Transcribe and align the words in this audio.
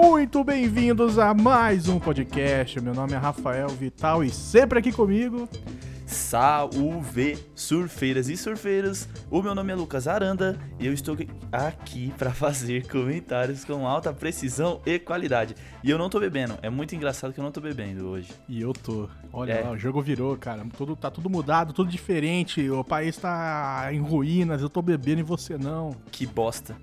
muito 0.00 0.44
bem-vindos 0.44 1.18
a 1.18 1.34
mais 1.34 1.88
um 1.88 1.98
podcast. 1.98 2.80
Meu 2.80 2.94
nome 2.94 3.14
é 3.14 3.16
Rafael 3.16 3.66
Vital 3.66 4.22
e 4.22 4.30
sempre 4.30 4.78
aqui 4.78 4.92
comigo. 4.92 5.48
Salve 6.06 7.36
surfeiras 7.52 8.28
e 8.28 8.36
surfeiros! 8.36 9.08
O 9.28 9.42
meu 9.42 9.56
nome 9.56 9.72
é 9.72 9.74
Lucas 9.74 10.06
Aranda 10.06 10.56
e 10.78 10.86
eu 10.86 10.92
estou 10.92 11.16
aqui 11.50 12.14
para 12.16 12.30
fazer 12.30 12.86
comentários 12.86 13.64
com 13.64 13.88
alta 13.88 14.12
precisão 14.12 14.80
e 14.86 15.00
qualidade. 15.00 15.56
E 15.82 15.90
eu 15.90 15.98
não 15.98 16.08
tô 16.08 16.20
bebendo, 16.20 16.56
é 16.62 16.70
muito 16.70 16.94
engraçado 16.94 17.32
que 17.32 17.40
eu 17.40 17.44
não 17.44 17.50
tô 17.50 17.60
bebendo 17.60 18.06
hoje. 18.06 18.30
E 18.48 18.60
eu 18.60 18.72
tô. 18.72 19.08
Olha 19.32 19.52
é. 19.52 19.64
lá, 19.64 19.72
o 19.72 19.76
jogo 19.76 20.00
virou, 20.00 20.36
cara. 20.36 20.64
Tudo, 20.76 20.94
tá 20.94 21.10
tudo 21.10 21.28
mudado, 21.28 21.72
tudo 21.72 21.90
diferente. 21.90 22.70
O 22.70 22.84
país 22.84 23.16
tá 23.16 23.88
em 23.90 23.98
ruínas, 23.98 24.62
eu 24.62 24.70
tô 24.70 24.80
bebendo 24.80 25.18
e 25.18 25.24
você 25.24 25.58
não. 25.58 25.90
Que 26.12 26.24
bosta. 26.24 26.76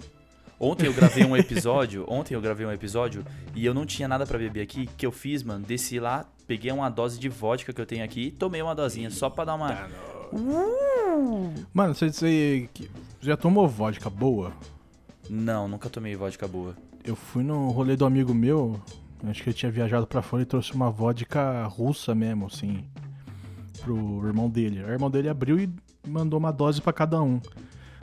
Ontem 0.60 0.88
eu 0.88 0.94
gravei 0.94 1.26
um 1.26 1.36
episódio, 1.36 2.06
ontem 2.10 2.34
eu 2.34 2.42
gravei 2.42 2.66
um 2.66 2.72
episódio 2.72 3.26
e 3.54 3.66
eu 3.66 3.74
não 3.74 3.86
tinha 3.86 4.08
nada 4.08 4.26
para 4.26 4.38
beber 4.38 4.62
aqui, 4.62 4.88
que 4.98 5.06
eu 5.06 5.12
fiz, 5.12 5.44
mano, 5.44 5.66
desci 5.66 6.00
lá, 6.00 6.26
peguei 6.48 6.72
uma 6.72 6.90
dose 6.90 7.20
de 7.20 7.28
vodka 7.28 7.74
que 7.74 7.82
eu 7.82 7.86
tenho 7.86 8.04
aqui 8.04 8.28
e 8.28 8.32
tomei 8.32 8.62
uma 8.62 8.74
dosinha 8.74 9.10
só 9.10 9.30
pra 9.30 9.46
dar 9.46 9.56
uma 9.56 9.88
uh! 10.32 11.54
Mano, 11.74 11.94
você, 11.94 12.12
você 12.12 12.70
já 13.22 13.36
tomou 13.36 13.68
vodka 13.68 14.10
boa? 14.10 14.54
Não, 15.30 15.68
nunca 15.68 15.90
tomei 15.90 16.16
vodka 16.16 16.48
boa. 16.48 16.76
Eu 17.04 17.16
fui 17.16 17.44
no 17.44 17.70
rolê 17.70 17.96
do 17.96 18.06
amigo 18.06 18.34
meu, 18.34 18.80
acho 19.26 19.44
que 19.44 19.50
ele 19.50 19.56
tinha 19.56 19.72
viajado 19.72 20.08
para 20.08 20.22
fora 20.22 20.44
e 20.44 20.46
trouxe 20.46 20.74
uma 20.74 20.90
vodka 20.90 21.66
russa 21.66 22.16
mesmo, 22.16 22.48
assim, 22.48 22.84
pro 23.82 24.26
irmão 24.26 24.50
dele. 24.50 24.84
O 24.84 24.90
irmão 24.90 25.10
dele 25.10 25.30
abriu 25.30 25.60
e 25.60 25.70
mandou 26.08 26.40
uma 26.40 26.52
dose 26.52 26.82
para 26.82 26.94
cada 26.94 27.22
um. 27.22 27.42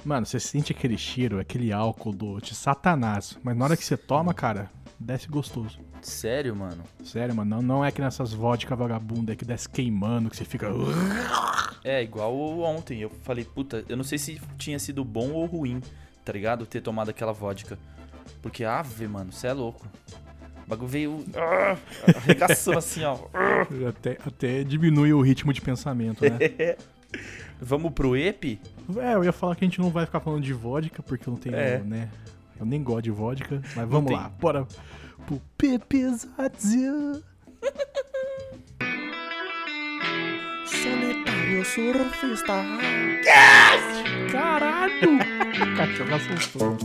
Mano, 0.05 0.27
você 0.27 0.41
sente 0.41 0.73
aquele 0.73 0.99
cheiro, 0.99 1.39
aquele 1.39 1.73
álcool 1.73 2.13
do, 2.13 2.41
de 2.41 2.55
satanás. 2.55 3.39
Mas 3.43 3.57
na 3.57 3.65
hora 3.65 3.77
que 3.77 3.85
você 3.85 3.97
toma, 3.97 4.35
cara, 4.35 4.71
desce 4.99 5.29
gostoso. 5.29 5.79
Sério, 6.01 6.57
mano? 6.57 6.83
Sério, 7.05 7.35
mano. 7.35 7.57
Não, 7.57 7.63
não 7.63 7.85
é 7.85 7.93
que 7.93 8.01
nessas 8.01 8.33
vodka 8.33 8.75
vagabunda 8.75 9.37
que 9.37 9.45
desce 9.45 9.69
queimando, 9.69 10.29
que 10.29 10.37
você 10.37 10.45
fica. 10.45 10.69
É, 11.85 12.03
igual 12.03 12.35
ontem. 12.61 13.01
Eu 13.01 13.11
falei, 13.23 13.45
puta, 13.45 13.85
eu 13.89 13.97
não 13.97 14.05
sei 14.05 14.19
se 14.19 14.41
tinha 14.59 14.79
sido 14.79 15.05
bom 15.05 15.31
ou 15.31 15.47
ruim, 15.47 15.81
tá 16.25 16.33
ligado? 16.33 16.67
Ter 16.67 16.81
tomado 16.81 17.11
aquela 17.11 17.33
vodka. 17.33 17.79
Porque, 18.41 18.65
ave, 18.65 19.07
mano, 19.07 19.31
você 19.31 19.47
é 19.47 19.53
louco. 19.53 19.87
O 20.67 20.69
bagulho 20.69 20.89
veio 20.89 21.25
ah, 21.37 21.77
arregaçando 22.17 22.79
assim, 22.79 23.05
ó. 23.05 23.19
Até, 23.89 24.19
até 24.27 24.65
diminui 24.65 25.13
o 25.13 25.21
ritmo 25.21 25.53
de 25.53 25.61
pensamento, 25.61 26.25
né? 26.25 26.77
Vamos 27.61 27.93
pro 27.93 28.17
EP? 28.17 28.59
É, 29.01 29.15
eu 29.15 29.25
ia 29.25 29.33
falar 29.33 29.57
que 29.57 29.65
a 29.65 29.69
gente 29.69 29.81
não 29.81 29.91
vai 29.91 30.07
ficar 30.07 30.21
falando 30.21 30.43
de 30.43 30.53
vodka, 30.53 31.03
porque 31.03 31.29
eu 31.29 31.33
não 31.33 31.39
tenho, 31.39 31.57
é. 31.57 31.79
né? 31.79 32.09
Eu 32.59 32.67
nem 32.67 32.83
gosto 32.83 33.03
de 33.03 33.11
vodka, 33.11 33.61
mas 33.75 33.89
vamos 33.89 34.13
lá, 34.13 34.29
bora 34.29 34.67
pro 35.27 35.41
Pepezadio. 35.57 37.23
Solitário 40.67 41.65
surfista. 41.65 42.55
Yes! 43.25 44.33
Caralho! 44.33 45.19
Cachorro 45.77 46.15
assustou. 46.15 46.77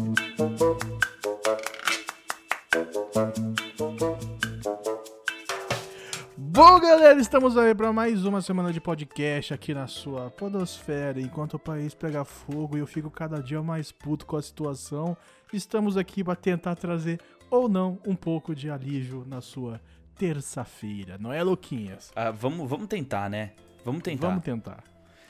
Galera, 7.07 7.21
estamos 7.21 7.57
aí 7.57 7.73
para 7.73 7.93
mais 7.93 8.25
uma 8.25 8.41
semana 8.41 8.73
de 8.73 8.81
podcast 8.81 9.53
aqui 9.53 9.73
na 9.73 9.87
sua 9.87 10.29
podosfera. 10.29 11.21
Enquanto 11.21 11.53
o 11.53 11.59
país 11.59 11.93
pega 11.93 12.25
fogo 12.25 12.75
e 12.75 12.81
eu 12.81 12.85
fico 12.85 13.09
cada 13.09 13.41
dia 13.41 13.63
mais 13.63 13.93
puto 13.93 14.25
com 14.25 14.35
a 14.35 14.41
situação, 14.41 15.15
estamos 15.53 15.95
aqui 15.95 16.21
para 16.21 16.35
tentar 16.35 16.75
trazer 16.75 17.21
ou 17.49 17.69
não 17.69 17.97
um 18.05 18.13
pouco 18.13 18.53
de 18.53 18.69
alívio 18.69 19.23
na 19.25 19.39
sua 19.39 19.79
terça-feira, 20.17 21.17
não 21.17 21.31
é, 21.31 21.41
Luquinhas? 21.41 22.11
Ah, 22.13 22.29
vamos, 22.29 22.69
vamos 22.69 22.87
tentar, 22.87 23.29
né? 23.29 23.53
Vamos 23.85 24.01
tentar. 24.01 24.27
Vamos 24.27 24.43
tentar. 24.43 24.83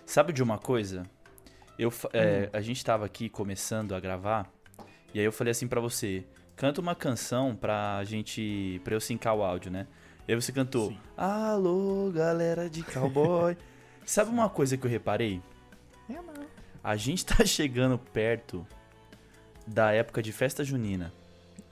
Sabe 0.04 0.34
de 0.34 0.42
uma 0.42 0.58
coisa? 0.58 1.04
Eu, 1.78 1.94
é, 2.12 2.46
hum. 2.48 2.58
A 2.58 2.62
gente 2.62 2.78
estava 2.78 3.06
aqui 3.06 3.30
começando 3.30 3.94
a 3.94 4.00
gravar 4.00 4.52
e 5.14 5.20
aí 5.20 5.26
eu 5.26 5.32
falei 5.32 5.52
assim 5.52 5.68
para 5.68 5.80
você, 5.80 6.26
canta 6.56 6.82
uma 6.82 6.96
canção 6.96 7.56
pra 7.56 8.04
gente, 8.04 8.82
pra 8.84 8.96
eu 8.96 9.00
sincar 9.00 9.36
o 9.36 9.44
áudio, 9.44 9.70
né? 9.70 9.86
E 10.28 10.34
aí 10.34 10.42
você 10.42 10.52
cantou, 10.52 10.90
Sim. 10.90 10.98
alô, 11.16 12.12
galera 12.14 12.70
de 12.70 12.84
cowboy. 12.84 13.56
Sabe 14.06 14.30
uma 14.30 14.50
coisa 14.50 14.76
que 14.76 14.86
eu 14.86 14.92
reparei? 14.92 15.42
É, 16.10 16.16
não. 16.16 16.46
A 16.84 16.98
gente 16.98 17.26
tá 17.26 17.44
chegando 17.48 17.98
perto 17.98 18.68
da 19.66 19.94
época 19.94 20.22
de 20.22 20.34
festa 20.34 20.66
junina. 20.66 21.14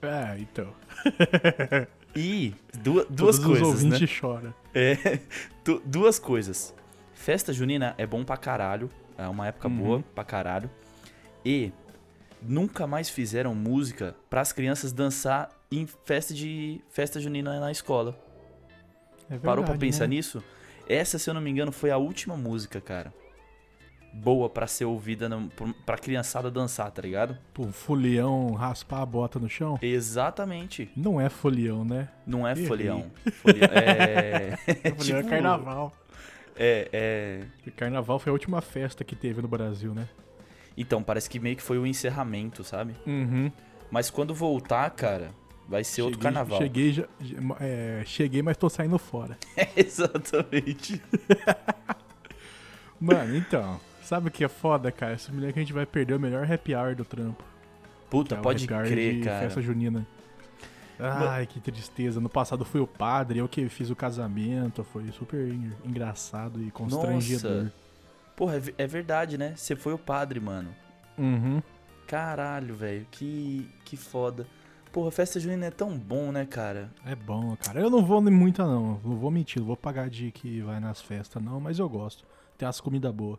É, 0.00 0.38
então. 0.38 0.72
e 2.16 2.54
duas, 2.78 3.06
duas 3.10 3.36
Todos 3.36 3.38
coisas, 3.38 3.68
os 3.68 3.74
ouvintes 3.74 4.00
né? 4.00 4.06
choram. 4.06 4.54
É, 4.74 5.20
duas 5.84 6.18
coisas. 6.18 6.74
Festa 7.12 7.52
junina 7.52 7.94
é 7.98 8.06
bom 8.06 8.24
pra 8.24 8.38
caralho. 8.38 8.88
É 9.18 9.28
uma 9.28 9.48
época 9.48 9.68
uhum. 9.68 9.76
boa 9.76 10.04
pra 10.14 10.24
caralho. 10.24 10.70
E 11.44 11.72
nunca 12.40 12.86
mais 12.86 13.10
fizeram 13.10 13.54
música 13.54 14.16
para 14.30 14.40
as 14.40 14.50
crianças 14.50 14.94
dançar 14.94 15.50
em 15.70 15.86
festa 16.06 16.32
de 16.32 16.80
festa 16.88 17.20
junina 17.20 17.60
na 17.60 17.70
escola. 17.70 18.18
É 19.26 19.32
verdade, 19.32 19.44
Parou 19.44 19.64
pra 19.64 19.76
pensar 19.76 20.08
né? 20.08 20.16
nisso? 20.16 20.42
Essa, 20.88 21.18
se 21.18 21.28
eu 21.28 21.34
não 21.34 21.40
me 21.40 21.50
engano, 21.50 21.72
foi 21.72 21.90
a 21.90 21.96
última 21.96 22.36
música, 22.36 22.80
cara. 22.80 23.12
Boa 24.14 24.48
para 24.48 24.66
ser 24.66 24.86
ouvida 24.86 25.28
no, 25.28 25.50
pra 25.84 25.98
criançada 25.98 26.50
dançar, 26.50 26.90
tá 26.90 27.02
ligado? 27.02 27.36
Pô, 27.52 27.64
folião 27.66 28.52
raspar 28.52 29.02
a 29.02 29.06
bota 29.06 29.38
no 29.38 29.48
chão? 29.48 29.78
Exatamente. 29.82 30.90
Não 30.96 31.20
é 31.20 31.28
folião, 31.28 31.84
né? 31.84 32.08
Não 32.26 32.46
é 32.46 32.52
Errei. 32.52 32.66
folião. 32.66 33.10
folião. 33.42 33.68
É. 33.72 34.56
folião 34.66 34.88
é 34.88 34.90
tipo... 34.92 35.18
é 35.18 35.22
carnaval. 35.22 35.92
É, 36.56 36.88
é. 37.66 37.70
Carnaval 37.72 38.18
foi 38.18 38.30
a 38.30 38.32
última 38.32 38.62
festa 38.62 39.04
que 39.04 39.14
teve 39.14 39.42
no 39.42 39.48
Brasil, 39.48 39.92
né? 39.92 40.08
Então, 40.76 41.02
parece 41.02 41.28
que 41.28 41.38
meio 41.38 41.56
que 41.56 41.62
foi 41.62 41.78
o 41.78 41.86
encerramento, 41.86 42.64
sabe? 42.64 42.94
Uhum. 43.06 43.50
Mas 43.90 44.08
quando 44.10 44.34
voltar, 44.34 44.88
cara, 44.90 45.30
Vai 45.68 45.82
ser 45.82 45.96
cheguei, 45.96 46.04
outro 46.04 46.20
carnaval. 46.20 46.58
Cheguei, 46.58 46.92
já, 46.92 47.04
é, 47.60 48.02
cheguei, 48.06 48.42
mas 48.42 48.56
tô 48.56 48.68
saindo 48.68 48.98
fora. 48.98 49.36
É, 49.56 49.68
exatamente. 49.76 51.02
Mano, 53.00 53.36
então. 53.36 53.80
Sabe 54.02 54.28
o 54.28 54.30
que 54.30 54.44
é 54.44 54.48
foda, 54.48 54.92
cara? 54.92 55.14
Essa 55.14 55.32
mulher 55.32 55.52
que 55.52 55.58
a 55.58 55.62
gente 55.62 55.72
vai 55.72 55.84
perder 55.84 56.14
o 56.14 56.20
melhor 56.20 56.50
happy 56.50 56.74
hour 56.74 56.94
do 56.94 57.04
trampo. 57.04 57.42
Puta, 58.08 58.36
é 58.36 58.38
pode 58.38 58.66
crer, 58.66 59.24
cara. 59.24 59.40
Festa 59.40 59.60
junina. 59.60 60.06
Ai, 60.98 61.46
que 61.46 61.60
tristeza. 61.60 62.20
No 62.20 62.28
passado 62.28 62.64
foi 62.64 62.80
o 62.80 62.86
padre, 62.86 63.40
eu 63.40 63.48
que 63.48 63.68
fiz 63.68 63.90
o 63.90 63.96
casamento. 63.96 64.84
Foi 64.84 65.10
super 65.10 65.40
engraçado 65.84 66.62
e 66.62 66.70
constrangedor. 66.70 67.64
Nossa. 67.64 67.72
Porra, 68.36 68.56
é, 68.56 68.84
é 68.84 68.86
verdade, 68.86 69.36
né? 69.36 69.54
Você 69.56 69.74
foi 69.74 69.92
o 69.92 69.98
padre, 69.98 70.38
mano. 70.38 70.74
Uhum. 71.18 71.62
Caralho, 72.06 72.74
velho. 72.74 73.06
Que, 73.10 73.68
que 73.84 73.96
foda. 73.96 74.46
Porra, 74.96 75.10
festa 75.10 75.38
junina 75.38 75.66
é 75.66 75.70
tão 75.70 75.98
bom, 75.98 76.32
né, 76.32 76.46
cara? 76.46 76.90
É 77.04 77.14
bom, 77.14 77.54
cara. 77.62 77.78
Eu 77.78 77.90
não 77.90 78.02
vou 78.02 78.18
muita, 78.22 78.64
não. 78.64 78.98
Não 79.04 79.18
vou 79.18 79.30
mentir, 79.30 79.60
não 79.60 79.66
vou 79.66 79.76
pagar 79.76 80.08
de 80.08 80.32
que 80.32 80.62
vai 80.62 80.80
nas 80.80 81.02
festas, 81.02 81.42
não, 81.42 81.60
mas 81.60 81.78
eu 81.78 81.86
gosto. 81.86 82.24
Tem 82.56 82.66
as 82.66 82.80
comidas 82.80 83.12
boas. 83.12 83.38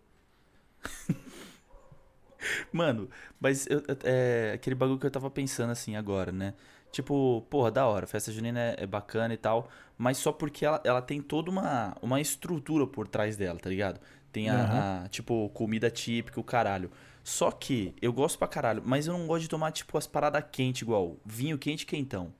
Mano, 2.72 3.10
mas 3.40 3.66
eu, 3.66 3.82
é 4.04 4.52
aquele 4.54 4.76
bagulho 4.76 5.00
que 5.00 5.08
eu 5.08 5.10
tava 5.10 5.32
pensando 5.32 5.72
assim 5.72 5.96
agora, 5.96 6.32
né? 6.32 6.54
Tipo, 6.92 7.44
porra, 7.50 7.72
da 7.72 7.88
hora, 7.88 8.06
festa 8.06 8.32
junina 8.32 8.60
é, 8.60 8.76
é 8.84 8.86
bacana 8.86 9.34
e 9.34 9.38
tal, 9.38 9.68
mas 9.98 10.20
só 10.20 10.32
porque 10.32 10.64
ela, 10.64 10.80
ela 10.84 11.02
tem 11.02 11.24
toda 11.24 11.50
uma, 11.50 11.98
uma 12.04 12.22
estrutura 12.22 12.86
por 12.86 13.08
trás 13.08 13.36
dela, 13.36 13.58
tá 13.58 13.68
ligado? 13.68 14.00
Tem 14.32 14.48
a, 14.48 14.54
uhum. 14.54 15.06
a, 15.06 15.10
tipo, 15.10 15.50
comida 15.56 15.90
típica, 15.90 16.40
o 16.40 16.44
caralho. 16.44 16.92
Só 17.28 17.52
que 17.52 17.94
eu 18.02 18.14
gosto 18.14 18.40
pra 18.40 18.48
caralho, 18.48 18.82
mas 18.86 19.06
eu 19.06 19.12
não 19.12 19.28
gosto 19.28 19.42
de 19.42 19.50
tomar, 19.50 19.70
tipo, 19.74 19.98
as 19.98 20.08
paradas 20.08 20.42
quentes, 20.50 20.84
igual 20.84 21.18
vinho 21.26 21.58
quente 21.58 21.82
e 21.82 21.86
quentão. 21.86 22.34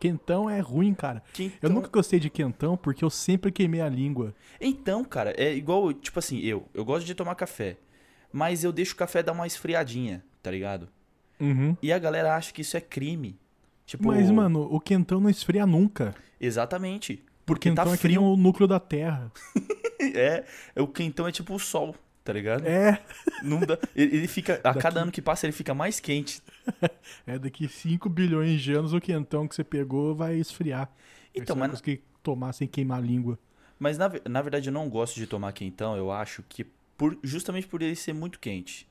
quentão 0.00 0.50
é 0.50 0.58
ruim, 0.58 0.92
cara. 0.92 1.22
Quentão... 1.32 1.56
Eu 1.62 1.70
nunca 1.70 1.86
gostei 1.86 2.18
de 2.18 2.28
quentão 2.28 2.76
porque 2.76 3.04
eu 3.04 3.08
sempre 3.08 3.52
queimei 3.52 3.80
a 3.80 3.88
língua. 3.88 4.34
Então, 4.60 5.04
cara, 5.04 5.32
é 5.40 5.54
igual, 5.54 5.92
tipo 5.92 6.18
assim, 6.18 6.40
eu. 6.40 6.68
Eu 6.74 6.84
gosto 6.84 7.06
de 7.06 7.14
tomar 7.14 7.36
café. 7.36 7.76
Mas 8.32 8.64
eu 8.64 8.72
deixo 8.72 8.94
o 8.94 8.96
café 8.96 9.22
dar 9.22 9.30
uma 9.30 9.46
esfriadinha, 9.46 10.24
tá 10.42 10.50
ligado? 10.50 10.88
Uhum. 11.38 11.76
E 11.80 11.92
a 11.92 12.00
galera 12.00 12.34
acha 12.34 12.52
que 12.52 12.62
isso 12.62 12.76
é 12.76 12.80
crime. 12.80 13.38
Tipo... 13.86 14.08
Mas, 14.08 14.28
mano, 14.28 14.66
o 14.68 14.80
quentão 14.80 15.20
não 15.20 15.30
esfria 15.30 15.64
nunca. 15.64 16.16
Exatamente. 16.40 17.24
Porque 17.46 17.70
o 17.70 17.76
tá 17.76 17.84
é 17.84 17.96
frio. 17.96 18.16
É 18.16 18.24
o 18.24 18.36
núcleo 18.36 18.66
da 18.66 18.80
Terra. 18.80 19.30
é, 20.16 20.44
o 20.76 20.88
quentão 20.88 21.28
é 21.28 21.30
tipo 21.30 21.54
o 21.54 21.60
sol 21.60 21.94
tá 22.26 22.32
ligado? 22.32 22.66
É. 22.66 23.00
Não 23.42 23.60
dá, 23.60 23.78
ele, 23.94 24.16
ele 24.16 24.28
fica, 24.28 24.54
a 24.54 24.72
daqui... 24.72 24.80
cada 24.80 25.00
ano 25.00 25.12
que 25.12 25.22
passa, 25.22 25.46
ele 25.46 25.52
fica 25.52 25.72
mais 25.72 26.00
quente. 26.00 26.42
É, 27.26 27.38
daqui 27.38 27.68
5 27.68 28.08
bilhões 28.08 28.60
de 28.60 28.72
anos 28.72 28.92
o 28.92 29.00
quentão 29.00 29.46
que 29.46 29.54
você 29.54 29.62
pegou 29.62 30.14
vai 30.14 30.36
esfriar. 30.36 30.90
Então, 31.34 31.54
mas... 31.54 31.70
conseguir 31.70 32.02
tomar 32.22 32.52
sem 32.52 32.66
queimar 32.66 32.98
a 32.98 33.00
língua. 33.00 33.38
Mas 33.78 33.96
na, 33.96 34.10
na 34.28 34.42
verdade 34.42 34.68
eu 34.68 34.72
não 34.72 34.88
gosto 34.88 35.14
de 35.14 35.26
tomar 35.26 35.52
quentão, 35.52 35.96
eu 35.96 36.10
acho 36.10 36.42
que 36.48 36.64
por, 36.96 37.16
justamente 37.22 37.66
por 37.66 37.82
ele 37.82 37.94
ser 37.94 38.12
muito 38.12 38.40
quente. 38.40 38.88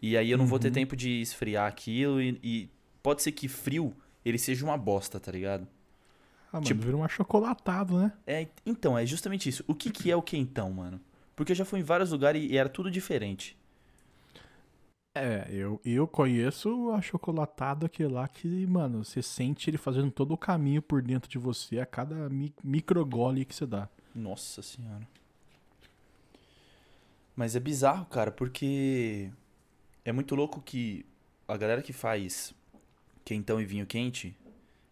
E 0.00 0.16
aí 0.16 0.30
eu 0.30 0.38
não 0.38 0.44
uhum. 0.44 0.50
vou 0.50 0.58
ter 0.58 0.68
uhum. 0.68 0.74
tempo 0.74 0.96
de 0.96 1.20
esfriar 1.20 1.66
aquilo 1.66 2.20
e, 2.22 2.38
e 2.42 2.70
pode 3.02 3.22
ser 3.22 3.32
que 3.32 3.48
frio 3.48 3.94
ele 4.24 4.38
seja 4.38 4.64
uma 4.64 4.76
bosta, 4.76 5.18
tá 5.18 5.32
ligado? 5.32 5.66
Ah, 6.48 6.56
mano, 6.56 6.66
Tipo- 6.66 6.82
vira 6.82 6.96
um 6.96 7.04
achocolatado, 7.04 7.98
né? 7.98 8.12
É, 8.26 8.46
então, 8.64 8.98
é 8.98 9.04
justamente 9.06 9.48
isso. 9.48 9.64
O 9.66 9.74
que, 9.74 9.90
que 9.90 10.10
é 10.10 10.16
o 10.16 10.22
quentão, 10.22 10.70
mano? 10.72 11.00
Porque 11.40 11.52
eu 11.52 11.56
já 11.56 11.64
fui 11.64 11.80
em 11.80 11.82
vários 11.82 12.10
lugares 12.10 12.50
e 12.50 12.54
era 12.54 12.68
tudo 12.68 12.90
diferente. 12.90 13.56
É, 15.14 15.48
eu, 15.48 15.80
eu 15.82 16.06
conheço 16.06 16.68
o 16.68 16.92
achocolatado 16.92 17.86
aquele 17.86 18.12
lá 18.12 18.28
que, 18.28 18.66
mano, 18.66 19.02
você 19.02 19.22
sente 19.22 19.70
ele 19.70 19.78
fazendo 19.78 20.10
todo 20.10 20.34
o 20.34 20.36
caminho 20.36 20.82
por 20.82 21.00
dentro 21.00 21.30
de 21.30 21.38
você 21.38 21.80
a 21.80 21.86
cada 21.86 22.28
mi 22.28 22.52
microgole 22.62 23.46
que 23.46 23.54
você 23.54 23.64
dá. 23.64 23.88
Nossa 24.14 24.60
senhora. 24.60 25.08
Mas 27.34 27.56
é 27.56 27.60
bizarro, 27.60 28.04
cara, 28.04 28.30
porque 28.30 29.30
é 30.04 30.12
muito 30.12 30.34
louco 30.34 30.60
que 30.60 31.06
a 31.48 31.56
galera 31.56 31.80
que 31.80 31.94
faz 31.94 32.52
quentão 33.24 33.58
e 33.58 33.64
vinho 33.64 33.86
quente, 33.86 34.36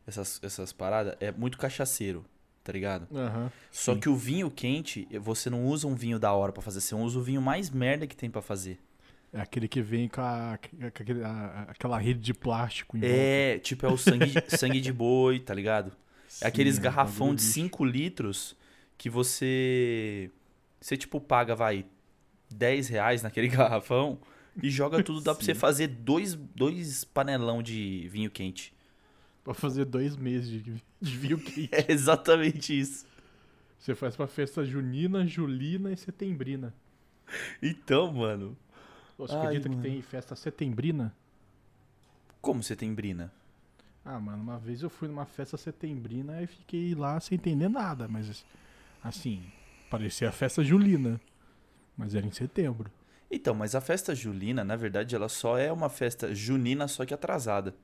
essas, 0.06 0.40
essas 0.42 0.72
paradas, 0.72 1.14
é 1.20 1.30
muito 1.30 1.58
cachaceiro, 1.58 2.24
tá 2.68 2.72
ligado? 2.72 3.08
Aham. 3.16 3.50
Só 3.72 3.94
Sim. 3.94 4.00
que 4.00 4.10
o 4.10 4.14
vinho 4.14 4.50
quente, 4.50 5.08
você 5.22 5.48
não 5.48 5.64
usa 5.64 5.86
um 5.88 5.94
vinho 5.94 6.18
da 6.18 6.30
hora 6.34 6.52
pra 6.52 6.60
fazer, 6.62 6.82
você 6.82 6.94
usa 6.94 7.18
o 7.18 7.22
vinho 7.22 7.40
mais 7.40 7.70
merda 7.70 8.06
que 8.06 8.14
tem 8.14 8.28
pra 8.28 8.42
fazer. 8.42 8.78
É 9.32 9.40
aquele 9.40 9.66
que 9.66 9.80
vem 9.80 10.06
com, 10.06 10.20
a- 10.20 10.58
com 10.70 11.24
a- 11.24 11.62
aquela 11.70 11.98
rede 11.98 12.20
de 12.20 12.34
plástico 12.34 12.94
em 12.94 13.00
volta. 13.00 13.14
É, 13.16 13.58
tipo, 13.58 13.86
é 13.86 13.88
o 13.90 13.96
sangue, 13.96 14.26
de- 14.26 14.44
sangue 14.58 14.80
de 14.82 14.92
boi, 14.92 15.40
tá 15.40 15.54
ligado? 15.54 15.92
Sim, 16.28 16.44
É 16.44 16.48
aqueles 16.48 16.78
garrafão 16.78 17.28
bagulho 17.28 17.36
de 17.38 17.42
lixo. 17.44 17.54
5 17.54 17.84
litros 17.86 18.56
que 18.98 19.08
você. 19.08 20.30
Você, 20.78 20.94
tipo, 20.96 21.18
paga, 21.22 21.54
vai, 21.56 21.86
10 22.50 22.88
reais 22.88 23.22
naquele 23.22 23.48
garrafão 23.80 24.18
e 24.62 24.68
joga 24.70 25.02
tudo. 25.02 25.22
Dá 25.22 25.34
pra 25.34 25.42
você 25.42 25.54
Sim. 25.54 25.58
fazer 25.60 25.86
dois, 25.86 26.34
dois 26.34 27.02
panelão 27.04 27.62
de 27.62 28.06
vinho 28.10 28.30
quente. 28.30 28.74
Pra 29.48 29.54
fazer 29.54 29.86
dois 29.86 30.14
meses 30.14 30.62
de, 30.62 30.84
de 31.00 31.16
vinho 31.16 31.38
quente. 31.38 31.70
É 31.72 31.90
exatamente 31.90 32.78
isso. 32.78 33.06
Você 33.78 33.94
faz 33.94 34.14
pra 34.14 34.26
festa 34.26 34.62
junina, 34.62 35.26
julina 35.26 35.90
e 35.90 35.96
setembrina. 35.96 36.74
Então, 37.62 38.12
mano. 38.12 38.54
Você 39.16 39.34
Ai, 39.34 39.46
acredita 39.46 39.70
mano. 39.70 39.80
que 39.80 39.88
tem 39.88 40.02
festa 40.02 40.36
setembrina? 40.36 41.16
Como 42.42 42.62
você 42.62 42.76
tem 42.76 42.92
brina? 42.92 43.32
Ah, 44.04 44.20
mano, 44.20 44.42
uma 44.42 44.58
vez 44.58 44.82
eu 44.82 44.90
fui 44.90 45.08
numa 45.08 45.24
festa 45.24 45.56
setembrina 45.56 46.42
e 46.42 46.46
fiquei 46.46 46.94
lá 46.94 47.18
sem 47.18 47.36
entender 47.36 47.70
nada, 47.70 48.06
mas 48.06 48.44
assim, 49.02 49.42
parecia 49.88 50.30
festa 50.30 50.62
julina. 50.62 51.18
Mas 51.96 52.14
era 52.14 52.26
em 52.26 52.32
setembro. 52.32 52.90
Então, 53.30 53.54
mas 53.54 53.74
a 53.74 53.80
festa 53.80 54.14
julina, 54.14 54.62
na 54.62 54.76
verdade, 54.76 55.16
ela 55.16 55.30
só 55.30 55.56
é 55.56 55.72
uma 55.72 55.88
festa 55.88 56.34
junina, 56.34 56.86
só 56.86 57.06
que 57.06 57.14
atrasada. 57.14 57.74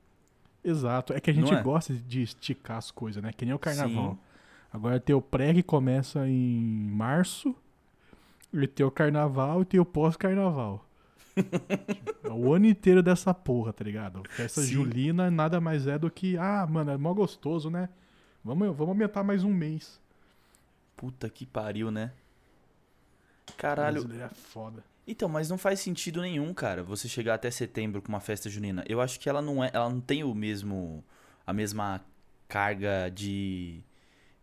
Exato. 0.65 1.13
É 1.13 1.19
que 1.19 1.29
a 1.29 1.33
gente 1.33 1.53
é? 1.53 1.61
gosta 1.61 1.93
de 1.93 2.23
esticar 2.23 2.77
as 2.77 2.89
coisas, 2.89 3.21
né? 3.21 3.31
Que 3.31 3.45
nem 3.45 3.53
o 3.53 3.59
carnaval. 3.59 4.13
Sim. 4.13 4.19
Agora 4.73 4.99
tem 4.99 5.15
o 5.15 5.21
pré 5.21 5.53
que 5.53 5.63
começa 5.63 6.27
em 6.27 6.89
março, 6.91 7.55
e 8.51 8.67
tem 8.67 8.85
o 8.85 8.91
carnaval 8.91 9.61
e 9.61 9.65
tem 9.65 9.79
o 9.79 9.85
pós-carnaval. 9.85 10.85
é 12.23 12.29
o 12.29 12.53
ano 12.53 12.65
inteiro 12.65 13.03
dessa 13.03 13.33
porra, 13.33 13.71
tá 13.71 13.83
ligado? 13.83 14.23
Festa 14.29 14.61
Sim. 14.61 14.67
julina 14.67 15.29
nada 15.29 15.61
mais 15.61 15.85
é 15.85 15.99
do 15.99 16.09
que, 16.09 16.37
ah, 16.37 16.65
mano, 16.69 16.91
é 16.91 16.97
mó 16.97 17.13
gostoso, 17.13 17.69
né? 17.69 17.89
Vamos, 18.43 18.67
vamos 18.69 18.89
aumentar 18.89 19.23
mais 19.23 19.43
um 19.43 19.53
mês. 19.53 19.99
Puta 20.95 21.29
que 21.29 21.45
pariu, 21.45 21.91
né? 21.91 22.11
Caralho, 23.57 24.09
é 24.21 24.29
foda. 24.29 24.83
Então, 25.07 25.29
mas 25.29 25.49
não 25.49 25.57
faz 25.57 25.79
sentido 25.79 26.21
nenhum, 26.21 26.53
cara, 26.53 26.83
você 26.83 27.07
chegar 27.07 27.35
até 27.35 27.51
setembro 27.51 28.01
com 28.01 28.09
uma 28.09 28.19
festa 28.19 28.49
junina. 28.49 28.83
Eu 28.87 28.99
acho 28.99 29.19
que 29.19 29.29
ela 29.29 29.41
não 29.41 29.63
é, 29.63 29.69
ela 29.73 29.89
não 29.89 30.01
tem 30.01 30.23
o 30.23 30.33
mesmo 30.33 31.03
a 31.45 31.53
mesma 31.53 32.01
carga 32.47 33.09
de 33.13 33.83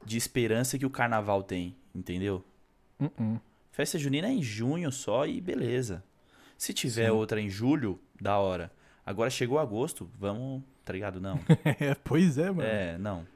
de 0.05 0.17
esperança 0.17 0.79
que 0.79 0.87
o 0.87 0.91
carnaval 0.91 1.43
tem, 1.43 1.77
entendeu? 1.95 2.45
Uh-uh. 3.01 3.41
Festa 3.71 3.99
junina 3.99 4.29
é 4.29 4.33
em 4.33 4.43
junho 4.43 4.91
só 4.93 5.27
e 5.27 5.41
beleza. 5.41 6.05
Se 6.59 6.73
tiver 6.73 7.07
Sim. 7.07 7.17
outra 7.17 7.41
em 7.41 7.49
julho, 7.49 7.99
da 8.21 8.39
hora. 8.39 8.71
Agora 9.05 9.31
chegou 9.31 9.59
agosto, 9.59 10.09
vamos, 10.19 10.63
tá 10.85 10.93
ligado? 10.93 11.21
Não. 11.21 11.41
É, 11.81 11.95
pois 11.95 12.39
é, 12.39 12.51
mano. 12.51 12.63
é, 12.63 12.99
não. 12.99 13.27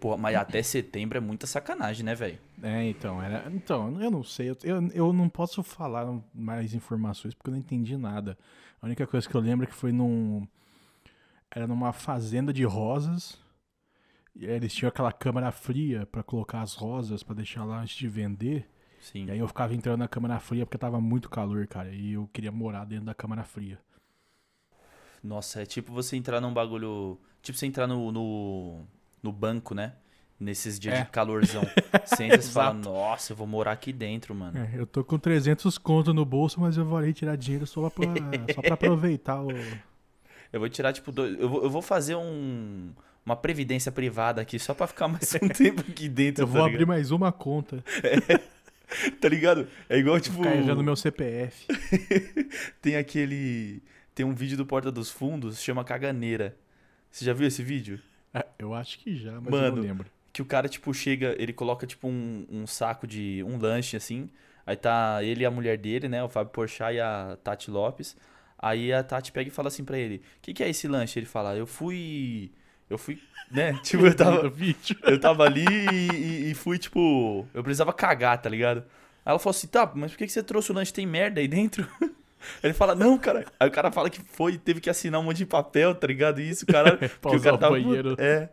Pô, 0.00 0.16
mas 0.16 0.34
até 0.34 0.62
setembro 0.62 1.18
é 1.18 1.20
muita 1.20 1.46
sacanagem, 1.46 2.02
né, 2.02 2.14
velho? 2.14 2.38
É, 2.62 2.88
então, 2.88 3.22
era, 3.22 3.52
então, 3.52 4.00
eu 4.00 4.10
não 4.10 4.24
sei, 4.24 4.48
eu, 4.48 4.56
eu, 4.94 5.12
não 5.12 5.28
posso 5.28 5.62
falar 5.62 6.06
mais 6.34 6.72
informações 6.72 7.34
porque 7.34 7.50
eu 7.50 7.52
não 7.52 7.58
entendi 7.58 7.98
nada. 7.98 8.38
A 8.80 8.86
única 8.86 9.06
coisa 9.06 9.28
que 9.28 9.34
eu 9.34 9.40
lembro 9.40 9.64
é 9.64 9.66
que 9.66 9.74
foi 9.74 9.92
num. 9.92 10.48
Era 11.50 11.66
numa 11.66 11.92
fazenda 11.92 12.50
de 12.50 12.64
rosas. 12.64 13.38
E 14.34 14.46
eles 14.46 14.72
tinham 14.72 14.88
aquela 14.88 15.12
câmara 15.12 15.52
fria 15.52 16.06
pra 16.06 16.22
colocar 16.22 16.62
as 16.62 16.74
rosas 16.74 17.22
pra 17.22 17.34
deixar 17.34 17.64
lá 17.64 17.82
antes 17.82 17.96
de 17.96 18.08
vender. 18.08 18.66
Sim. 19.00 19.26
E 19.26 19.30
aí 19.32 19.38
eu 19.38 19.48
ficava 19.48 19.74
entrando 19.74 19.98
na 19.98 20.08
câmara 20.08 20.38
fria 20.38 20.64
porque 20.64 20.78
tava 20.78 20.98
muito 20.98 21.28
calor, 21.28 21.66
cara. 21.66 21.90
E 21.90 22.12
eu 22.12 22.26
queria 22.32 22.52
morar 22.52 22.86
dentro 22.86 23.04
da 23.04 23.14
câmara 23.14 23.44
fria. 23.44 23.78
Nossa, 25.22 25.60
é 25.60 25.66
tipo 25.66 25.92
você 25.92 26.16
entrar 26.16 26.40
num 26.40 26.54
bagulho. 26.54 27.18
Tipo 27.42 27.58
você 27.58 27.66
entrar 27.66 27.86
no, 27.86 28.10
no, 28.12 28.86
no 29.22 29.32
banco, 29.32 29.74
né? 29.74 29.92
Nesses 30.38 30.78
dias 30.78 30.94
É. 30.94 31.02
de 31.04 31.10
calorzão. 31.10 31.62
Você 32.06 32.24
entra 32.24 32.38
e 32.38 32.42
fala, 32.42 32.72
nossa, 32.72 33.32
eu 33.32 33.36
vou 33.36 33.46
morar 33.46 33.72
aqui 33.72 33.92
dentro, 33.92 34.34
mano. 34.34 34.58
É, 34.58 34.70
eu 34.74 34.86
tô 34.86 35.04
com 35.04 35.18
300 35.18 35.76
conto 35.76 36.14
no 36.14 36.24
bolso, 36.24 36.58
mas 36.60 36.76
eu 36.78 36.84
vou 36.84 36.96
ali 36.96 37.12
tirar 37.12 37.36
dinheiro 37.36 37.66
só 37.66 37.90
pra, 37.90 38.06
só 38.54 38.62
pra 38.62 38.74
aproveitar 38.74 39.42
o. 39.42 39.50
Eu 40.52 40.58
vou 40.60 40.68
tirar, 40.68 40.92
tipo, 40.94 41.12
dois. 41.12 41.38
Eu 41.38 41.48
vou, 41.48 41.62
eu 41.62 41.70
vou 41.70 41.82
fazer 41.82 42.14
um. 42.16 42.90
Uma 43.24 43.36
previdência 43.36 43.92
privada 43.92 44.40
aqui 44.40 44.58
só 44.58 44.72
pra 44.72 44.86
ficar 44.86 45.06
mais 45.06 45.34
um 45.34 45.46
tempo 45.52 45.82
aqui 45.82 46.08
dentro. 46.08 46.42
Eu 46.42 46.46
vou 46.48 46.62
tá 46.62 46.66
abrir 46.68 46.86
mais 46.86 47.10
uma 47.10 47.30
conta. 47.30 47.84
ligado? 48.02 48.40
Tá 49.20 49.28
ligado? 49.28 49.68
É 49.90 49.98
igual, 49.98 50.18
tipo. 50.18 50.42
Carregando 50.42 50.82
meu 50.82 50.96
CPF. 50.96 51.66
Tem 52.80 52.96
aquele. 52.96 53.82
Tem 54.14 54.24
um 54.24 54.34
vídeo 54.34 54.56
do 54.56 54.64
Porta 54.66 54.90
dos 54.90 55.10
Fundos, 55.10 55.60
chama 55.62 55.84
Caganeira. 55.84 56.56
Você 57.10 57.24
já 57.24 57.32
viu 57.34 57.46
esse 57.46 57.62
vídeo? 57.62 58.00
É, 58.32 58.46
eu 58.58 58.74
acho 58.74 58.98
que 58.98 59.16
já, 59.16 59.40
mas 59.40 59.46
eu 59.46 59.50
Mano, 59.50 59.76
não 59.76 59.82
lembro. 59.82 60.10
Que 60.32 60.42
o 60.42 60.44
cara, 60.44 60.68
tipo, 60.68 60.92
chega, 60.94 61.34
ele 61.38 61.52
coloca, 61.52 61.86
tipo, 61.86 62.08
um, 62.08 62.46
um 62.50 62.66
saco 62.66 63.06
de. 63.06 63.42
um 63.46 63.58
lanche, 63.58 63.96
assim. 63.96 64.30
Aí 64.66 64.76
tá 64.76 65.22
ele 65.24 65.42
e 65.42 65.46
a 65.46 65.50
mulher 65.50 65.76
dele, 65.78 66.08
né? 66.08 66.22
O 66.22 66.28
Fábio 66.28 66.52
Porchat 66.52 66.94
e 66.94 67.00
a 67.00 67.36
Tati 67.42 67.70
Lopes. 67.70 68.16
Aí 68.58 68.92
a 68.92 69.02
Tati 69.02 69.32
pega 69.32 69.48
e 69.48 69.52
fala 69.52 69.68
assim 69.68 69.84
pra 69.84 69.98
ele: 69.98 70.16
O 70.18 70.20
que, 70.42 70.54
que 70.54 70.62
é 70.62 70.68
esse 70.68 70.86
lanche? 70.86 71.18
Ele 71.18 71.26
fala: 71.26 71.56
Eu 71.56 71.66
fui. 71.66 72.52
Eu 72.88 72.98
fui. 72.98 73.20
Né? 73.50 73.72
Tipo, 73.82 74.06
eu 74.06 74.14
tava, 74.14 74.52
eu 75.04 75.20
tava 75.20 75.44
ali 75.44 75.64
e, 75.66 76.10
e- 76.48 76.50
e 76.52 76.54
fui, 76.54 76.78
tipo. 76.78 77.46
Eu 77.52 77.62
precisava 77.64 77.92
cagar, 77.92 78.40
tá 78.40 78.48
ligado? 78.48 78.78
Aí 79.24 79.32
ela 79.32 79.38
falou 79.40 79.50
assim: 79.56 79.66
Tá, 79.66 79.90
mas 79.94 80.12
por 80.12 80.18
que, 80.18 80.26
que 80.26 80.32
você 80.32 80.42
trouxe 80.42 80.70
o 80.70 80.74
lanche? 80.74 80.92
Tem 80.92 81.06
merda 81.06 81.40
aí 81.40 81.48
dentro? 81.48 81.88
Ele 82.62 82.72
fala, 82.72 82.94
não, 82.94 83.18
cara. 83.18 83.44
Aí 83.58 83.68
o 83.68 83.72
cara 83.72 83.90
fala 83.90 84.08
que 84.10 84.20
foi, 84.20 84.58
teve 84.58 84.80
que 84.80 84.90
assinar 84.90 85.20
um 85.20 85.24
monte 85.24 85.38
de 85.38 85.46
papel, 85.46 85.94
tá 85.94 86.06
ligado? 86.06 86.40
Isso, 86.40 86.66
cara. 86.66 86.96
Porque 87.20 87.36
o 87.36 87.42
cara 87.42 87.58
tava. 87.58 87.72
banheiro. 87.72 88.14
É. 88.18 88.48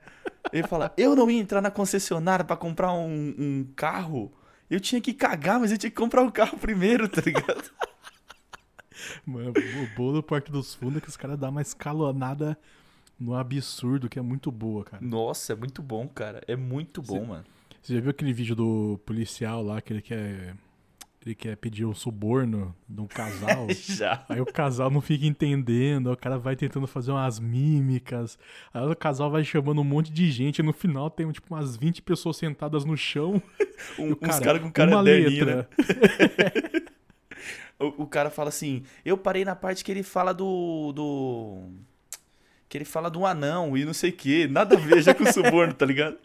Ele 0.52 0.68
fala, 0.68 0.94
eu 0.98 1.16
não 1.16 1.30
ia 1.30 1.40
entrar 1.40 1.62
na 1.62 1.72
concessionária 1.72 2.44
pra 2.44 2.56
comprar 2.56 2.94
um, 2.94 3.36
um 3.38 3.68
carro. 3.76 4.32
Eu 4.70 4.80
tinha 4.80 5.00
que 5.00 5.14
cagar, 5.14 5.60
mas 5.60 5.72
eu 5.72 5.78
tinha 5.78 5.90
que 5.90 5.96
comprar 5.96 6.22
o 6.22 6.32
carro 6.32 6.58
primeiro, 6.58 7.08
tá 7.08 7.22
ligado? 7.22 7.72
Mano, 9.26 9.52
o 9.52 9.96
bolo 9.96 10.14
do 10.14 10.24
Porto 10.24 10.52
dos 10.52 10.74
Fundos 10.74 10.98
é 10.98 11.02
que 11.02 11.10
os 11.10 11.16
caras 11.16 11.38
dão 11.38 11.50
uma 11.50 11.62
escalonada 11.62 12.58
no 13.20 13.36
absurdo, 13.36 14.10
que 14.10 14.20
é 14.20 14.22
muito 14.22 14.52
boa, 14.52 14.84
cara. 14.84 15.04
Nossa, 15.04 15.54
é 15.54 15.56
muito 15.56 15.82
bom, 15.82 16.08
cara. 16.08 16.42
É 16.48 16.56
muito 16.56 17.02
bom, 17.02 17.22
Sim. 17.22 17.28
mano. 17.28 17.46
Você 17.82 17.94
já 17.96 18.02
viu 18.02 18.12
aquele 18.12 18.34
vídeo 18.34 18.56
do 18.56 19.00
policial 19.06 19.64
lá 19.64 19.82
que 19.82 19.94
ele 19.94 20.02
quer. 20.02 20.56
Ele 21.28 21.36
quer 21.36 21.58
pedir 21.58 21.84
um 21.84 21.94
suborno 21.94 22.74
de 22.88 23.02
um 23.02 23.06
casal? 23.06 23.68
Já. 23.76 24.24
Aí 24.30 24.40
o 24.40 24.46
casal 24.46 24.90
não 24.90 25.02
fica 25.02 25.26
entendendo, 25.26 26.10
o 26.10 26.16
cara 26.16 26.38
vai 26.38 26.56
tentando 26.56 26.88
fazer 26.88 27.12
umas 27.12 27.38
mímicas, 27.38 28.40
aí 28.74 28.88
o 28.88 28.96
casal 28.96 29.30
vai 29.30 29.44
chamando 29.44 29.82
um 29.82 29.84
monte 29.84 30.10
de 30.10 30.32
gente, 30.32 30.60
e 30.60 30.64
no 30.64 30.72
final 30.72 31.10
tem 31.10 31.30
tipo 31.30 31.54
umas 31.54 31.76
20 31.76 32.02
pessoas 32.02 32.38
sentadas 32.38 32.86
no 32.86 32.96
chão. 32.96 33.42
Um, 34.00 34.10
o 34.10 34.14
uns 34.14 34.20
cara, 34.20 34.44
caras 34.44 34.62
com 34.64 34.72
cara 34.72 34.90
uma 34.90 35.04
caderninho, 35.04 35.46
né? 35.46 35.56
letra. 35.56 35.70
O, 37.80 38.04
o 38.04 38.08
cara 38.08 38.32
fala 38.32 38.50
assim, 38.50 38.82
eu 39.06 39.16
parei 39.16 39.46
na 39.46 39.56
parte 39.56 39.84
que 39.84 39.92
ele 39.92 40.02
fala 40.02 40.34
do... 40.34 40.92
do... 40.94 41.70
Que 42.68 42.76
ele 42.76 42.86
fala 42.86 43.08
do 43.08 43.24
anão 43.24 43.78
e 43.78 43.86
não 43.86 43.94
sei 43.94 44.10
o 44.10 44.14
que. 44.14 44.48
Nada 44.48 44.76
a 44.76 44.80
ver 44.80 45.00
já 45.04 45.14
com 45.14 45.24
o 45.24 45.32
suborno, 45.32 45.76
tá 45.76 45.86
ligado? 45.86 46.18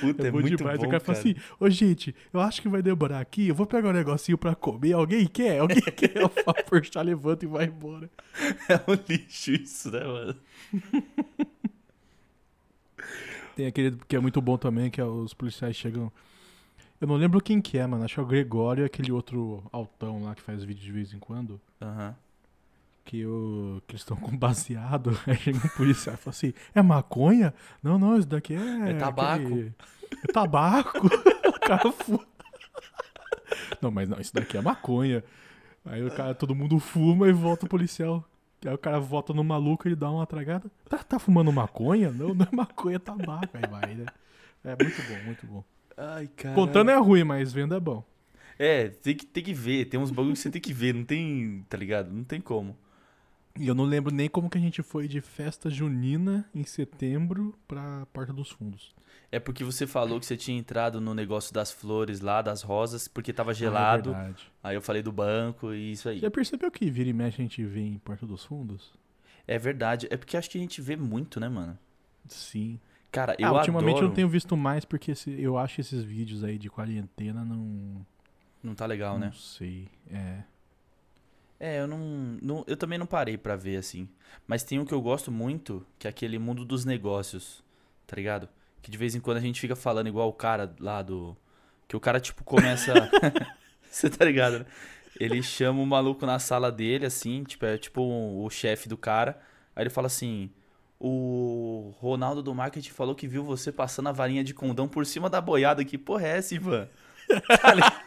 Puta, 0.00 0.22
é, 0.22 0.26
É 0.26 0.30
bom 0.30 0.40
muito 0.40 0.56
demais. 0.56 0.78
bom, 0.78 0.86
o 0.86 0.88
cara, 0.90 1.00
cara. 1.00 1.04
fala 1.14 1.18
assim: 1.18 1.34
Ô 1.60 1.70
gente, 1.70 2.14
eu 2.32 2.40
acho 2.40 2.60
que 2.62 2.68
vai 2.68 2.82
demorar 2.82 3.20
aqui. 3.20 3.48
Eu 3.48 3.54
vou 3.54 3.66
pegar 3.66 3.88
um 3.88 3.92
negocinho 3.92 4.36
pra 4.38 4.54
comer. 4.54 4.92
Alguém 4.92 5.26
quer? 5.26 5.60
Alguém 5.60 5.80
quer? 5.96 6.24
O 6.24 6.28
Fábio 6.28 6.64
Porchat 6.64 7.04
levanta 7.04 7.44
e 7.44 7.48
vai 7.48 7.66
embora. 7.66 8.10
É 8.68 8.76
um 8.90 8.94
lixo 9.08 9.52
isso, 9.52 9.90
né, 9.90 10.04
mano? 10.04 10.36
Tem 13.56 13.66
aquele 13.66 13.96
que 14.08 14.16
é 14.16 14.20
muito 14.20 14.40
bom 14.40 14.56
também, 14.58 14.90
que 14.90 15.00
é 15.00 15.04
os 15.04 15.32
policiais 15.32 15.76
chegam. 15.76 16.10
Eu 17.00 17.06
não 17.06 17.16
lembro 17.16 17.40
quem 17.40 17.60
que 17.60 17.78
é, 17.78 17.86
mano. 17.86 18.04
Acho 18.04 18.14
que 18.14 18.20
é 18.20 18.22
o 18.22 18.26
Gregório 18.26 18.82
e 18.82 18.86
aquele 18.86 19.12
outro 19.12 19.62
altão 19.70 20.22
lá 20.24 20.34
que 20.34 20.42
faz 20.42 20.64
vídeo 20.64 20.82
de 20.82 20.92
vez 20.92 21.12
em 21.12 21.18
quando. 21.18 21.60
Aham. 21.80 22.16
Que, 23.04 23.24
o, 23.26 23.82
que 23.86 23.92
eles 23.92 24.00
estão 24.02 24.16
com 24.18 24.36
baseado. 24.36 25.18
Aí 25.26 25.36
chega 25.36 25.58
um 25.58 25.68
policial 25.76 26.14
e 26.14 26.18
fala 26.18 26.30
assim: 26.34 26.52
é 26.74 26.82
maconha? 26.82 27.52
Não, 27.82 27.98
não, 27.98 28.18
isso 28.18 28.28
daqui 28.28 28.54
é. 28.54 28.90
É 28.90 28.94
tabaco. 28.94 29.44
aquele- 29.46 29.74
É 30.26 30.32
tabaco. 30.32 31.06
o 31.48 31.60
cara 31.60 31.92
fuma. 31.92 32.26
Não, 33.80 33.90
mas 33.90 34.08
não, 34.08 34.18
isso 34.20 34.34
daqui 34.34 34.56
é 34.56 34.60
maconha. 34.60 35.22
Aí 35.84 36.02
o 36.04 36.10
cara, 36.10 36.34
todo 36.34 36.54
mundo 36.54 36.78
fuma 36.78 37.28
e 37.28 37.32
volta 37.32 37.66
o 37.66 37.68
policial. 37.68 38.24
Aí 38.64 38.72
o 38.72 38.78
cara 38.78 38.98
volta 38.98 39.34
no 39.34 39.44
maluco 39.44 39.86
e 39.88 39.94
dá 39.94 40.10
uma 40.10 40.26
tragada. 40.26 40.70
Tá, 40.88 40.98
tá 40.98 41.18
fumando 41.18 41.52
maconha? 41.52 42.10
Não, 42.10 42.32
não 42.34 42.46
é 42.50 42.56
maconha, 42.56 42.96
é 42.96 42.98
tabaco. 42.98 43.50
Aí 43.54 43.68
vai, 43.70 43.94
né? 43.94 44.06
É 44.64 44.70
muito 44.82 45.02
bom, 45.02 45.24
muito 45.26 45.46
bom. 45.46 45.64
Ai, 45.96 46.26
cara. 46.34 46.54
Contando 46.54 46.90
é 46.90 46.96
ruim, 46.96 47.22
mas 47.24 47.52
vendo 47.52 47.74
é 47.74 47.80
bom. 47.80 48.02
É, 48.58 48.88
tem 48.88 49.14
que, 49.14 49.26
tem 49.26 49.44
que 49.44 49.52
ver. 49.52 49.84
Tem 49.86 50.00
uns 50.00 50.10
bagulhos 50.10 50.38
que 50.38 50.42
você 50.44 50.50
tem 50.50 50.62
que 50.62 50.72
ver. 50.72 50.94
Não 50.94 51.04
tem. 51.04 51.64
Tá 51.68 51.76
ligado? 51.76 52.10
Não 52.10 52.24
tem 52.24 52.40
como. 52.40 52.74
E 53.58 53.68
eu 53.68 53.74
não 53.74 53.84
lembro 53.84 54.12
nem 54.12 54.28
como 54.28 54.50
que 54.50 54.58
a 54.58 54.60
gente 54.60 54.82
foi 54.82 55.06
de 55.06 55.20
festa 55.20 55.70
junina 55.70 56.44
em 56.52 56.64
setembro 56.64 57.56
pra 57.68 58.04
Porta 58.12 58.32
dos 58.32 58.50
Fundos. 58.50 58.92
É 59.30 59.38
porque 59.38 59.62
você 59.62 59.86
falou 59.86 60.18
que 60.18 60.26
você 60.26 60.36
tinha 60.36 60.58
entrado 60.58 61.00
no 61.00 61.14
negócio 61.14 61.54
das 61.54 61.70
flores 61.70 62.20
lá, 62.20 62.42
das 62.42 62.62
rosas, 62.62 63.06
porque 63.06 63.32
tava 63.32 63.52
Ah, 63.52 63.54
gelado. 63.54 64.12
é 64.12 64.34
aí 64.62 64.74
eu 64.76 64.82
falei 64.82 65.02
do 65.02 65.12
banco 65.12 65.72
e 65.72 65.92
isso 65.92 66.08
aí. 66.08 66.18
Já 66.18 66.30
percebeu 66.30 66.68
que 66.70 66.90
vira 66.90 67.08
e 67.08 67.12
mexe 67.12 67.40
a 67.40 67.44
gente 67.44 67.64
vê 67.64 67.80
em 67.80 67.98
Porta 67.98 68.26
dos 68.26 68.44
Fundos? 68.44 68.92
É 69.46 69.56
verdade. 69.56 70.08
É 70.10 70.16
porque 70.16 70.36
acho 70.36 70.50
que 70.50 70.58
a 70.58 70.60
gente 70.60 70.82
vê 70.82 70.96
muito, 70.96 71.38
né, 71.38 71.48
mano? 71.48 71.78
Sim. 72.28 72.80
Cara, 73.12 73.36
eu 73.38 73.46
ah, 73.46 73.52
ultimamente 73.52 73.90
adoro. 73.90 74.06
eu 74.06 74.08
não 74.08 74.14
tenho 74.16 74.28
visto 74.28 74.56
mais 74.56 74.84
porque 74.84 75.12
eu 75.38 75.56
acho 75.56 75.80
esses 75.80 76.02
vídeos 76.02 76.42
aí 76.42 76.58
de 76.58 76.68
quarentena 76.68 77.44
não. 77.44 78.04
Não 78.60 78.74
tá 78.74 78.84
legal, 78.86 79.14
não 79.18 79.26
né? 79.26 79.32
sei. 79.36 79.88
É. 80.10 80.42
É, 81.66 81.80
eu 81.80 81.86
não, 81.86 81.98
não- 82.42 82.64
Eu 82.66 82.76
também 82.76 82.98
não 82.98 83.06
parei 83.06 83.38
pra 83.38 83.56
ver 83.56 83.76
assim. 83.76 84.06
Mas 84.46 84.62
tem 84.62 84.78
um 84.78 84.84
que 84.84 84.92
eu 84.92 85.00
gosto 85.00 85.30
muito, 85.32 85.86
que 85.98 86.06
é 86.06 86.10
aquele 86.10 86.38
mundo 86.38 86.62
dos 86.64 86.84
negócios. 86.84 87.62
Tá 88.06 88.16
ligado? 88.16 88.48
Que 88.82 88.90
de 88.90 88.98
vez 88.98 89.14
em 89.14 89.20
quando 89.20 89.38
a 89.38 89.40
gente 89.40 89.58
fica 89.60 89.74
falando 89.74 90.08
igual 90.08 90.28
o 90.28 90.32
cara 90.32 90.74
lá 90.78 91.00
do. 91.00 91.34
Que 91.88 91.96
o 91.96 92.00
cara, 92.00 92.20
tipo, 92.20 92.44
começa. 92.44 92.92
Você 93.90 94.10
tá 94.10 94.24
ligado, 94.26 94.58
né? 94.58 94.66
Ele 95.18 95.42
chama 95.42 95.80
o 95.80 95.86
maluco 95.86 96.26
na 96.26 96.38
sala 96.38 96.70
dele, 96.72 97.06
assim, 97.06 97.44
tipo, 97.44 97.64
é 97.64 97.78
tipo 97.78 98.02
o 98.02 98.50
chefe 98.50 98.88
do 98.88 98.96
cara. 98.96 99.40
Aí 99.74 99.84
ele 99.84 99.90
fala 99.90 100.08
assim: 100.08 100.50
O 101.00 101.94
Ronaldo 101.98 102.42
do 102.42 102.54
marketing 102.54 102.90
falou 102.90 103.14
que 103.14 103.26
viu 103.28 103.42
você 103.44 103.72
passando 103.72 104.08
a 104.08 104.12
varinha 104.12 104.44
de 104.44 104.52
condão 104.52 104.86
por 104.88 105.06
cima 105.06 105.30
da 105.30 105.40
boiada. 105.40 105.82
Que 105.84 105.96
porra 105.96 106.26
é 106.26 106.36
essa, 106.38 106.54
Ivan? 106.54 106.88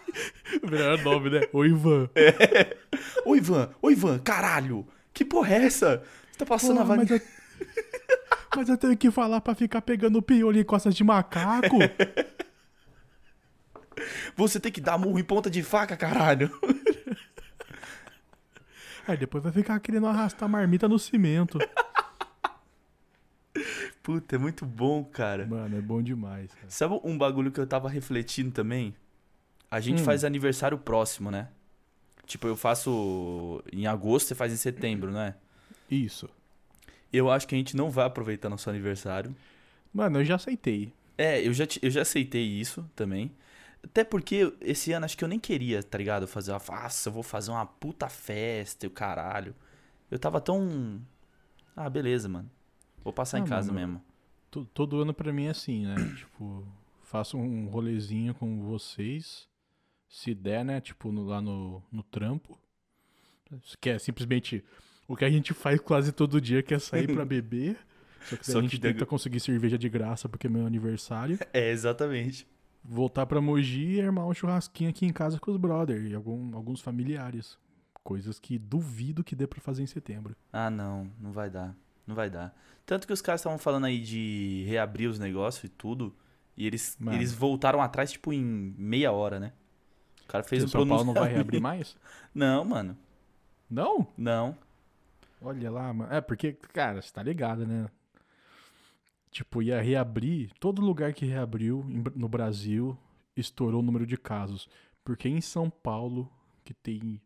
O 0.63 0.67
melhor 0.71 0.97
nome, 1.03 1.29
né? 1.29 1.41
Oi, 1.53 1.67
Ivan. 1.67 2.09
Ô 3.27 3.35
Ivan, 3.35 3.69
ô 3.81 3.91
Ivan, 3.91 4.19
caralho! 4.19 4.87
Que 5.13 5.25
porra 5.25 5.53
é 5.55 5.65
essa? 5.65 6.01
Você 6.31 6.37
tá 6.37 6.45
passando 6.45 6.77
Pô, 6.77 6.81
a 6.81 6.85
varinha. 6.85 7.07
mas, 7.09 7.21
eu... 7.21 7.27
mas 8.55 8.69
eu 8.69 8.77
tenho 8.77 8.95
que 8.95 9.11
falar 9.11 9.41
pra 9.41 9.53
ficar 9.53 9.81
pegando 9.81 10.21
piolho 10.21 10.59
em 10.59 10.63
costas 10.63 10.95
de 10.95 11.03
macaco. 11.03 11.75
Você 14.37 14.59
tem 14.59 14.71
que 14.71 14.79
dar 14.79 14.97
murro 14.97 15.19
em 15.19 15.23
ponta 15.23 15.49
de 15.49 15.61
faca, 15.63 15.97
caralho. 15.97 16.49
Aí 19.07 19.17
depois 19.19 19.43
vai 19.43 19.51
ficar 19.51 19.77
querendo 19.79 20.07
arrastar 20.07 20.47
marmita 20.47 20.87
no 20.87 20.97
cimento. 20.99 21.57
Puta, 24.03 24.35
é 24.35 24.39
muito 24.39 24.65
bom, 24.65 25.03
cara. 25.03 25.45
Mano, 25.47 25.77
é 25.77 25.81
bom 25.81 26.01
demais. 26.01 26.53
Cara. 26.53 26.69
Sabe 26.69 26.99
um 27.03 27.17
bagulho 27.17 27.51
que 27.51 27.59
eu 27.59 27.67
tava 27.67 27.89
refletindo 27.89 28.51
também? 28.51 28.95
A 29.69 29.79
gente 29.81 30.01
Hum. 30.01 30.05
faz 30.05 30.23
aniversário 30.23 30.77
próximo, 30.77 31.29
né? 31.31 31.49
Tipo, 32.27 32.47
eu 32.47 32.55
faço 32.55 33.63
em 33.73 33.87
agosto, 33.87 34.27
você 34.27 34.35
faz 34.35 34.53
em 34.53 34.57
setembro, 34.57 35.11
né? 35.11 35.33
Isso. 35.89 36.29
Eu 37.11 37.31
acho 37.31 37.47
que 37.47 37.55
a 37.55 37.57
gente 37.57 37.75
não 37.75 37.89
vai 37.89 38.05
aproveitar 38.05 38.49
nosso 38.49 38.69
aniversário. 38.69 39.35
Mano, 39.93 40.19
eu 40.19 40.25
já 40.25 40.35
aceitei. 40.35 40.93
É, 41.17 41.41
eu 41.47 41.53
já, 41.53 41.65
eu 41.81 41.89
já 41.89 42.01
aceitei 42.01 42.43
isso 42.45 42.87
também. 42.95 43.31
Até 43.83 44.03
porque 44.03 44.53
esse 44.61 44.91
ano 44.91 45.05
acho 45.05 45.17
que 45.17 45.23
eu 45.23 45.27
nem 45.27 45.39
queria, 45.39 45.81
tá 45.81 45.97
ligado? 45.97 46.27
Fazer 46.27 46.51
uma. 46.51 46.59
Nossa, 46.67 47.07
eu 47.09 47.13
vou 47.13 47.23
fazer 47.23 47.49
uma 47.51 47.65
puta 47.65 48.09
festa 48.09 48.85
e 48.85 48.87
o 48.87 48.91
caralho. 48.91 49.55
Eu 50.11 50.19
tava 50.19 50.41
tão. 50.41 51.01
Ah, 51.75 51.89
beleza, 51.89 52.27
mano. 52.27 52.49
Vou 53.03 53.13
passar 53.13 53.37
Ah, 53.37 53.39
em 53.39 53.45
casa 53.45 53.71
mano, 53.71 53.87
mesmo. 53.87 54.03
To- 54.51 54.65
Todo 54.73 55.01
ano 55.01 55.13
pra 55.13 55.31
mim 55.31 55.45
é 55.45 55.51
assim, 55.51 55.85
né? 55.85 55.95
tipo, 56.17 56.67
faço 57.03 57.37
um 57.37 57.67
rolezinho 57.67 58.33
com 58.33 58.61
vocês. 58.63 59.47
Se 60.07 60.33
der, 60.33 60.63
né? 60.63 60.79
Tipo, 60.81 61.11
no- 61.11 61.25
lá 61.25 61.41
no, 61.41 61.83
no 61.91 62.03
trampo. 62.03 62.57
Que 63.79 63.91
é 63.91 63.99
simplesmente 63.99 64.63
o 65.07 65.15
que 65.15 65.23
a 65.25 65.29
gente 65.29 65.53
faz 65.53 65.79
quase 65.79 66.11
todo 66.11 66.41
dia, 66.41 66.61
que 66.61 66.73
é 66.73 66.79
sair 66.79 67.07
pra 67.13 67.23
beber. 67.25 67.77
Só 68.23 68.35
que 68.35 68.45
Só 68.51 68.59
a 68.59 68.61
gente 68.61 68.71
que 68.75 68.81
tenta 68.81 69.05
conseguir 69.05 69.39
cerveja 69.39 69.77
de 69.77 69.87
graça 69.87 70.27
porque 70.27 70.47
é 70.47 70.49
meu 70.49 70.65
aniversário. 70.65 71.39
É, 71.53 71.69
exatamente. 71.71 72.45
Voltar 72.83 73.25
pra 73.25 73.39
Mogi 73.41 73.95
e 73.95 74.01
armar 74.01 74.25
um 74.27 74.33
churrasquinho 74.33 74.89
aqui 74.89 75.05
em 75.05 75.13
casa 75.13 75.39
com 75.39 75.51
os 75.51 75.57
brothers 75.57 76.09
e 76.09 76.15
algum- 76.15 76.55
alguns 76.55 76.81
familiares. 76.81 77.57
Coisas 78.03 78.39
que 78.39 78.57
duvido 78.57 79.23
que 79.23 79.35
dê 79.35 79.45
pra 79.47 79.59
fazer 79.61 79.83
em 79.83 79.87
setembro. 79.87 80.35
Ah, 80.51 80.69
não, 80.69 81.11
não 81.19 81.31
vai 81.31 81.49
dar. 81.49 81.75
Não 82.05 82.15
vai 82.15 82.29
dar. 82.29 82.55
Tanto 82.85 83.05
que 83.05 83.11
os 83.13 83.21
caras 83.21 83.41
estavam 83.41 83.57
falando 83.59 83.85
aí 83.85 83.99
de 84.01 84.63
reabrir 84.67 85.07
os 85.09 85.19
negócios 85.19 85.63
e 85.65 85.69
tudo. 85.69 86.15
E 86.55 86.65
eles, 86.65 86.95
Mano. 86.99 87.17
eles 87.17 87.33
voltaram 87.33 87.81
atrás, 87.81 88.11
tipo, 88.13 88.31
em 88.33 88.41
meia 88.77 89.11
hora, 89.11 89.39
né? 89.39 89.51
O 90.27 90.29
cara 90.29 90.43
fez 90.43 90.65
Porque 90.65 90.77
um 90.77 90.81
São 90.81 90.87
Paulo 90.89 91.05
não 91.05 91.13
vai 91.13 91.31
reabrir 91.31 91.61
mais? 91.61 91.95
Não, 92.35 92.65
mano. 92.65 92.97
Não? 93.69 94.05
Não. 94.17 94.57
Olha 95.41 95.71
lá, 95.71 95.93
mano. 95.93 96.13
É, 96.13 96.19
porque, 96.19 96.51
cara, 96.51 97.01
você 97.01 97.11
tá 97.11 97.23
ligado, 97.23 97.65
né? 97.65 97.89
Tipo, 99.31 99.61
ia 99.61 99.81
reabrir. 99.81 100.51
Todo 100.59 100.81
lugar 100.81 101.13
que 101.13 101.25
reabriu 101.25 101.81
no 102.13 102.27
Brasil 102.27 102.97
estourou 103.37 103.79
o 103.79 103.83
número 103.83 104.05
de 104.05 104.17
casos. 104.17 104.69
Porque 105.01 105.29
em 105.29 105.39
São 105.39 105.69
Paulo, 105.69 106.29
que 106.65 106.73
tem, 106.73 107.21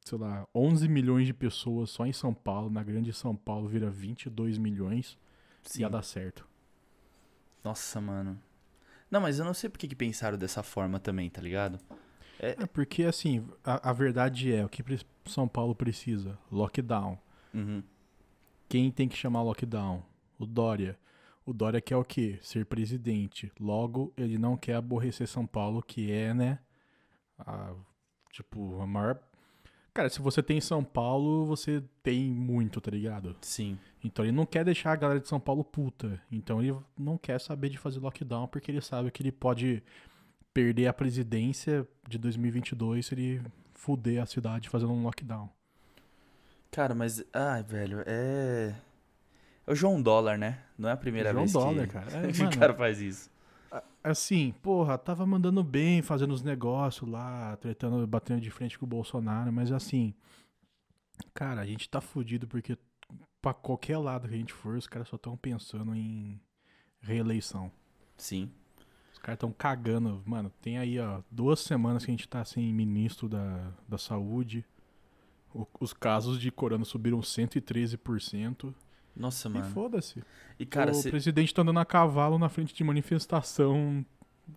sei 0.00 0.16
lá, 0.16 0.48
11 0.54 0.88
milhões 0.88 1.26
de 1.26 1.34
pessoas 1.34 1.90
só 1.90 2.06
em 2.06 2.12
São 2.14 2.32
Paulo, 2.32 2.70
na 2.70 2.82
grande 2.82 3.12
São 3.12 3.36
Paulo 3.36 3.68
vira 3.68 3.90
22 3.90 4.56
milhões, 4.56 5.18
Sim. 5.62 5.82
ia 5.82 5.90
dar 5.90 6.02
certo. 6.02 6.48
Nossa, 7.62 8.00
mano. 8.00 8.40
Não, 9.14 9.20
mas 9.20 9.38
eu 9.38 9.44
não 9.44 9.54
sei 9.54 9.70
por 9.70 9.78
que 9.78 9.86
que 9.86 9.94
pensaram 9.94 10.36
dessa 10.36 10.60
forma 10.60 10.98
também, 10.98 11.30
tá 11.30 11.40
ligado? 11.40 11.78
É 12.36 12.66
porque, 12.66 13.04
assim, 13.04 13.46
a, 13.62 13.90
a 13.90 13.92
verdade 13.92 14.52
é, 14.52 14.64
o 14.64 14.68
que 14.68 14.82
São 15.26 15.46
Paulo 15.46 15.72
precisa? 15.72 16.36
Lockdown. 16.50 17.16
Uhum. 17.54 17.80
Quem 18.68 18.90
tem 18.90 19.08
que 19.08 19.16
chamar 19.16 19.42
lockdown? 19.42 20.02
O 20.36 20.44
Dória. 20.44 20.98
O 21.46 21.52
Dória 21.52 21.80
quer 21.80 21.96
o 21.96 22.04
quê? 22.04 22.40
Ser 22.42 22.66
presidente. 22.66 23.52
Logo, 23.60 24.12
ele 24.16 24.36
não 24.36 24.56
quer 24.56 24.74
aborrecer 24.74 25.28
São 25.28 25.46
Paulo, 25.46 25.80
que 25.80 26.10
é, 26.10 26.34
né? 26.34 26.58
A, 27.38 27.72
tipo, 28.32 28.80
a 28.80 28.86
maior. 28.86 29.20
Cara, 29.94 30.10
se 30.10 30.20
você 30.20 30.42
tem 30.42 30.60
São 30.60 30.82
Paulo, 30.82 31.46
você 31.46 31.80
tem 32.02 32.28
muito, 32.28 32.80
tá 32.80 32.90
ligado? 32.90 33.36
Sim. 33.40 33.78
Então 34.02 34.24
ele 34.24 34.32
não 34.32 34.44
quer 34.44 34.64
deixar 34.64 34.90
a 34.90 34.96
galera 34.96 35.20
de 35.20 35.28
São 35.28 35.38
Paulo 35.38 35.62
puta. 35.62 36.20
Então 36.32 36.60
ele 36.60 36.76
não 36.98 37.16
quer 37.16 37.40
saber 37.40 37.68
de 37.68 37.78
fazer 37.78 38.00
lockdown, 38.00 38.48
porque 38.48 38.72
ele 38.72 38.80
sabe 38.80 39.12
que 39.12 39.22
ele 39.22 39.30
pode 39.30 39.84
perder 40.52 40.88
a 40.88 40.92
presidência 40.92 41.86
de 42.08 42.18
2022 42.18 43.06
se 43.06 43.14
ele 43.14 43.42
fuder 43.72 44.20
a 44.20 44.26
cidade 44.26 44.68
fazendo 44.68 44.92
um 44.92 45.04
lockdown. 45.04 45.48
Cara, 46.72 46.92
mas. 46.92 47.24
Ai, 47.32 47.62
velho, 47.62 48.02
é. 48.04 48.74
É 49.64 49.72
o 49.72 49.76
João 49.76 50.02
Dólar, 50.02 50.36
né? 50.36 50.58
Não 50.76 50.88
é 50.88 50.92
a 50.92 50.96
primeira 50.96 51.30
João 51.30 51.42
vez 51.42 51.52
Dólar, 51.52 51.86
que... 51.86 51.92
cara. 51.92 52.06
É, 52.18 52.26
que 52.32 52.38
mano, 52.40 52.50
o 52.50 52.58
cara 52.58 52.74
faz 52.74 53.00
isso. 53.00 53.30
Assim, 54.02 54.52
porra, 54.62 54.98
tava 54.98 55.24
mandando 55.26 55.62
bem, 55.64 56.02
fazendo 56.02 56.32
os 56.32 56.42
negócios 56.42 57.08
lá, 57.10 57.56
tretando, 57.56 58.06
batendo 58.06 58.40
de 58.40 58.50
frente 58.50 58.78
com 58.78 58.84
o 58.84 58.88
Bolsonaro, 58.88 59.52
mas 59.52 59.72
assim, 59.72 60.14
cara, 61.32 61.60
a 61.62 61.66
gente 61.66 61.88
tá 61.88 62.00
fudido 62.00 62.46
porque 62.46 62.76
pra 63.40 63.54
qualquer 63.54 63.98
lado 63.98 64.28
que 64.28 64.34
a 64.34 64.38
gente 64.38 64.52
for, 64.52 64.76
os 64.76 64.86
caras 64.86 65.08
só 65.08 65.16
estão 65.16 65.36
pensando 65.36 65.94
em 65.94 66.40
reeleição. 67.00 67.70
Sim. 68.16 68.50
Os 69.12 69.18
caras 69.18 69.36
estão 69.36 69.52
cagando. 69.52 70.22
Mano, 70.26 70.50
tem 70.60 70.78
aí, 70.78 70.98
ó, 70.98 71.20
duas 71.30 71.60
semanas 71.60 72.04
que 72.04 72.10
a 72.10 72.14
gente 72.14 72.28
tá 72.28 72.44
sem 72.44 72.72
ministro 72.72 73.28
da, 73.28 73.72
da 73.88 73.98
saúde. 73.98 74.64
O- 75.54 75.66
os 75.80 75.92
casos 75.92 76.40
de 76.40 76.50
corona 76.50 76.84
subiram 76.84 77.22
113%. 77.22 78.74
Nossa, 79.16 79.48
E 79.48 79.52
mano. 79.52 79.64
foda-se. 79.66 80.22
E, 80.58 80.66
cara, 80.66 80.90
o 80.90 80.94
cê- 80.94 81.10
presidente 81.10 81.54
tá 81.54 81.62
andando 81.62 81.78
a 81.80 81.84
cavalo 81.84 82.38
na 82.38 82.48
frente 82.48 82.74
de 82.74 82.82
manifestação 82.84 84.04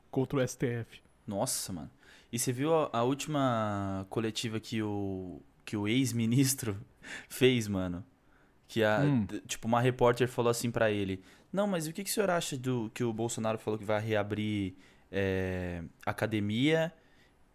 contra 0.10 0.38
o 0.40 0.42
STF. 0.48 1.02
Nossa, 1.26 1.72
mano. 1.74 1.92
E 2.32 2.40
você 2.40 2.52
viu 2.52 2.74
a, 2.74 2.90
a 2.94 3.04
última 3.04 4.06
coletiva 4.10 4.60
que 4.60 4.82
o, 4.82 5.42
que 5.64 5.78
o 5.78 5.88
ex-ministro 5.88 6.78
fez, 7.30 7.68
mano? 7.68 8.04
Que 8.68 8.84
a, 8.84 9.00
Hum. 9.02 9.26
tipo, 9.46 9.68
uma 9.68 9.80
repórter 9.80 10.28
falou 10.28 10.50
assim 10.52 10.70
pra 10.72 10.92
ele: 10.92 11.22
Não, 11.54 11.68
mas 11.68 11.88
o 11.88 11.94
que, 11.94 12.04
que 12.04 12.10
o 12.10 12.14
senhor 12.14 12.30
acha 12.30 12.58
do 12.58 12.92
que 12.94 13.04
o 13.04 13.14
Bolsonaro 13.14 13.58
falou 13.58 13.78
que 13.80 13.86
vai 13.86 14.02
reabrir 14.02 14.76
é, 15.12 15.84
academia 16.06 16.92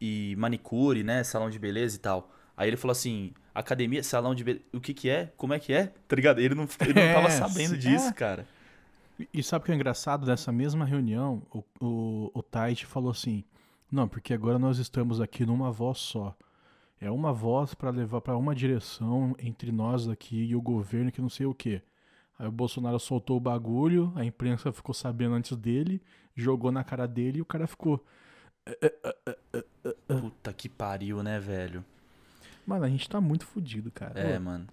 e 0.00 0.34
manicure, 0.38 1.02
né? 1.02 1.22
Salão 1.24 1.50
de 1.50 1.58
beleza 1.58 1.96
e 1.96 1.98
tal. 1.98 2.32
Aí 2.62 2.68
ele 2.68 2.76
falou 2.76 2.92
assim: 2.92 3.32
academia, 3.54 4.02
salão 4.02 4.34
de. 4.34 4.44
be- 4.44 4.62
O 4.72 4.80
que 4.80 4.94
que 4.94 5.08
é? 5.10 5.32
Como 5.36 5.52
é 5.52 5.58
que 5.58 5.72
é? 5.72 5.92
Tá 6.06 6.14
ligado? 6.16 6.40
Ele 6.40 6.54
não, 6.54 6.66
ele 6.80 6.92
não 6.94 7.02
tava 7.14 7.26
É, 7.28 7.30
sabendo 7.30 7.76
disso, 7.76 8.08
É. 8.08 8.12
cara. 8.12 8.46
E- 9.18 9.28
E 9.34 9.42
sabe 9.42 9.62
o 9.62 9.66
que 9.66 9.72
é 9.72 9.74
engraçado? 9.74 10.26
Nessa 10.26 10.52
mesma 10.52 10.84
reunião, 10.84 11.42
o, 11.52 11.64
o, 11.80 12.30
o 12.34 12.42
Tite 12.42 12.86
falou 12.86 13.10
assim: 13.10 13.42
Não, 13.90 14.06
porque 14.08 14.32
agora 14.32 14.58
nós 14.58 14.78
estamos 14.78 15.20
aqui 15.20 15.44
numa 15.44 15.70
voz 15.70 15.98
só. 15.98 16.34
É 17.00 17.10
uma 17.10 17.32
voz 17.32 17.74
pra 17.74 17.90
levar 17.90 18.20
pra 18.20 18.36
uma 18.36 18.54
direção 18.54 19.34
entre 19.40 19.72
nós 19.72 20.08
aqui 20.08 20.44
e 20.44 20.54
o 20.54 20.62
governo 20.62 21.10
que 21.10 21.20
não 21.20 21.28
sei 21.28 21.46
o 21.46 21.52
quê. 21.54 21.82
Aí 22.38 22.46
o 22.46 22.52
Bolsonaro 22.52 22.98
soltou 23.00 23.36
o 23.36 23.40
bagulho, 23.40 24.12
a 24.14 24.24
imprensa 24.24 24.72
ficou 24.72 24.94
sabendo 24.94 25.34
antes 25.34 25.56
dele, 25.56 26.00
jogou 26.36 26.70
na 26.70 26.84
cara 26.84 27.06
dele 27.08 27.38
e 27.38 27.42
o 27.42 27.44
cara 27.44 27.66
ficou. 27.66 28.04
Puta 30.06 30.52
que 30.52 30.68
pariu, 30.68 31.22
né, 31.22 31.38
velho? 31.40 31.84
Mano, 32.66 32.84
a 32.84 32.88
gente 32.88 33.08
tá 33.08 33.20
muito 33.20 33.44
fudido, 33.46 33.90
cara. 33.90 34.18
É, 34.18 34.36
Ô, 34.36 34.40
mano. 34.40 34.66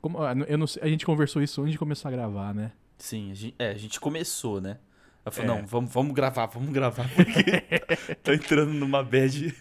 como- 0.00 0.22
ah, 0.22 0.32
eu 0.48 0.58
não 0.58 0.66
sei, 0.66 0.82
a 0.82 0.86
gente 0.86 1.06
conversou 1.06 1.42
isso 1.42 1.60
antes 1.62 1.72
de 1.72 1.78
começar 1.78 2.08
a 2.08 2.12
gravar, 2.12 2.54
né? 2.54 2.72
Sim, 2.98 3.30
a 3.30 3.34
gente, 3.34 3.54
é, 3.58 3.70
a 3.70 3.76
gente 3.78 3.98
começou, 3.98 4.60
né? 4.60 4.78
Eu 5.24 5.32
falei, 5.32 5.50
É. 5.50 5.54
não, 5.60 5.66
vamos, 5.66 5.92
vamos 5.92 6.14
gravar, 6.14 6.46
vamos 6.46 6.70
gravar, 6.70 7.08
porque 7.14 7.42
tá 8.22 8.34
entrando 8.34 8.72
numa 8.72 9.02
bad. 9.02 9.54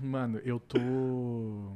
Mano, 0.00 0.38
eu 0.44 0.58
tô. 0.60 1.72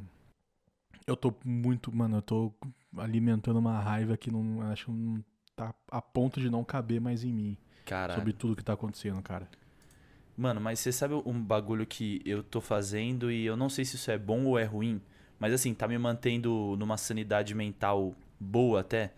Eu 1.06 1.16
tô 1.16 1.34
muito. 1.44 1.94
Mano, 1.94 2.18
eu 2.18 2.22
tô 2.22 2.52
alimentando 2.96 3.58
uma 3.58 3.78
raiva 3.80 4.16
que 4.16 4.30
não. 4.30 4.62
Acho 4.70 4.86
que 4.86 4.90
não 4.92 5.24
tá 5.56 5.74
a 5.90 6.00
ponto 6.00 6.40
de 6.40 6.48
não 6.48 6.64
caber 6.64 7.00
mais 7.00 7.24
em 7.24 7.32
mim. 7.32 7.56
Cara, 7.84 8.14
Sobre 8.14 8.32
tudo 8.32 8.54
que 8.56 8.62
tá 8.62 8.72
acontecendo, 8.74 9.20
cara. 9.22 9.48
Mano, 10.36 10.60
mas 10.60 10.78
você 10.80 10.92
sabe 10.92 11.14
um 11.14 11.42
bagulho 11.42 11.86
que 11.86 12.20
eu 12.24 12.42
tô 12.42 12.60
fazendo 12.60 13.30
e 13.30 13.44
eu 13.44 13.56
não 13.56 13.68
sei 13.68 13.84
se 13.84 13.96
isso 13.96 14.10
é 14.10 14.18
bom 14.18 14.44
ou 14.44 14.58
é 14.58 14.64
ruim, 14.64 15.00
mas 15.38 15.52
assim, 15.52 15.74
tá 15.74 15.86
me 15.88 15.98
mantendo 15.98 16.76
numa 16.78 16.96
sanidade 16.96 17.54
mental 17.54 18.14
boa 18.38 18.80
até. 18.80 19.12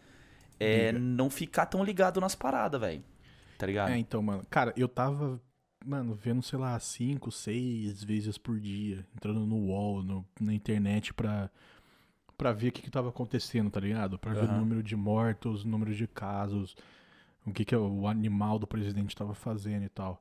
É 0.60 0.92
não 0.92 1.28
ficar 1.28 1.66
tão 1.66 1.82
ligado 1.84 2.20
nas 2.20 2.34
paradas, 2.34 2.80
velho. 2.80 3.02
Tá 3.58 3.66
ligado? 3.66 3.90
É, 3.90 3.98
então, 3.98 4.22
mano. 4.22 4.44
Cara, 4.48 4.72
eu 4.76 4.88
tava. 4.88 5.40
Mano, 5.84 6.14
vendo, 6.14 6.42
sei 6.42 6.58
lá, 6.58 6.78
cinco, 6.80 7.30
seis 7.30 8.02
vezes 8.02 8.38
por 8.38 8.58
dia. 8.58 9.06
Entrando 9.14 9.44
no 9.46 9.66
wall, 9.66 10.02
no- 10.02 10.24
na 10.40 10.54
internet 10.54 11.12
pra. 11.12 11.50
Pra 12.36 12.52
ver 12.52 12.68
o 12.68 12.72
que, 12.72 12.82
que 12.82 12.90
tava 12.90 13.10
acontecendo, 13.10 13.70
tá 13.70 13.78
ligado? 13.78 14.18
Pra 14.18 14.32
ver 14.32 14.46
o 14.46 14.48
número 14.60 14.82
de 14.82 14.96
mortos, 14.96 15.64
o 15.64 15.68
número 15.68 15.94
de 15.94 16.06
casos, 16.08 16.76
o 17.46 17.52
que, 17.52 17.64
que 17.64 17.76
o 17.76 18.08
animal 18.08 18.58
do 18.58 18.66
presidente 18.66 19.14
tava 19.14 19.34
fazendo 19.34 19.84
e 19.84 19.88
tal. 19.88 20.20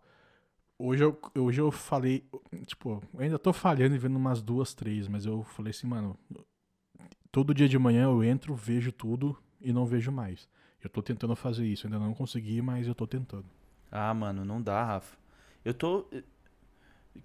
Hoje 0.77 1.03
eu, 1.03 1.19
hoje 1.37 1.61
eu 1.61 1.71
falei, 1.71 2.25
tipo, 2.65 3.01
eu 3.13 3.19
ainda 3.21 3.39
tô 3.39 3.53
falhando 3.53 3.95
e 3.95 3.97
vendo 3.97 4.17
umas 4.17 4.41
duas, 4.41 4.73
três, 4.73 5.07
mas 5.07 5.25
eu 5.25 5.43
falei 5.43 5.71
assim, 5.71 5.87
mano, 5.87 6.17
todo 7.31 7.53
dia 7.53 7.69
de 7.69 7.77
manhã 7.77 8.03
eu 8.03 8.23
entro, 8.23 8.55
vejo 8.55 8.91
tudo 8.91 9.37
e 9.61 9.71
não 9.71 9.85
vejo 9.85 10.11
mais. 10.11 10.47
Eu 10.83 10.89
tô 10.89 11.01
tentando 11.01 11.35
fazer 11.35 11.65
isso, 11.65 11.87
ainda 11.87 11.97
não 11.99 12.13
consegui, 12.13 12.61
mas 12.61 12.87
eu 12.87 12.93
tô 12.95 13.07
tentando. 13.07 13.45
Ah, 13.91 14.13
mano, 14.13 14.43
não 14.43 14.61
dá, 14.61 14.83
Rafa. 14.83 15.17
Eu 15.63 15.73
tô. 15.73 16.05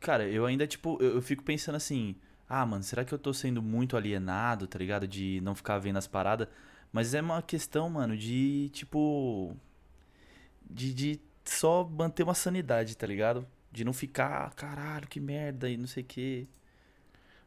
Cara, 0.00 0.28
eu 0.28 0.46
ainda, 0.46 0.66
tipo, 0.66 0.96
eu, 1.00 1.16
eu 1.16 1.22
fico 1.22 1.42
pensando 1.42 1.76
assim. 1.76 2.14
Ah, 2.48 2.64
mano, 2.64 2.82
será 2.82 3.04
que 3.04 3.12
eu 3.12 3.18
tô 3.18 3.32
sendo 3.34 3.60
muito 3.62 3.96
alienado, 3.96 4.66
tá 4.66 4.78
ligado? 4.78 5.06
De 5.06 5.40
não 5.42 5.54
ficar 5.54 5.78
vendo 5.78 5.96
as 5.96 6.06
paradas? 6.06 6.48
Mas 6.92 7.12
é 7.14 7.20
uma 7.20 7.42
questão, 7.42 7.90
mano, 7.90 8.16
de, 8.16 8.70
tipo. 8.72 9.56
De, 10.70 10.92
de 10.94 11.20
só 11.50 11.84
manter 11.84 12.22
uma 12.22 12.34
sanidade, 12.34 12.96
tá 12.96 13.06
ligado? 13.06 13.46
De 13.70 13.84
não 13.84 13.92
ficar, 13.92 14.54
caralho, 14.54 15.08
que 15.08 15.20
merda 15.20 15.68
e 15.68 15.76
não 15.76 15.86
sei 15.86 16.02
o 16.02 16.06
quê. 16.06 16.46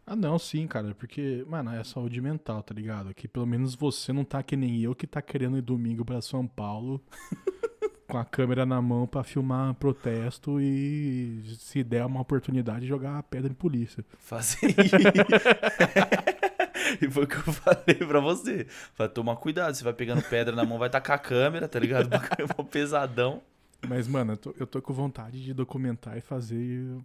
Ah, 0.05 0.15
não, 0.15 0.37
sim, 0.39 0.67
cara, 0.67 0.95
porque, 0.95 1.45
mano, 1.47 1.73
é 1.73 1.83
saúde 1.83 2.19
mental, 2.19 2.61
tá 2.63 2.73
ligado? 2.73 3.13
Que 3.13 3.27
pelo 3.27 3.45
menos 3.45 3.75
você 3.75 4.11
não 4.11 4.23
tá 4.23 4.41
que 4.41 4.55
nem 4.55 4.81
eu 4.81 4.95
que 4.95 5.07
tá 5.07 5.21
querendo 5.21 5.57
ir 5.57 5.61
domingo 5.61 6.03
pra 6.03 6.21
São 6.21 6.47
Paulo 6.47 7.01
com 8.09 8.17
a 8.17 8.25
câmera 8.25 8.65
na 8.65 8.81
mão 8.81 9.07
pra 9.07 9.23
filmar 9.23 9.73
protesto 9.75 10.59
e 10.59 11.43
se 11.59 11.83
der 11.83 12.05
uma 12.05 12.21
oportunidade 12.21 12.85
jogar 12.85 13.17
a 13.17 13.23
pedra 13.23 13.51
em 13.51 13.55
polícia. 13.55 14.03
Fazer 14.17 14.67
E 17.01 17.09
foi 17.09 17.23
o 17.23 17.27
que 17.27 17.35
eu 17.35 17.53
falei 17.53 17.95
pra 17.95 18.19
você. 18.19 18.67
Vai 18.97 19.07
tomar 19.07 19.35
cuidado, 19.37 19.75
você 19.75 19.83
vai 19.83 19.93
pegando 19.93 20.21
pedra 20.23 20.55
na 20.55 20.65
mão, 20.65 20.79
vai 20.79 20.89
tacar 20.89 21.15
a 21.15 21.19
câmera, 21.19 21.67
tá 21.67 21.79
ligado? 21.79 22.09
Bagulho 22.09 22.65
pesadão. 22.69 23.41
Mas, 23.87 24.07
mano, 24.07 24.33
eu 24.33 24.37
tô, 24.37 24.55
eu 24.59 24.67
tô 24.67 24.81
com 24.81 24.93
vontade 24.93 25.43
de 25.43 25.53
documentar 25.53 26.17
e 26.17 26.21
fazer 26.21 27.01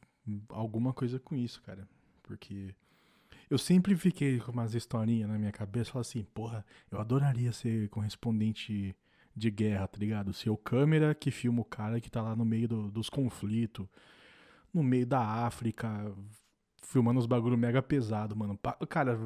alguma 0.49 0.93
coisa 0.93 1.19
com 1.19 1.35
isso, 1.35 1.62
cara. 1.62 1.89
Porque 2.23 2.75
eu 3.49 3.59
sempre 3.59 3.97
fiquei 3.97 4.39
com 4.41 4.53
umas 4.53 4.75
historinhas 4.75 5.29
na 5.29 5.39
minha 5.39 5.53
cabeça, 5.53 5.93
falando 5.93 6.07
assim, 6.07 6.25
porra, 6.35 6.65
eu 6.91 7.01
adoraria 7.01 7.53
ser 7.53 7.89
correspondente 7.89 8.95
de 9.35 9.51
guerra, 9.51 9.87
tá 9.87 9.99
ligado? 9.99 10.33
Ser 10.33 10.51
o 10.51 10.57
câmera 10.57 11.15
que 11.15 11.31
filma 11.31 11.61
o 11.61 11.65
cara 11.65 12.01
que 12.01 12.11
tá 12.11 12.23
lá 12.23 12.35
no 12.35 12.45
meio 12.45 12.67
do- 12.69 12.91
dos 12.91 13.09
conflitos, 13.11 13.87
no 14.73 14.83
meio 14.83 15.07
da 15.07 15.21
África, 15.21 16.12
filmando 16.83 17.19
os 17.21 17.27
bagulho 17.27 17.57
mega 17.57 17.83
pesado, 17.83 18.35
mano. 18.37 18.59
Cara, 18.89 19.19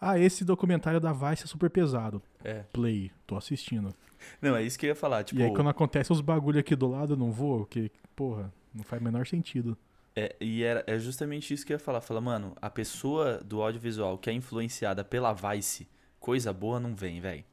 ah, 0.00 0.18
esse 0.18 0.44
documentário 0.44 1.00
da 1.00 1.12
Vice 1.12 1.44
é 1.44 1.46
super 1.46 1.68
pesado. 1.70 2.22
É. 2.44 2.62
Play, 2.72 3.10
tô 3.26 3.36
assistindo. 3.36 3.94
Não, 4.42 4.56
é 4.56 4.62
isso 4.62 4.78
que 4.78 4.86
eu 4.86 4.88
ia 4.88 4.94
falar. 4.96 5.24
Tipo, 5.24 5.40
E 5.40 5.44
aí 5.44 5.52
quando 5.54 5.68
acontece 5.70 6.12
os 6.12 6.20
bagulho 6.20 6.58
aqui 6.60 6.74
do 6.76 6.88
lado, 6.88 7.14
eu 7.14 7.16
não 7.16 7.30
vou, 7.32 7.58
porque, 7.60 7.90
porra, 8.16 8.52
não 8.74 8.82
faz 8.84 9.00
o 9.00 9.04
menor 9.04 9.26
sentido. 9.26 9.76
é, 10.16 10.34
e 10.40 10.62
era, 10.62 10.82
é 10.86 10.98
justamente 10.98 11.52
isso 11.54 11.64
que 11.64 11.72
eu 11.72 11.76
ia 11.76 11.78
falar. 11.78 12.00
Fala, 12.00 12.20
mano, 12.20 12.54
a 12.60 12.68
pessoa 12.70 13.38
do 13.38 13.62
audiovisual 13.62 14.18
que 14.18 14.28
é 14.30 14.32
influenciada 14.32 15.04
pela 15.04 15.32
Vice, 15.32 15.88
coisa 16.18 16.52
boa 16.52 16.78
não 16.80 16.94
vem, 16.94 17.20
velho. 17.20 17.44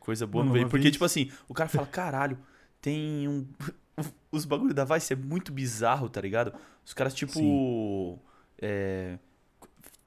Coisa 0.00 0.26
boa 0.26 0.44
Mano, 0.44 0.54
não 0.54 0.60
vem. 0.60 0.68
Porque, 0.70 0.82
vez- 0.84 0.92
tipo 0.92 1.04
assim, 1.04 1.30
o 1.48 1.54
cara 1.54 1.68
fala, 1.68 1.86
caralho, 1.86 2.38
tem 2.80 3.26
um. 3.28 3.46
Os 4.30 4.44
bagulho 4.44 4.74
da 4.74 4.84
Vice 4.84 5.14
é 5.14 5.16
muito 5.16 5.50
bizarro, 5.50 6.08
tá 6.10 6.20
ligado? 6.20 6.52
Os 6.84 6.92
caras, 6.92 7.14
tipo. 7.14 8.18
é, 8.60 9.18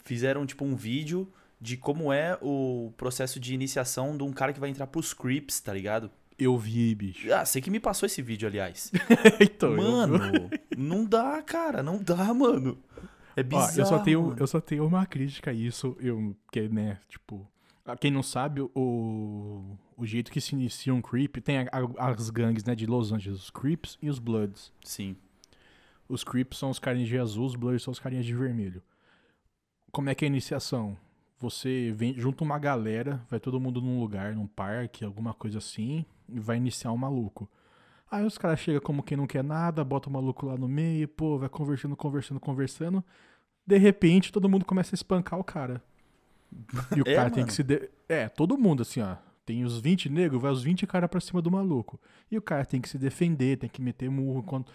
fizeram, 0.06 0.46
tipo, 0.46 0.64
um 0.64 0.76
vídeo 0.76 1.28
de 1.62 1.76
como 1.78 2.12
é 2.14 2.38
o 2.42 2.94
processo 2.98 3.40
de 3.40 3.54
iniciação 3.54 4.16
de 4.18 4.24
um 4.24 4.32
cara 4.32 4.54
que 4.54 4.60
vai 4.60 4.70
entrar 4.70 4.88
pros 4.88 5.14
Crips, 5.14 5.60
tá 5.60 5.74
ligado? 5.74 6.10
Eu 6.38 6.58
vi, 6.58 6.96
bicho. 6.96 7.32
Ah, 7.34 7.44
você 7.46 7.60
que 7.60 7.70
me 7.70 7.80
passou 7.82 8.08
esse 8.08 8.22
vídeo, 8.22 8.48
aliás. 8.48 8.92
então, 9.42 9.76
Mano, 9.76 10.50
não 10.78 11.04
dá, 11.04 11.42
cara, 11.42 11.84
não 11.84 12.02
dá, 12.02 12.34
mano. 12.34 12.78
É 13.36 13.42
Ó, 13.42 13.44
bizarro. 13.44 13.80
eu 13.80 13.86
só 13.86 14.00
tenho, 14.00 14.22
mano. 14.24 14.36
eu 14.40 14.48
só 14.48 14.62
tenho 14.62 14.86
uma 14.88 15.06
crítica 15.06 15.52
a 15.52 15.54
isso, 15.54 15.98
eu, 16.00 16.34
que, 16.52 16.68
né, 16.70 16.98
tipo, 17.10 17.46
quem 18.00 18.10
não 18.12 18.24
sabe, 18.24 18.62
o, 18.74 19.78
o 19.98 20.06
jeito 20.06 20.32
que 20.32 20.40
se 20.40 20.56
inicia 20.56 20.94
um 20.94 21.02
creep, 21.02 21.38
tem 21.42 21.58
a- 21.60 21.70
a- 21.98 22.10
as 22.12 22.30
gangues, 22.30 22.64
né, 22.64 22.74
de 22.74 22.86
Los 22.86 23.12
Angeles, 23.12 23.44
os 23.44 23.50
creeps 23.50 23.98
e 24.02 24.10
os 24.10 24.18
bloods. 24.20 24.72
Sim. 24.84 25.18
Os 26.08 26.24
creeps 26.24 26.58
são 26.58 26.70
os 26.70 26.80
carinhas 26.80 27.10
de 27.10 27.18
azul, 27.18 27.46
os 27.46 27.56
bloods 27.56 27.84
são 27.84 27.92
os 27.92 28.00
carinhas 28.00 28.26
de 28.26 28.34
vermelho. 28.34 28.82
Como 29.92 30.10
é 30.10 30.16
que 30.16 30.24
é 30.24 30.28
a 30.28 30.32
iniciação? 30.32 30.98
Você 31.40 31.94
vem 31.96 32.14
junto 32.20 32.44
uma 32.44 32.60
galera, 32.60 33.22
vai 33.30 33.40
todo 33.40 33.60
mundo 33.60 33.82
num 33.82 34.00
lugar, 34.00 34.36
num 34.36 34.48
parque, 34.48 35.06
alguma 35.06 35.34
coisa 35.34 35.60
assim, 35.60 36.06
e 36.28 36.40
vai 36.40 36.58
iniciar 36.58 36.92
um 36.92 36.98
maluco. 36.98 37.50
Aí 38.12 38.26
os 38.26 38.38
caras 38.38 38.60
chegam 38.60 38.82
como 38.82 39.04
quem 39.04 39.16
não 39.18 39.28
quer 39.28 39.44
nada, 39.44 39.84
bota 39.84 40.10
o 40.10 40.12
maluco 40.12 40.46
lá 40.48 40.58
no 40.58 40.68
meio, 40.68 41.08
pô, 41.08 41.38
vai 41.38 41.48
conversando, 41.48 41.96
conversando, 41.96 42.40
conversando. 42.40 43.04
De 43.66 43.78
repente, 43.78 44.32
todo 44.32 44.50
mundo 44.50 44.66
começa 44.66 44.94
a 44.94 44.98
espancar 44.98 45.40
o 45.40 45.44
cara. 45.44 45.82
E 46.98 47.02
o 47.02 47.08
É, 47.08 47.16
cara 47.16 47.30
tem 47.30 47.42
mano. 47.42 47.48
que 47.48 47.54
se. 47.54 47.64
de- 47.64 47.90
É, 48.10 48.28
todo 48.28 48.58
mundo, 48.58 48.82
assim, 48.82 49.00
ó. 49.02 49.16
Tem 49.46 49.64
os 49.64 49.80
20 49.80 50.10
negros, 50.10 50.42
vai 50.42 50.52
os 50.52 50.62
20 50.64 50.86
caras 50.88 51.10
pra 51.10 51.20
cima 51.22 51.42
do 51.42 51.50
maluco. 51.52 52.00
E 52.32 52.38
o 52.38 52.42
cara 52.42 52.66
tem 52.66 52.82
que 52.82 52.90
se 52.90 52.98
defender, 52.98 53.58
tem 53.58 53.70
que 53.70 53.82
meter 53.82 54.10
murro. 54.10 54.44
Quanto, 54.44 54.72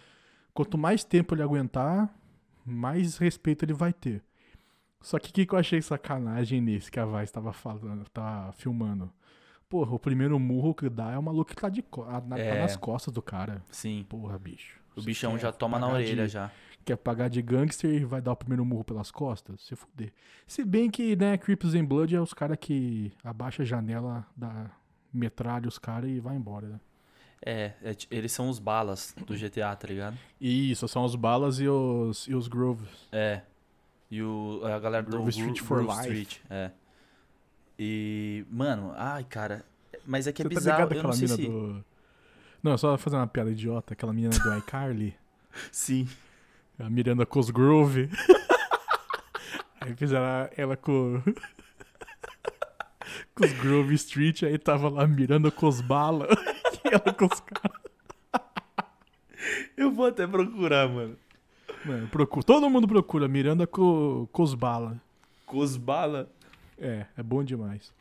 quanto 0.53 0.79
mais 0.79 1.05
tempo 1.05 1.35
ele 1.35 1.43
aguentar, 1.43 2.13
mais 2.65 3.17
respeito 3.19 3.65
ele 3.65 3.73
vai 3.73 3.93
ter. 3.93 4.23
Só 5.05 5.19
que 5.19 5.29
o 5.29 5.33
que, 5.33 5.45
que 5.47 5.55
eu 5.55 5.59
achei 5.59 5.83
sacanagem 5.83 6.61
nesse 6.63 6.91
que 6.91 6.99
a 6.99 7.05
Vice 7.05 7.31
tava 7.33 7.53
falando, 7.53 8.09
tá 8.09 8.51
filmando? 8.57 9.13
Porra, 9.69 9.95
o 9.95 9.99
primeiro 9.99 10.39
murro 10.41 10.75
que 10.75 10.89
dá 10.89 11.13
é 11.13 11.19
o 11.19 11.23
maluco 11.23 11.51
que 11.51 11.57
tá, 11.61 11.69
de, 11.69 11.83
tá 11.83 12.39
É. 12.39 12.61
nas 12.63 12.75
costas 12.77 13.13
do 13.13 13.21
cara. 13.21 13.63
Sim. 13.71 14.05
Porra, 14.09 14.39
bicho. 14.39 14.81
O 14.97 15.01
Você 15.03 15.07
bichão 15.07 15.33
quer 15.33 15.41
já 15.41 15.53
toma 15.53 15.79
na 15.79 15.89
orelha 15.89 16.25
de- 16.27 16.33
já. 16.33 16.51
Quer 16.85 16.97
pagar 16.97 17.29
de 17.29 17.43
gangster 17.43 17.91
e 17.91 18.05
vai 18.05 18.21
dar 18.23 18.33
o 18.33 18.37
primeiro 18.37 18.65
murro 18.65 18.85
pelas 18.85 19.11
costas? 19.11 19.61
Se 19.63 19.75
fuder. 19.77 20.13
Se 20.47 20.65
bem 20.65 20.91
que, 20.91 21.15
né, 21.17 21.37
Crips 21.37 21.75
and 21.75 21.85
Blood 21.85 22.15
é 22.15 22.21
os 22.21 22.33
caras 22.35 22.57
que 22.61 23.13
abaixa 23.23 23.63
a 23.63 23.67
janela, 23.67 24.27
dá 24.37 24.71
metralha 25.13 25.67
os 25.69 25.79
caras 25.79 26.11
e 26.11 26.19
vai 26.21 26.37
embora, 26.37 26.67
né? 26.69 26.81
É, 27.45 27.73
é 27.83 27.97
eles 28.11 28.33
são 28.33 28.49
os 28.49 28.59
balas 28.59 29.15
do 29.27 29.37
GTA, 29.37 29.75
tá 29.77 29.87
ligado? 29.89 30.17
Isso, 30.41 30.87
são 30.89 31.05
os 31.05 31.15
balas 31.15 31.59
e 31.61 31.69
os, 31.69 32.27
e 32.27 32.35
os 32.35 32.49
groves. 32.49 32.89
É. 33.13 33.43
E 34.11 34.23
o, 34.23 34.61
a 34.65 34.79
galera 34.79 35.03
do 35.03 35.11
Grove 35.11 35.31
Street 35.31 35.61
for 35.61 35.83
Grove 35.83 36.09
life. 36.09 36.23
Street, 36.23 36.41
é. 36.51 36.71
E, 37.79 38.45
mano, 38.51 38.93
ai, 38.97 39.25
cara, 39.25 39.65
mas 40.07 40.27
é 40.27 40.33
que 40.33 40.43
é 40.43 40.45
tá 40.45 40.49
bizarro, 40.49 40.89
ligado 40.89 40.95
eu 40.95 41.03
não 41.03 41.13
sei 41.13 41.29
se... 41.29 41.49
do... 41.49 41.85
Não, 42.63 42.79
só 42.79 42.97
fazer 42.97 43.17
uma 43.17 43.27
piada 43.27 43.51
idiota, 43.51 43.93
aquela 43.93 44.13
menina 44.13 44.39
do 44.39 44.59
iCarly, 44.59 45.15
Sim. 45.73 46.09
a 46.79 46.89
Miranda 46.89 47.27
Cosgrove. 47.27 48.09
Aí 49.81 49.95
fizeram 49.95 50.25
ela, 50.25 50.51
ela 50.57 50.77
com. 50.77 51.21
com 53.35 53.45
os 53.45 53.53
Grove 53.53 53.95
Street, 53.97 54.45
aí 54.45 54.57
tava 54.57 54.89
lá 54.89 55.07
os 55.67 55.83
balas. 55.83 56.31
e 56.85 56.89
ela 56.89 57.13
com 57.13 57.27
os 57.27 57.41
caras. 57.41 57.83
Eu 59.77 59.93
vou 59.93 60.07
até 60.07 60.27
procurar, 60.27 60.89
mano. 60.89 61.19
Mano, 61.85 62.09
procura. 62.09 62.45
Todo 62.45 62.69
mundo 62.71 62.89
procura 62.89 63.29
Miranda 63.29 63.67
com, 63.67 64.27
com 64.33 64.43
os 64.43 64.55
balas. 64.55 64.97
Com 65.47 65.59
os 65.59 65.77
bala. 65.77 66.31
É, 66.79 67.07
é 67.17 67.23
bom 67.23 67.45
demais. 67.45 67.93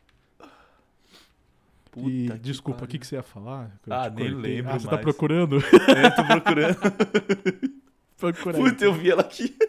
Puta 1.90 2.08
e 2.08 2.28
que 2.28 2.38
desculpa, 2.38 2.84
o 2.84 2.88
que, 2.88 2.98
que 2.98 3.06
você 3.06 3.14
ia 3.14 3.22
falar? 3.22 3.70
Ah, 3.88 4.10
nem 4.10 4.32
cortei. 4.32 4.56
lembro 4.56 4.72
Ah, 4.72 4.78
você 4.78 4.86
tá 4.86 4.92
mais. 4.92 5.04
procurando? 5.04 5.58
É, 5.96 6.10
tô 6.10 6.24
procurando. 6.24 6.78
Procura. 8.16 8.58
Puta, 8.58 8.84
eu 8.84 8.94
vi 8.94 9.10
ela 9.10 9.20
aqui. 9.22 9.54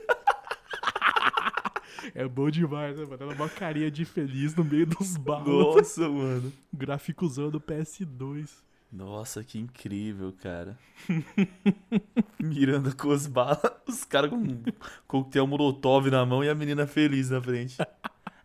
É 2.13 2.25
bom 2.28 2.49
demais, 2.49 2.95
né, 2.97 3.04
mano? 3.04 3.17
Ela 3.19 3.34
é 3.34 3.36
uma 3.36 3.49
carinha 3.49 3.91
de 3.91 4.06
feliz 4.06 4.56
no 4.56 4.63
meio 4.63 4.86
dos 4.86 5.17
balas. 5.17 5.47
Nossa, 5.47 6.08
mano. 6.08 6.54
Gráficozão 6.71 7.49
do 7.49 7.60
PS2. 7.60 8.49
Nossa, 8.95 9.43
que 9.43 9.60
incrível, 9.60 10.31
cara. 10.41 10.77
Miranda 12.39 12.93
com 12.93 13.12
as 13.12 13.27
balas, 13.27 13.60
os 13.86 14.05
caras 14.05 14.29
com 14.29 14.38
um 14.38 14.63
coquetel 15.05 15.45
molotov 15.45 16.10
na 16.10 16.25
mão 16.25 16.41
e 16.41 16.49
a 16.49 16.55
menina 16.55 16.88
feliz 16.88 17.29
na 17.29 17.41
frente. 17.41 17.75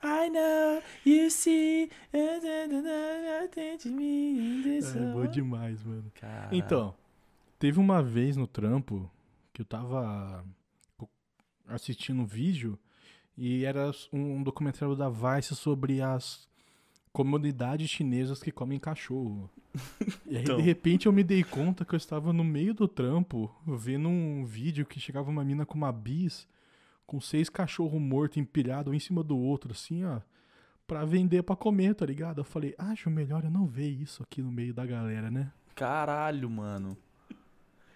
I 0.02 0.28
know 0.28 0.82
you 1.06 1.30
see 1.30 1.88
É 4.98 5.12
bom 5.12 5.26
demais, 5.26 5.84
mano. 5.84 6.10
Caralho. 6.16 6.56
Então, 6.56 6.96
teve 7.56 7.78
uma 7.78 8.02
vez 8.02 8.36
no 8.36 8.48
trampo 8.48 9.08
que 9.52 9.62
eu 9.62 9.66
tava 9.66 10.44
assistindo 11.68 12.22
um 12.22 12.26
vídeo 12.26 12.76
e 13.38 13.64
era 13.64 13.92
um 14.12 14.42
documentário 14.42 14.96
da 14.96 15.08
Vice 15.08 15.54
sobre 15.54 16.02
as 16.02 16.49
comunidades 17.12 17.90
chinesas 17.90 18.42
que 18.42 18.52
comem 18.52 18.78
cachorro. 18.78 19.50
E 20.26 20.36
aí, 20.36 20.42
Então. 20.42 20.56
de 20.56 20.62
repente, 20.62 21.06
eu 21.06 21.12
me 21.12 21.22
dei 21.24 21.42
conta 21.44 21.84
que 21.84 21.94
eu 21.94 21.96
estava 21.96 22.32
no 22.32 22.44
meio 22.44 22.72
do 22.74 22.86
trampo 22.88 23.50
vendo 23.66 24.08
um 24.08 24.44
vídeo 24.44 24.86
que 24.86 25.00
chegava 25.00 25.30
uma 25.30 25.44
mina 25.44 25.66
com 25.66 25.74
uma 25.76 25.92
bis 25.92 26.46
com 27.06 27.20
seis 27.20 27.48
cachorros 27.48 28.00
mortos 28.00 28.38
empilhados 28.38 28.92
um 28.92 28.94
em 28.94 29.00
cima 29.00 29.22
do 29.24 29.36
outro, 29.36 29.72
assim, 29.72 30.04
ó. 30.04 30.20
Pra 30.86 31.04
vender 31.04 31.42
pra 31.42 31.56
comer, 31.56 31.94
tá 31.94 32.06
ligado? 32.06 32.38
Eu 32.40 32.44
falei, 32.44 32.74
acho 32.78 33.10
melhor 33.10 33.44
eu 33.44 33.50
não 33.50 33.66
ver 33.66 33.88
isso 33.88 34.22
aqui 34.22 34.40
no 34.42 34.50
meio 34.50 34.72
da 34.72 34.86
galera, 34.86 35.30
né? 35.30 35.52
Caralho, 35.74 36.48
mano. 36.48 36.96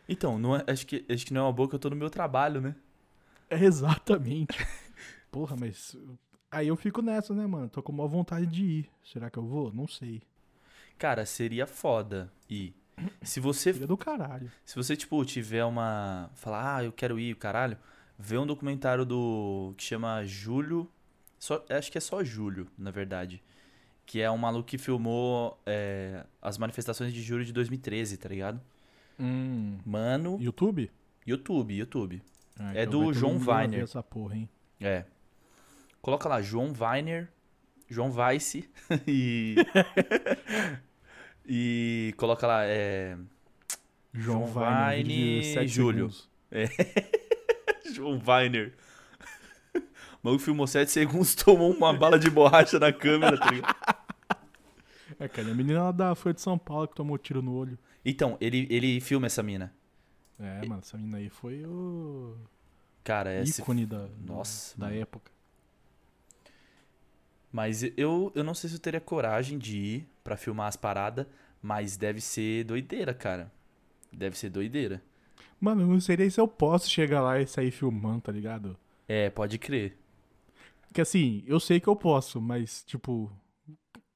Então, 0.08 0.38
não 0.38 0.54
é- 0.56 0.64
acho, 0.66 0.86
que, 0.86 1.04
acho 1.08 1.26
que 1.26 1.32
não 1.32 1.42
é 1.42 1.44
uma 1.44 1.52
boa 1.52 1.68
que 1.68 1.74
eu 1.74 1.78
tô 1.78 1.88
no 1.90 1.96
meu 1.96 2.10
trabalho, 2.10 2.60
né? 2.60 2.74
É 3.48 3.62
exatamente. 3.64 4.58
Porra, 5.30 5.56
mas. 5.58 5.96
Aí 6.54 6.68
eu 6.68 6.76
fico 6.76 7.02
nessa, 7.02 7.34
né, 7.34 7.46
mano? 7.46 7.68
Tô 7.68 7.82
com 7.82 7.92
maior 7.92 8.08
vontade 8.08 8.46
de 8.46 8.64
ir. 8.64 8.90
Será 9.04 9.28
que 9.28 9.38
eu 9.38 9.44
vou? 9.44 9.72
Não 9.72 9.86
sei. 9.88 10.22
Cara, 10.98 11.26
seria 11.26 11.66
foda 11.66 12.32
ir. 12.48 12.74
Se 13.22 13.40
você 13.40 13.72
Seria 13.72 13.88
do 13.88 13.96
caralho. 13.96 14.50
Se 14.64 14.76
você, 14.76 14.96
tipo, 14.96 15.24
tiver 15.24 15.64
uma. 15.64 16.30
Falar, 16.34 16.76
ah, 16.76 16.84
eu 16.84 16.92
quero 16.92 17.18
ir, 17.18 17.34
caralho. 17.36 17.76
Vê 18.18 18.38
um 18.38 18.46
documentário 18.46 19.04
do. 19.04 19.74
que 19.76 19.82
chama 19.82 20.24
Júlio. 20.24 20.88
Só, 21.38 21.64
acho 21.68 21.90
que 21.90 21.98
é 21.98 22.00
só 22.00 22.22
Júlio, 22.22 22.68
na 22.78 22.90
verdade. 22.90 23.42
Que 24.06 24.20
é 24.20 24.30
um 24.30 24.38
maluco 24.38 24.68
que 24.68 24.78
filmou 24.78 25.58
é, 25.66 26.24
as 26.40 26.56
manifestações 26.56 27.12
de 27.12 27.20
julho 27.22 27.44
de 27.44 27.52
2013, 27.52 28.16
tá 28.16 28.28
ligado? 28.28 28.60
Hum. 29.18 29.78
Mano. 29.84 30.38
YouTube? 30.40 30.90
YouTube, 31.26 31.74
YouTube. 31.74 32.22
Ah, 32.58 32.72
É 32.74 32.86
do 32.86 32.98
vai 32.98 33.06
todo 33.06 33.14
João 33.14 33.38
Weiner. 33.38 33.82
Essa 33.82 34.02
porra, 34.02 34.36
hein? 34.36 34.48
É. 34.80 35.04
Coloca 36.04 36.28
lá, 36.28 36.42
João 36.42 36.70
Weiner. 36.78 37.30
João 37.88 38.10
Weiss. 38.14 38.56
e. 39.08 39.54
e 41.46 42.12
coloca 42.18 42.46
lá, 42.46 42.66
é. 42.66 43.16
João 44.12 44.46
João 44.52 45.02
de 45.02 45.42
sete 45.54 45.68
Júlio. 45.68 46.10
segundos. 46.10 46.30
João 47.94 48.20
Weiner. 48.26 48.74
O 49.74 49.80
maluco 50.22 50.44
filmou 50.44 50.66
7 50.66 50.90
segundos, 50.90 51.34
tomou 51.42 51.72
uma 51.72 51.94
bala 51.94 52.18
de 52.18 52.28
borracha 52.28 52.78
na 52.78 52.92
câmera, 52.92 53.38
tá 53.38 53.50
ligado? 53.50 53.74
É, 55.18 55.26
cara, 55.26 55.50
a 55.50 55.54
menina 55.54 55.90
da 55.90 56.14
foi 56.14 56.34
de 56.34 56.42
São 56.42 56.58
Paulo 56.58 56.86
que 56.86 56.94
tomou 56.94 57.16
tiro 57.16 57.40
no 57.40 57.54
olho. 57.54 57.78
Então, 58.04 58.36
ele, 58.42 58.66
ele 58.68 59.00
filma 59.00 59.26
essa 59.26 59.42
mina. 59.42 59.74
É, 60.38 60.66
mano, 60.66 60.82
essa 60.82 60.98
menina 60.98 61.16
aí 61.16 61.30
foi 61.30 61.64
o 61.64 62.36
Cara, 63.02 63.40
esse. 63.40 63.62
ícone 63.62 63.86
da, 63.86 64.06
Nossa, 64.18 64.78
da 64.78 64.88
mano. 64.88 64.98
época. 65.00 65.33
Mas 67.54 67.84
eu, 67.96 68.32
eu 68.34 68.42
não 68.42 68.52
sei 68.52 68.68
se 68.68 68.74
eu 68.74 68.80
teria 68.80 69.00
coragem 69.00 69.56
de 69.56 69.78
ir 69.78 70.08
pra 70.24 70.36
filmar 70.36 70.66
as 70.66 70.74
paradas, 70.74 71.24
mas 71.62 71.96
deve 71.96 72.20
ser 72.20 72.64
doideira, 72.64 73.14
cara. 73.14 73.48
Deve 74.12 74.36
ser 74.36 74.50
doideira. 74.50 75.00
Mano, 75.60 75.82
eu 75.82 75.86
não 75.86 76.00
sei 76.00 76.16
nem 76.16 76.28
se 76.28 76.40
eu 76.40 76.48
posso 76.48 76.90
chegar 76.90 77.20
lá 77.22 77.40
e 77.40 77.46
sair 77.46 77.70
filmando, 77.70 78.22
tá 78.22 78.32
ligado? 78.32 78.76
É, 79.06 79.30
pode 79.30 79.56
crer. 79.56 79.96
Porque 80.88 81.00
assim, 81.00 81.44
eu 81.46 81.60
sei 81.60 81.78
que 81.78 81.86
eu 81.88 81.94
posso, 81.94 82.40
mas, 82.40 82.82
tipo, 82.82 83.30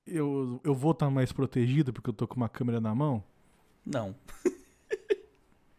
eu, 0.04 0.60
eu 0.64 0.74
vou 0.74 0.90
estar 0.90 1.08
mais 1.08 1.30
protegido 1.30 1.92
porque 1.92 2.10
eu 2.10 2.14
tô 2.14 2.26
com 2.26 2.34
uma 2.38 2.48
câmera 2.48 2.80
na 2.80 2.92
mão? 2.92 3.22
Não. 3.86 4.16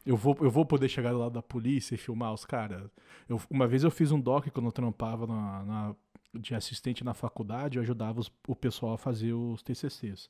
Eu 0.05 0.15
vou, 0.15 0.35
eu 0.39 0.49
vou 0.49 0.65
poder 0.65 0.87
chegar 0.87 1.11
do 1.11 1.19
lado 1.19 1.33
da 1.33 1.41
polícia 1.41 1.93
e 1.93 1.97
filmar 1.97 2.33
os 2.33 2.45
caras? 2.45 2.89
Eu- 3.27 3.39
Uma 3.49 3.67
vez 3.67 3.83
eu 3.83 3.91
fiz 3.91 4.11
um 4.13 4.19
doc 4.19 4.47
quando 4.47 4.67
eu 4.67 4.71
trampava 4.71 5.27
na, 5.27 5.63
na- 5.63 5.95
de 6.33 6.53
assistente 6.55 7.03
na 7.03 7.13
faculdade, 7.13 7.77
eu 7.77 7.81
ajudava 7.81 8.19
os- 8.19 8.31
o 8.47 8.55
pessoal 8.55 8.93
a 8.93 8.97
fazer 8.97 9.33
os 9.33 9.61
TCCs. 9.63 10.29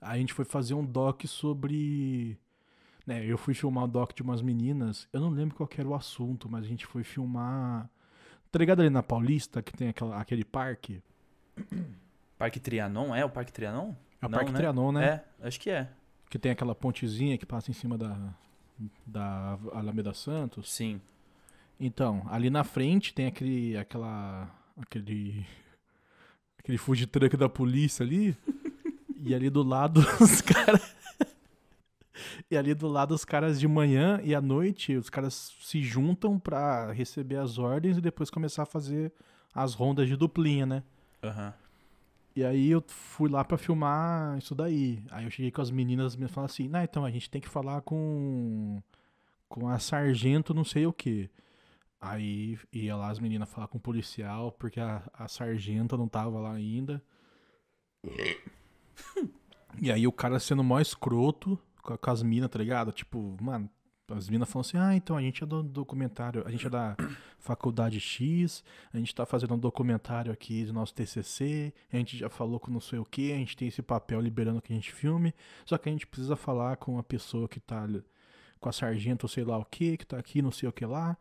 Aí 0.00 0.16
a 0.16 0.20
gente 0.20 0.32
foi 0.32 0.44
fazer 0.44 0.74
um 0.74 0.84
doc 0.84 1.24
sobre... 1.26 2.38
Né, 3.06 3.24
eu 3.26 3.36
fui 3.36 3.52
filmar 3.54 3.84
um 3.84 3.88
doc 3.88 4.12
de 4.14 4.22
umas 4.22 4.40
meninas, 4.40 5.06
eu 5.12 5.20
não 5.20 5.28
lembro 5.28 5.54
qual 5.54 5.66
que 5.68 5.78
era 5.78 5.88
o 5.88 5.94
assunto, 5.94 6.48
mas 6.48 6.64
a 6.64 6.68
gente 6.68 6.86
foi 6.86 7.04
filmar... 7.04 7.88
Tá 8.50 8.58
ligado 8.58 8.80
ali 8.80 8.88
na 8.90 9.02
Paulista, 9.02 9.60
que 9.62 9.72
tem 9.72 9.88
aquela, 9.88 10.20
aquele 10.20 10.44
parque? 10.44 11.02
Parque 12.38 12.58
Trianon? 12.60 13.14
É 13.14 13.24
o 13.24 13.30
Parque 13.30 13.52
Trianon? 13.52 13.94
É 14.20 14.26
o 14.26 14.28
Não, 14.28 14.38
Parque 14.38 14.52
né? 14.52 14.56
Trianon, 14.58 14.92
né? 14.92 15.06
É, 15.40 15.46
acho 15.46 15.60
que 15.60 15.70
é. 15.70 15.88
Que 16.30 16.38
tem 16.38 16.50
aquela 16.52 16.74
pontezinha 16.74 17.38
que 17.38 17.46
passa 17.46 17.70
em 17.70 17.74
cima 17.74 17.96
da, 17.96 18.34
da 19.06 19.58
Alameda 19.72 20.12
Santos. 20.14 20.72
Sim. 20.72 21.00
Então, 21.78 22.22
ali 22.28 22.50
na 22.50 22.64
frente 22.64 23.12
tem 23.14 23.26
aquele. 23.26 23.76
aquela. 23.76 24.48
Aquele. 24.76 25.46
aquele 26.58 26.78
food 26.78 27.06
truck 27.06 27.36
da 27.36 27.48
polícia 27.48 28.04
ali. 28.04 28.36
e 29.20 29.34
ali 29.34 29.50
do 29.50 29.62
lado 29.62 30.00
os 30.20 30.40
caras. 30.40 30.94
e 32.50 32.56
ali 32.56 32.74
do 32.74 32.88
lado 32.88 33.14
os 33.14 33.24
caras 33.24 33.58
de 33.60 33.68
manhã 33.68 34.20
e 34.22 34.34
à 34.34 34.40
noite, 34.40 34.96
os 34.96 35.10
caras 35.10 35.54
se 35.60 35.82
juntam 35.82 36.38
pra 36.38 36.92
receber 36.92 37.36
as 37.36 37.58
ordens 37.58 37.98
e 37.98 38.00
depois 38.00 38.30
começar 38.30 38.62
a 38.62 38.66
fazer 38.66 39.12
as 39.54 39.74
rondas 39.74 40.08
de 40.08 40.16
duplinha, 40.16 40.66
né? 40.66 40.82
Aham. 41.22 41.54
E 42.36 42.44
aí 42.44 42.68
eu 42.70 42.82
fui 42.88 43.30
lá 43.30 43.44
pra 43.44 43.56
filmar 43.56 44.36
isso 44.38 44.56
daí. 44.56 45.04
Aí 45.10 45.24
eu 45.24 45.30
cheguei 45.30 45.52
com 45.52 45.62
as 45.62 45.70
meninas, 45.70 46.06
as 46.06 46.16
meninas 46.16 46.32
falaram 46.32 46.52
assim, 46.52 46.66
não, 46.68 46.82
então 46.82 47.04
a 47.04 47.10
gente 47.10 47.30
tem 47.30 47.40
que 47.40 47.48
falar 47.48 47.80
com 47.82 48.82
com 49.48 49.68
a 49.68 49.78
sargento 49.78 50.52
não 50.52 50.64
sei 50.64 50.84
o 50.84 50.92
que. 50.92 51.30
Aí 52.04 52.58
ia 52.70 52.94
lá 52.94 53.08
as 53.08 53.18
meninas 53.18 53.48
falar 53.48 53.66
com 53.66 53.78
o 53.78 53.80
policial, 53.80 54.52
porque 54.52 54.78
a, 54.78 55.02
a 55.14 55.26
sargenta 55.26 55.96
não 55.96 56.06
tava 56.06 56.38
lá 56.38 56.52
ainda. 56.52 57.02
E 59.80 59.90
aí 59.90 60.06
o 60.06 60.12
cara 60.12 60.38
sendo 60.38 60.62
mó 60.62 60.78
escroto 60.78 61.58
com, 61.82 61.96
com 61.96 62.10
as 62.10 62.22
minas, 62.22 62.50
tá 62.50 62.58
ligado? 62.58 62.92
Tipo, 62.92 63.34
mano, 63.40 63.70
as 64.10 64.28
minas 64.28 64.50
falam 64.50 64.60
assim, 64.60 64.76
ah, 64.76 64.94
então 64.94 65.16
a 65.16 65.22
gente 65.22 65.42
é 65.42 65.46
do 65.46 65.62
documentário, 65.62 66.46
a 66.46 66.50
gente 66.50 66.66
é 66.66 66.70
da 66.70 66.94
faculdade 67.40 67.98
X, 67.98 68.62
a 68.92 68.98
gente 68.98 69.14
tá 69.14 69.24
fazendo 69.24 69.54
um 69.54 69.58
documentário 69.58 70.30
aqui 70.30 70.62
do 70.66 70.74
nosso 70.74 70.94
TCC, 70.94 71.72
a 71.90 71.96
gente 71.96 72.18
já 72.18 72.28
falou 72.28 72.60
com 72.60 72.70
não 72.70 72.80
sei 72.80 72.98
o 72.98 73.04
que, 73.04 73.32
a 73.32 73.36
gente 73.36 73.56
tem 73.56 73.68
esse 73.68 73.80
papel 73.80 74.20
liberando 74.20 74.60
que 74.60 74.74
a 74.74 74.76
gente 74.76 74.92
filme, 74.92 75.34
só 75.64 75.78
que 75.78 75.88
a 75.88 75.92
gente 75.92 76.06
precisa 76.06 76.36
falar 76.36 76.76
com 76.76 76.98
a 76.98 77.02
pessoa 77.02 77.48
que 77.48 77.58
tá 77.58 77.88
com 78.60 78.68
a 78.68 78.72
sargento, 78.72 79.26
sei 79.26 79.42
lá 79.42 79.56
o 79.56 79.64
que, 79.64 79.96
que 79.96 80.06
tá 80.06 80.18
aqui, 80.18 80.42
não 80.42 80.50
sei 80.50 80.68
o 80.68 80.72
que 80.72 80.84
lá. 80.84 81.16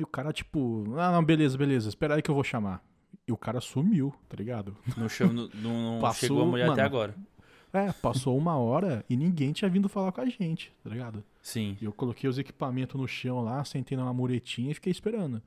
E 0.00 0.02
o 0.02 0.06
cara, 0.06 0.32
tipo, 0.32 0.82
ah, 0.96 1.12
não, 1.12 1.22
beleza, 1.22 1.58
beleza, 1.58 1.90
espera 1.90 2.14
aí 2.14 2.22
que 2.22 2.30
eu 2.30 2.34
vou 2.34 2.42
chamar. 2.42 2.82
E 3.28 3.32
o 3.32 3.36
cara 3.36 3.60
sumiu, 3.60 4.14
tá 4.30 4.34
ligado? 4.34 4.74
Não, 4.96 5.10
chama, 5.10 5.50
não, 5.52 5.94
não 5.94 6.00
Passou, 6.00 6.20
chegou 6.26 6.42
a 6.42 6.46
mulher 6.46 6.70
até 6.70 6.82
mano. 6.82 6.86
agora. 6.86 7.14
É, 7.70 7.92
passou 7.92 8.36
uma 8.38 8.56
hora 8.56 9.04
e 9.10 9.14
ninguém 9.14 9.52
tinha 9.52 9.70
vindo 9.70 9.90
falar 9.90 10.10
com 10.10 10.22
a 10.22 10.26
gente, 10.26 10.72
tá 10.82 10.88
ligado? 10.88 11.22
Sim. 11.42 11.76
E 11.82 11.84
eu 11.84 11.92
coloquei 11.92 12.30
os 12.30 12.38
equipamentos 12.38 12.98
no 12.98 13.06
chão 13.06 13.42
lá, 13.42 13.62
sentei 13.62 13.94
numa 13.94 14.14
muretinha 14.14 14.70
e 14.70 14.74
fiquei 14.74 14.90
esperando. 14.90 15.42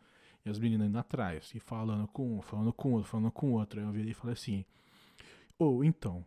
E 0.45 0.49
as 0.51 0.59
meninas 0.59 0.87
indo 0.87 0.99
atrás, 0.99 1.51
e 1.55 1.59
falando 1.59 2.07
com 2.09 2.37
um, 2.37 2.41
falando 2.43 2.71
com 2.71 2.91
outro, 2.93 3.09
falando 3.09 3.31
com 3.31 3.53
outro. 3.53 3.79
Aí 3.79 3.87
eu 3.87 3.91
virei 3.91 4.11
e 4.11 4.13
falei 4.13 4.33
assim: 4.33 4.63
Ô, 5.57 5.83
então, 5.83 6.23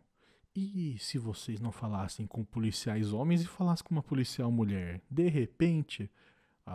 e 0.53 0.97
se 0.99 1.17
vocês 1.17 1.61
não 1.61 1.71
falassem 1.71 2.27
com 2.27 2.43
policiais 2.43 3.13
homens 3.13 3.41
e 3.41 3.47
falassem 3.47 3.85
com 3.85 3.95
uma 3.95 4.03
policial 4.03 4.51
mulher? 4.51 4.99
De 5.09 5.29
repente, 5.29 6.11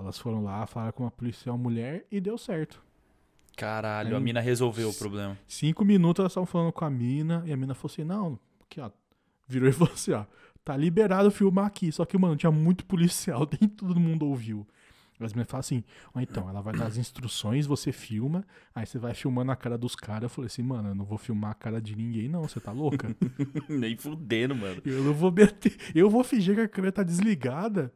elas 0.01 0.19
foram 0.19 0.43
lá, 0.43 0.67
falaram 0.67 0.93
com 0.93 1.05
uma 1.05 1.11
policial 1.11 1.57
mulher 1.59 2.07
e 2.11 2.21
deu 2.21 2.39
certo. 2.39 2.83
Caralho, 3.57 4.15
a 4.15 4.19
Aí- 4.19 4.25
mina 4.25 4.41
resolveu 4.41 4.89
o 4.91 4.95
problema. 4.95 5.39
Cinco 5.47 5.85
minutos 5.85 6.21
elas 6.21 6.33
estavam 6.33 6.47
falando 6.47 6.73
com 6.73 6.85
a 6.85 6.91
mina, 6.91 7.43
e 7.47 7.53
a 7.53 7.57
mina 7.57 7.75
falou 7.75 7.93
assim, 7.93 8.05
não, 8.05 8.39
aqui 8.65 8.81
ó, 8.81 8.91
virou 9.47 9.69
e 9.69 9.73
falou 9.73 9.93
assim, 9.93 10.13
ó, 10.13 10.25
tá 10.65 10.77
liberado 10.77 11.31
filmar 11.31 11.67
aqui, 11.67 11.93
só 11.93 12.05
que, 12.05 12.17
mano, 12.17 12.37
tinha 12.37 12.51
muito 12.51 12.85
policial, 12.87 13.47
nem 13.61 13.69
todo 13.69 13.99
mundo 14.01 14.27
ouviu. 14.27 14.67
As 15.21 15.33
meninas 15.35 15.51
falam 15.53 15.61
assim, 15.61 15.85
ó, 16.13 16.21
então, 16.21 16.49
ela 16.49 16.61
vai 16.61 16.75
dar 16.75 16.87
as 16.87 16.97
instruções, 16.97 17.65
você 17.65 17.93
filma, 17.93 18.45
aí 18.75 18.85
você 18.85 18.99
vai 18.99 19.15
filmando 19.15 19.53
a 19.53 19.57
cara 19.57 19.79
dos 19.79 19.95
caras. 19.95 20.25
Eu 20.25 20.29
falei 20.29 20.47
assim, 20.47 20.65
mano, 20.65 20.89
eu 20.89 20.95
não 20.97 21.05
vou 21.05 21.17
filmar 21.17 21.53
a 21.53 21.55
cara 21.55 21.81
de 21.81 21.95
ninguém, 21.95 22.29
não, 22.29 22.43
você 22.43 22.59
tá 22.59 22.73
louca? 22.73 23.15
Nem 23.69 23.97
fudendo, 23.97 24.57
mano. 24.57 24.83
eu 24.85 25.05
não 25.05 25.13
vou 25.15 25.31
meter, 25.31 25.77
eu 25.95 26.11
vou 26.11 26.25
fingir 26.25 26.57
que 26.57 26.61
a 26.63 26.69
câmera 26.69 26.91
tá 26.91 27.03
desligada 27.05 27.93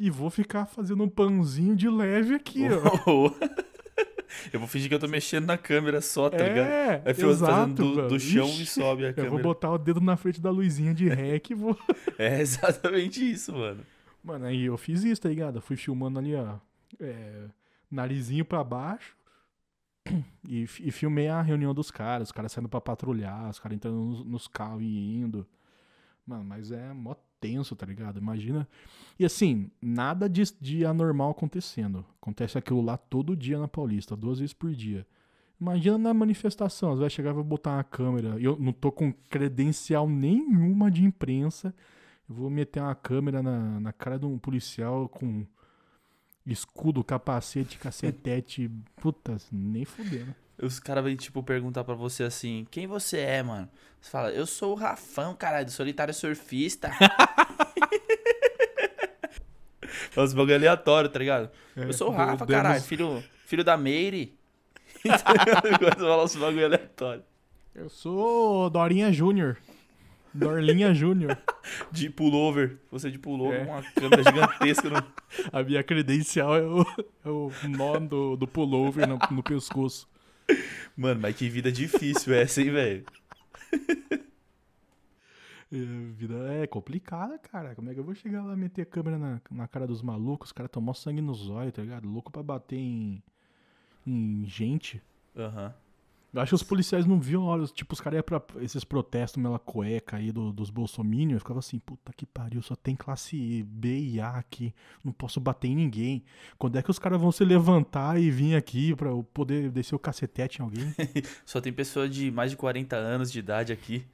e 0.00 0.10
vou 0.10 0.30
ficar 0.30 0.64
fazendo 0.66 1.04
um 1.04 1.08
pãozinho 1.08 1.76
de 1.76 1.88
leve 1.88 2.34
aqui, 2.34 2.62
ó. 2.70 3.30
eu 4.52 4.58
vou 4.58 4.66
fingir 4.66 4.88
que 4.88 4.94
eu 4.94 4.98
tô 4.98 5.06
mexendo 5.06 5.44
na 5.46 5.58
câmera 5.58 6.00
só, 6.00 6.30
tá 6.30 6.38
ligado? 6.38 6.66
É, 6.68 7.02
Aí 7.04 7.14
filma 7.14 7.32
exato, 7.32 7.52
fazendo 7.52 7.74
do, 8.02 8.08
do 8.08 8.18
chão 8.18 8.46
Ixi. 8.48 8.62
e 8.62 8.66
sobe 8.66 9.04
a 9.04 9.08
Eu 9.10 9.14
câmera. 9.14 9.30
vou 9.34 9.42
botar 9.42 9.70
o 9.70 9.78
dedo 9.78 10.00
na 10.00 10.16
frente 10.16 10.40
da 10.40 10.50
luzinha 10.50 10.94
de 10.94 11.08
rec 11.08 11.50
e 11.50 11.54
vou. 11.54 11.78
É 12.18 12.40
exatamente 12.40 13.30
isso, 13.30 13.52
mano. 13.52 13.84
Mano, 14.24 14.46
aí 14.46 14.64
eu 14.64 14.76
fiz 14.76 15.04
isso, 15.04 15.20
tá 15.22 15.28
ligado? 15.28 15.56
Eu 15.56 15.62
fui 15.62 15.76
filmando 15.76 16.18
ali, 16.18 16.34
ó. 16.34 16.56
é, 17.00 17.44
narizinho 17.90 18.44
pra 18.44 18.64
baixo. 18.64 19.14
E, 20.48 20.62
e 20.62 20.90
filmei 20.90 21.28
a 21.28 21.40
reunião 21.42 21.72
dos 21.74 21.90
caras, 21.90 22.28
os 22.28 22.32
caras 22.32 22.52
saindo 22.52 22.68
pra 22.68 22.80
patrulhar, 22.80 23.48
os 23.50 23.58
caras 23.58 23.76
entrando 23.76 23.96
nos, 23.96 24.24
nos 24.24 24.48
carros 24.48 24.82
e 24.82 24.86
indo. 25.16 25.46
Mano, 26.26 26.44
mas 26.44 26.72
é 26.72 26.92
mó 26.92 27.14
tenso, 27.40 27.74
tá 27.74 27.86
ligado? 27.86 28.18
Imagina. 28.18 28.68
E 29.18 29.24
assim, 29.24 29.70
nada 29.80 30.28
de, 30.28 30.42
de 30.60 30.84
anormal 30.84 31.30
acontecendo. 31.30 32.04
Acontece 32.20 32.58
aquilo 32.58 32.82
lá 32.82 32.96
todo 32.96 33.36
dia 33.36 33.58
na 33.58 33.68
Paulista, 33.68 34.16
duas 34.16 34.38
vezes 34.38 34.52
por 34.52 34.72
dia. 34.72 35.06
Imagina 35.60 35.98
na 35.98 36.14
manifestação, 36.14 36.94
você 36.94 37.00
vai 37.00 37.10
chegar 37.10 37.30
e 37.30 37.34
vai 37.34 37.44
botar 37.44 37.74
uma 37.74 37.84
câmera. 37.84 38.40
Eu 38.40 38.56
não 38.58 38.72
tô 38.72 38.90
com 38.90 39.12
credencial 39.28 40.08
nenhuma 40.08 40.90
de 40.90 41.04
imprensa. 41.04 41.74
Eu 42.28 42.34
vou 42.34 42.48
meter 42.48 42.80
uma 42.80 42.94
câmera 42.94 43.42
na, 43.42 43.80
na 43.80 43.92
cara 43.92 44.18
de 44.18 44.24
um 44.24 44.38
policial 44.38 45.08
com 45.08 45.44
escudo, 46.46 47.04
capacete, 47.04 47.78
cacetete. 47.78 48.70
Puta, 48.96 49.36
nem 49.52 49.84
fudendo. 49.84 50.34
Os 50.62 50.78
caras 50.78 51.02
vêm, 51.04 51.16
tipo, 51.16 51.42
perguntar 51.42 51.84
pra 51.84 51.94
você 51.94 52.22
assim: 52.24 52.66
quem 52.70 52.86
você 52.86 53.18
é, 53.18 53.42
mano? 53.42 53.68
Você 54.00 54.10
fala, 54.10 54.30
eu 54.30 54.46
sou 54.46 54.72
o 54.72 54.76
Rafão, 54.76 55.34
caralho, 55.34 55.66
do 55.66 55.70
Solitário 55.70 56.12
Surfista. 56.14 56.90
Os 60.16 60.34
bagulho 60.34 60.54
aleatório, 60.56 61.08
tá 61.08 61.18
ligado? 61.18 61.50
eu 61.76 61.92
sou 61.92 62.10
o 62.10 62.14
É, 62.14 62.16
Rafa, 62.16 62.44
demos- 62.46 62.62
caralho, 62.62 62.82
filho, 62.82 63.24
filho 63.46 63.64
da 63.64 63.76
Meire. 63.76 64.36
Começa 65.02 65.24
a 65.24 65.92
falar 65.96 66.24
os 66.24 66.36
bagulho 66.36 66.64
aleatório. 66.66 67.22
Eu 67.74 67.88
sou 67.88 68.68
Dorinha 68.68 69.12
Júnior. 69.12 69.56
Dorlinha 70.34 70.92
Júnior. 70.94 71.38
De 71.90 72.10
pullover. 72.10 72.76
Você 72.90 73.10
de 73.10 73.18
pullover 73.18 73.62
É. 73.62 73.64
com 73.64 73.72
uma 73.72 73.82
câmera 73.82 74.22
gigantesca 74.22 74.90
no. 74.90 75.02
A 75.52 75.62
minha 75.62 75.82
credencial 75.82 76.56
é 76.56 76.62
o, 76.62 76.82
é 77.24 77.28
o 77.28 77.50
nó 77.68 77.98
do, 77.98 78.36
do 78.36 78.46
pullover 78.46 79.08
no, 79.08 79.18
no 79.30 79.42
pescoço. 79.42 80.06
Mano, 80.96 81.20
mas 81.20 81.36
que 81.36 81.48
vida 81.48 81.70
difícil 81.72 82.34
essa, 82.34 82.60
hein, 82.60 82.70
velho? 82.70 83.04
É, 85.72 85.76
vida 86.14 86.34
é 86.52 86.66
complicada, 86.66 87.38
cara. 87.38 87.76
Como 87.76 87.88
é 87.90 87.94
que 87.94 88.00
eu 88.00 88.04
vou 88.04 88.14
chegar 88.14 88.42
lá 88.42 88.54
e 88.54 88.56
meter 88.56 88.82
a 88.82 88.86
câmera 88.86 89.16
na, 89.16 89.40
na 89.50 89.68
cara 89.68 89.86
dos 89.86 90.02
malucos? 90.02 90.48
Os 90.48 90.52
caras 90.52 90.70
tomam 90.70 90.92
sangue 90.92 91.20
nos 91.20 91.48
olhos, 91.48 91.72
tá 91.72 91.80
ligado? 91.82 92.08
Louco 92.08 92.32
pra 92.32 92.42
bater 92.42 92.76
em, 92.76 93.22
em 94.04 94.44
gente. 94.46 95.00
Aham. 95.36 95.72
Eu 96.32 96.40
acho 96.40 96.50
que 96.50 96.54
os 96.54 96.62
policiais 96.62 97.06
não 97.06 97.20
viam, 97.20 97.42
olha, 97.42 97.66
tipo, 97.66 97.92
os 97.92 98.00
caras 98.00 98.18
iam 98.18 98.22
pra 98.22 98.40
esses 98.62 98.84
protestos 98.84 99.42
mela 99.42 99.58
cueca 99.58 100.16
aí 100.16 100.30
do, 100.30 100.52
dos 100.52 100.70
bolsominions, 100.70 101.34
eu 101.34 101.40
ficava 101.40 101.58
assim, 101.58 101.80
puta 101.80 102.12
que 102.12 102.24
pariu, 102.24 102.62
só 102.62 102.76
tem 102.76 102.94
classe 102.94 103.64
B 103.64 103.98
e 103.98 104.20
A 104.20 104.36
aqui, 104.36 104.72
não 105.04 105.12
posso 105.12 105.40
bater 105.40 105.68
em 105.68 105.74
ninguém. 105.74 106.22
Quando 106.56 106.78
é 106.78 106.82
que 106.82 106.90
os 106.90 107.00
caras 107.00 107.20
vão 107.20 107.32
se 107.32 107.44
levantar 107.44 108.20
e 108.20 108.30
vir 108.30 108.54
aqui 108.54 108.94
pra 108.94 109.08
eu 109.08 109.24
poder 109.34 109.70
descer 109.70 109.96
o 109.96 109.98
cacetete 109.98 110.60
em 110.60 110.62
alguém? 110.62 110.94
Só 111.44 111.60
tem 111.60 111.72
pessoa 111.72 112.08
de 112.08 112.30
mais 112.30 112.52
de 112.52 112.56
40 112.56 112.94
anos 112.94 113.32
de 113.32 113.40
idade 113.40 113.72
aqui, 113.72 114.04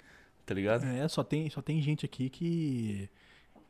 tá 0.46 0.54
ligado? 0.54 0.84
é, 0.86 1.06
só 1.08 1.22
tem, 1.22 1.50
só 1.50 1.60
tem 1.60 1.82
gente 1.82 2.06
aqui 2.06 2.30
que, 2.30 3.10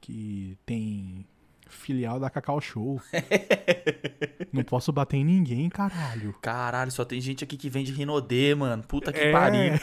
que 0.00 0.56
tem 0.64 1.26
filial 1.68 2.18
da 2.20 2.30
Cacau 2.30 2.60
Show. 2.60 3.00
não 4.52 4.62
posso 4.62 4.92
bater 4.92 5.16
em 5.16 5.24
ninguém, 5.24 5.68
caralho. 5.68 6.32
Caralho, 6.40 6.90
só 6.90 7.04
tem 7.04 7.20
gente 7.20 7.44
aqui 7.44 7.56
que 7.56 7.68
vende 7.68 7.92
Rinodê, 7.92 8.54
mano. 8.54 8.82
Puta 8.82 9.12
que 9.12 9.18
É. 9.20 9.32
pariu. 9.32 9.74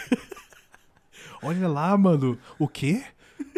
Olha 1.41 1.67
lá, 1.67 1.95
mano. 1.97 2.37
O 2.57 2.67
quê? 2.67 3.03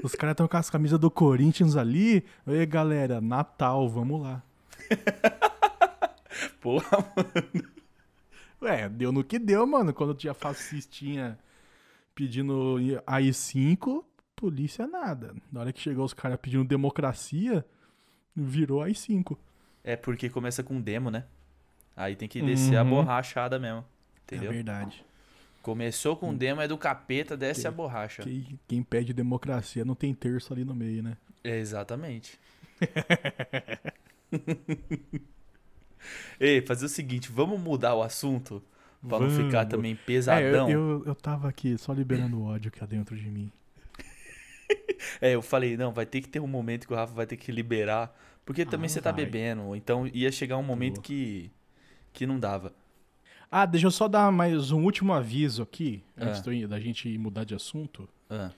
Os 0.04 0.14
caras 0.16 0.34
estão 0.34 0.48
com 0.48 0.58
as 0.58 0.70
camisas 0.70 1.00
do 1.00 1.10
Corinthians 1.12 1.76
ali. 1.76 2.26
Oi, 2.46 2.66
galera, 2.66 3.22
Natal, 3.22 3.88
vamos 3.90 4.22
lá. 4.22 4.42
Porra, 6.60 6.86
Ué, 8.62 8.90
deu 8.90 9.12
no 9.12 9.24
que 9.24 9.38
deu, 9.40 9.66
mano. 9.68 9.94
Quando 9.94 10.14
tinha 10.16 10.34
fascistinha 10.34 11.38
pedindo 12.14 12.78
AI-5, 13.06 14.04
polícia 14.36 14.88
nada. 14.88 15.36
Na 15.52 15.62
hora 15.62 15.74
que 15.74 15.80
chegou 15.80 16.04
os 16.06 16.14
caras 16.14 16.40
pedindo 16.42 16.64
democracia, 16.64 17.66
virou 18.36 18.82
AI-5. 18.82 19.38
É 19.84 19.96
porque 19.96 20.30
começa 20.30 20.64
com 20.64 20.82
demo, 20.82 21.10
né? 21.12 21.24
Aí 21.96 22.16
tem 22.16 22.28
que 22.28 22.42
descer 22.42 22.76
a 22.78 22.84
Uhum. 22.84 22.90
borrachada 22.90 23.58
mesmo. 23.60 23.86
Entendeu? 24.24 24.52
É 24.52 24.54
verdade. 24.56 25.06
Começou 25.62 26.16
com 26.16 26.34
demo, 26.36 26.62
é 26.62 26.68
do 26.68 26.78
capeta, 26.78 27.36
desce 27.38 27.68
a 27.68 27.72
borracha. 27.72 28.24
Quem, 28.24 28.60
quem 28.68 28.84
pede 28.84 29.14
democracia 29.14 29.84
não 29.86 29.96
tem 29.96 30.14
terço 30.14 30.54
ali 30.54 30.64
no 30.66 30.76
meio, 30.76 31.02
né? 31.02 31.18
É, 31.44 31.58
exatamente. 31.58 32.40
Ei, 36.40 36.62
fazer 36.62 36.86
o 36.86 36.90
seguinte, 36.90 37.32
vamos 37.32 37.60
mudar 37.60 37.96
o 37.96 38.04
assunto? 38.04 38.62
Pra 39.08 39.20
não 39.20 39.30
ficar 39.30 39.60
Vamos. 39.60 39.70
também 39.70 39.94
É, 39.94 39.96
pesadão. 39.96 40.70
eu, 40.70 40.80
eu, 40.80 41.04
eu 41.06 41.16
tava 41.16 41.48
aqui 41.48 41.78
só 41.78 41.94
liberando 41.94 42.40
o 42.40 42.46
ódio 42.46 42.72
que 42.72 42.84
há 42.84 42.88
dentro 42.88 43.16
de 43.16 43.30
mim. 43.30 43.52
É, 45.22 45.36
eu 45.36 45.42
falei, 45.42 45.78
não, 45.78 45.92
vai 45.94 46.06
ter 46.06 46.22
que 46.22 46.28
ter 46.30 46.40
um 46.40 46.48
momento 46.48 46.88
que 46.88 46.94
o 46.94 46.96
Rafa 46.96 47.14
vai 47.14 47.26
ter 47.28 47.38
que 47.38 47.52
liberar. 47.52 48.16
Porque 48.46 48.66
também 48.66 48.86
Ah, 48.86 48.90
você 48.90 49.02
tá 49.02 49.12
vai. 49.12 49.24
bebendo. 49.26 49.76
Então 49.76 50.08
ia 50.08 50.32
chegar 50.32 50.58
um 50.58 50.64
momento 50.64 51.02
que, 51.02 51.52
que 52.14 52.26
não 52.26 52.40
dava. 52.40 52.74
Ah, 53.52 53.66
deixa 53.66 53.88
eu 53.88 53.92
só 53.92 54.08
dar 54.08 54.32
mais 54.32 54.72
um 54.72 54.84
último 54.84 55.14
aviso 55.14 55.62
aqui, 55.64 56.04
Ah. 56.18 56.26
antes 56.28 56.42
do- 56.42 56.68
da 56.68 56.80
gente 56.80 57.18
mudar 57.18 57.44
de 57.44 57.54
assunto. 57.56 58.08
Ah, 58.30 58.52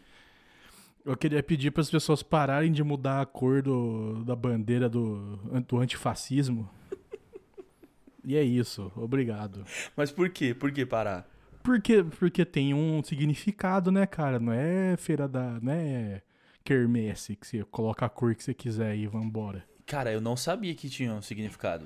Eu 1.05 1.15
queria 1.15 1.41
pedir 1.41 1.71
para 1.71 1.81
as 1.81 1.89
pessoas 1.89 2.21
pararem 2.21 2.71
de 2.71 2.83
mudar 2.83 3.21
a 3.21 3.25
cor 3.25 3.61
do, 3.61 4.23
da 4.25 4.35
bandeira 4.35 4.89
do, 4.89 5.37
do 5.67 5.77
antifascismo. 5.79 6.69
e 8.23 8.35
é 8.35 8.43
isso, 8.43 8.91
obrigado. 8.95 9.63
Mas 9.95 10.11
por 10.11 10.29
quê? 10.29 10.53
Por 10.53 10.71
que 10.71 10.85
parar? 10.85 11.25
Porque, 11.67 12.01
porque 12.01 12.45
tem 12.45 12.73
um 12.73 13.03
significado, 13.03 13.91
né, 13.91 14.05
cara? 14.05 14.39
Não 14.39 14.53
é 14.53 14.95
feira 14.95 15.27
da. 15.27 15.59
Não 15.59 15.73
é 15.73 16.21
quermesse 16.63 17.35
que 17.35 17.45
você 17.45 17.61
coloca 17.65 18.05
a 18.05 18.09
cor 18.09 18.33
que 18.33 18.41
você 18.41 18.53
quiser 18.53 18.95
e 18.95 19.05
vambora. 19.05 19.65
Cara, 19.85 20.09
eu 20.13 20.21
não 20.21 20.37
sabia 20.37 20.73
que 20.73 20.89
tinha 20.89 21.13
um 21.13 21.21
significado. 21.21 21.85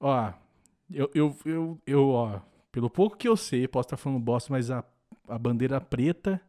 Ó, 0.00 0.32
eu, 0.90 1.10
eu, 1.14 1.36
eu, 1.44 1.78
eu, 1.86 2.08
ó, 2.08 2.40
pelo 2.72 2.88
pouco 2.88 3.14
que 3.18 3.28
eu 3.28 3.36
sei, 3.36 3.68
posso 3.68 3.88
estar 3.88 3.98
falando 3.98 4.20
bosta, 4.20 4.50
mas 4.50 4.70
a, 4.70 4.82
a 5.28 5.38
bandeira 5.38 5.78
preta 5.78 6.40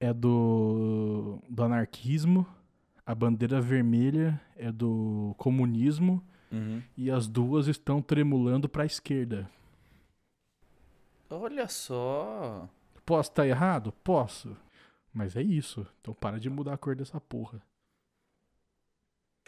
é 0.00 0.12
do, 0.12 1.38
do 1.48 1.62
anarquismo, 1.62 2.44
a 3.06 3.14
bandeira 3.14 3.60
vermelha 3.60 4.40
é 4.56 4.72
do 4.72 5.32
comunismo 5.38 6.24
Uhum. 6.50 6.82
e 6.96 7.08
as 7.08 7.28
duas 7.28 7.68
estão 7.68 8.02
tremulando 8.02 8.68
pra 8.68 8.84
esquerda. 8.84 9.48
Olha 11.30 11.68
só. 11.68 12.68
Posso 13.04 13.30
estar 13.30 13.46
errado? 13.46 13.92
Posso. 14.04 14.56
Mas 15.12 15.36
é 15.36 15.42
isso. 15.42 15.86
Então 16.00 16.14
para 16.14 16.38
de 16.38 16.48
mudar 16.50 16.74
a 16.74 16.78
cor 16.78 16.94
dessa 16.94 17.20
porra. 17.20 17.60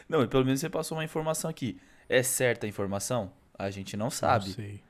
Não, 0.09 0.27
pelo 0.27 0.43
menos 0.45 0.59
você 0.59 0.69
passou 0.69 0.97
uma 0.97 1.03
informação 1.03 1.49
aqui. 1.49 1.79
É 2.09 2.23
certa 2.23 2.65
a 2.65 2.69
informação? 2.69 3.31
A 3.57 3.69
gente 3.69 3.95
não 3.95 4.05
Não 4.05 4.11
sabe. 4.11 4.51
sei. 4.51 4.83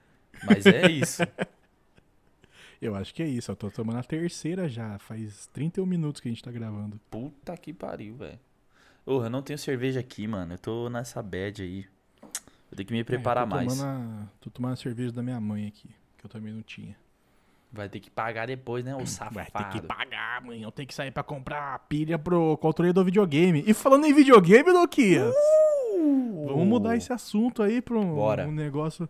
Mas 0.43 0.65
é 0.65 0.89
isso. 0.89 1.21
Eu 2.81 2.95
acho 2.95 3.13
que 3.13 3.21
é 3.21 3.27
isso. 3.27 3.51
Eu 3.51 3.55
tô 3.55 3.69
tomando 3.69 3.99
a 3.99 4.03
terceira 4.03 4.67
já. 4.67 4.97
Faz 4.97 5.45
31 5.47 5.85
minutos 5.85 6.19
que 6.19 6.27
a 6.27 6.31
gente 6.31 6.43
tá 6.43 6.51
gravando. 6.51 6.99
Puta 7.11 7.55
que 7.55 7.71
pariu, 7.73 8.15
velho. 8.15 8.39
Porra, 9.05 9.25
eu 9.27 9.29
não 9.29 9.41
tenho 9.43 9.59
cerveja 9.59 9.99
aqui, 9.99 10.25
mano. 10.27 10.53
Eu 10.53 10.57
tô 10.57 10.89
nessa 10.89 11.21
bad 11.21 11.61
aí. 11.61 11.87
Vou 12.21 12.75
ter 12.77 12.85
que 12.85 12.93
me 12.93 13.03
preparar 13.03 13.43
É, 13.43 13.49
mais. 13.49 13.81
A, 13.83 14.27
tô 14.39 14.49
tomando 14.49 14.73
a 14.73 14.77
cerveja 14.77 15.11
da 15.11 15.21
minha 15.21 15.39
mãe 15.39 15.67
aqui, 15.67 15.89
que 16.21 16.27
eu 16.27 16.29
também 16.29 16.53
não 16.53 16.61
tinha. 16.61 16.95
Vai 17.73 17.87
ter 17.89 17.99
que 17.99 18.09
pagar 18.09 18.47
depois, 18.47 18.83
né, 18.83 18.93
ô 18.93 18.97
Vai 18.97 19.07
safado. 19.07 19.49
ter 19.73 19.79
que 19.81 19.87
pagar, 19.87 20.41
mãe. 20.41 20.61
Eu 20.61 20.71
tenho 20.71 20.87
que 20.87 20.93
sair 20.93 21.11
pra 21.11 21.23
comprar 21.23 21.79
pilha 21.87 22.19
pro 22.19 22.57
controle 22.57 22.91
do 22.93 23.03
videogame. 23.03 23.63
E 23.65 23.73
falando 23.73 24.05
em 24.05 24.13
videogame, 24.13 24.71
Nokias, 24.73 25.33
vamos 26.45 26.67
mudar 26.67 26.97
esse 26.97 27.13
assunto 27.13 27.63
aí 27.63 27.81
pra 27.81 27.97
um, 27.97 28.13
Bora. 28.13 28.45
um 28.47 28.51
negócio 28.51 29.09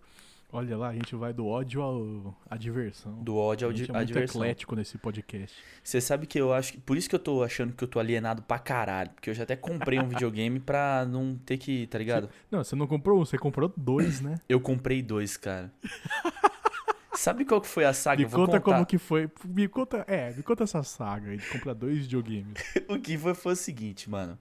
Olha 0.54 0.76
lá, 0.76 0.90
a 0.90 0.94
gente 0.94 1.16
vai 1.16 1.32
do 1.32 1.48
ódio 1.48 1.82
ao, 1.82 2.36
à 2.50 2.58
diversão. 2.58 3.14
Do 3.24 3.38
ódio 3.38 3.68
ao 3.68 3.74
a 3.74 3.76
gente 3.76 3.90
é 3.90 3.94
à 3.94 3.98
muito 4.00 4.08
diversão. 4.08 4.42
eclético 4.42 4.76
nesse 4.76 4.98
podcast. 4.98 5.56
Você 5.82 6.02
sabe 6.02 6.28
que 6.28 6.38
eu 6.38 6.52
acho 6.54 6.74
que. 6.74 6.80
Por 6.82 6.98
isso 6.98 7.08
que 7.08 7.16
eu 7.16 7.20
tô 7.20 7.42
achando 7.42 7.72
que 7.72 7.82
eu 7.82 7.88
tô 7.88 8.00
alienado 8.02 8.42
pra 8.42 8.60
caralho. 8.60 9.12
Porque 9.12 9.30
eu 9.30 9.34
já 9.34 9.44
até 9.44 9.56
comprei 9.56 9.98
um 9.98 10.10
videogame 10.10 10.60
pra 10.60 11.06
não 11.06 11.38
ter 11.38 11.58
que. 11.58 11.88
Tá 11.88 11.98
ligado? 11.98 12.30
Não, 12.52 12.62
você 12.66 12.76
não 12.76 12.86
comprou 12.86 13.22
um, 13.22 13.26
você 13.26 13.38
comprou 13.38 13.74
dois, 13.78 14.20
né? 14.20 14.42
Eu 14.50 14.60
comprei 14.60 15.02
dois, 15.02 15.38
cara. 15.38 15.72
Sabe 17.14 17.44
qual 17.46 17.60
que 17.62 17.68
foi 17.68 17.86
a 17.86 17.94
saga? 17.94 18.24
me 18.24 18.30
conta 18.30 18.60
como 18.60 18.86
que 18.86 18.98
foi. 18.98 19.30
Me 19.46 19.68
conta, 19.68 20.04
é, 20.08 20.32
me 20.34 20.42
conta 20.44 20.64
essa 20.64 20.82
saga 20.84 21.32
aí 21.32 21.38
de 21.38 21.48
comprar 21.50 21.74
dois 21.74 22.00
videogames. 22.00 22.54
o 22.88 22.98
que 23.00 23.18
foi 23.18 23.34
foi 23.34 23.54
o 23.54 23.56
seguinte, 23.56 24.10
mano. 24.10 24.38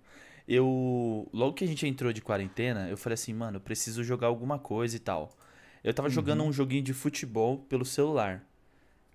Eu. 0.47 1.29
Logo 1.33 1.55
que 1.55 1.65
a 1.65 1.67
gente 1.67 1.87
entrou 1.87 2.13
de 2.13 2.21
quarentena, 2.21 2.89
eu 2.89 2.97
falei 2.97 3.15
assim, 3.15 3.33
mano, 3.33 3.57
eu 3.57 3.61
preciso 3.61 4.03
jogar 4.05 4.29
alguma 4.29 4.59
coisa 4.59 4.97
e 4.97 4.99
tal. 5.01 5.31
Eu 5.83 5.95
tava 5.95 6.09
jogando 6.11 6.43
um 6.45 6.53
joguinho 6.53 6.83
de 6.83 6.93
futebol 6.93 7.59
pelo 7.69 7.85
celular. 7.85 8.45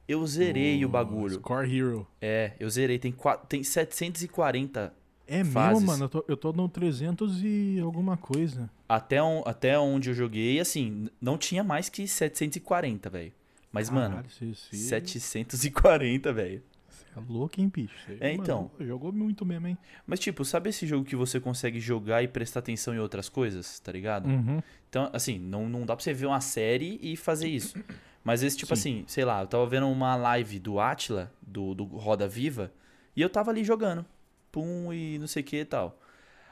Eu 0.07 0.25
zerei 0.27 0.83
o 0.85 0.89
bagulho. 0.89 1.35
Score 1.35 1.77
Hero. 1.77 2.07
É, 2.21 2.53
eu 2.59 2.69
zerei. 2.69 2.99
Tem, 2.99 3.11
qua- 3.11 3.37
tem 3.37 3.63
740 3.63 4.93
É 5.27 5.43
Fases. 5.43 5.73
mesmo, 5.81 5.87
mano? 5.87 6.05
Eu 6.05 6.09
tô, 6.09 6.25
eu 6.27 6.37
tô 6.37 6.53
no 6.53 6.69
300 6.69 7.41
e 7.43 7.79
alguma 7.83 8.15
coisa. 8.17 8.69
até, 8.87 9.21
on- 9.21 9.43
até 9.45 9.77
onde 9.79 10.09
eu 10.09 10.13
joguei. 10.13 10.59
Assim, 10.59 11.07
não 11.19 11.37
tinha 11.37 11.63
mais 11.63 11.89
que 11.89 12.07
740, 12.07 13.09
velho. 13.09 13.31
Mas, 13.75 13.89
mano, 13.89 14.15
Caralho, 14.15 14.29
você, 14.29 14.53
você, 14.53 14.77
740, 14.77 16.31
velho. 16.31 16.63
você 16.87 17.05
é 17.13 17.19
louco, 17.27 17.59
hein, 17.59 17.67
bicho? 17.67 17.93
Você, 18.05 18.17
É, 18.21 18.31
então. 18.31 18.71
mano, 18.71 18.87
jogou 18.87 19.11
muito 19.11 19.45
mesmo, 19.45 19.67
hein? 19.67 19.77
Mas, 20.07 20.17
tipo, 20.21 20.45
sabe 20.45 20.69
esse 20.69 20.87
jogo 20.87 21.03
que 21.03 21.13
você 21.13 21.41
consegue 21.41 21.77
jogar 21.81 22.23
e 22.23 22.27
prestar 22.29 22.59
atenção 22.61 22.95
em 22.95 22.99
outras 22.99 23.27
coisas, 23.27 23.77
tá 23.81 23.91
ligado? 23.91 24.29
Uhum. 24.29 24.61
Então, 24.87 25.09
assim, 25.11 25.37
não, 25.37 25.67
não 25.67 25.85
dá 25.85 25.93
pra 25.93 26.01
você 26.01 26.13
ver 26.13 26.25
uma 26.25 26.39
série 26.39 26.97
e 27.01 27.17
fazer 27.17 27.49
isso. 27.49 27.77
Mas 28.23 28.43
esse, 28.43 28.55
tipo 28.55 28.73
Sim. 28.77 28.99
assim, 28.99 29.03
sei 29.07 29.25
lá, 29.25 29.41
eu 29.41 29.47
tava 29.47 29.67
vendo 29.67 29.89
uma 29.89 30.15
live 30.15 30.57
do 30.57 30.79
Atila, 30.79 31.29
do, 31.41 31.75
do 31.75 31.83
Roda 31.83 32.29
Viva, 32.29 32.71
e 33.13 33.21
eu 33.21 33.29
tava 33.29 33.51
ali 33.51 33.61
jogando. 33.65 34.05
Pum, 34.53 34.93
e 34.93 35.19
não 35.19 35.27
sei 35.27 35.43
o 35.43 35.45
que 35.45 35.57
e 35.57 35.65
tal. 35.65 35.99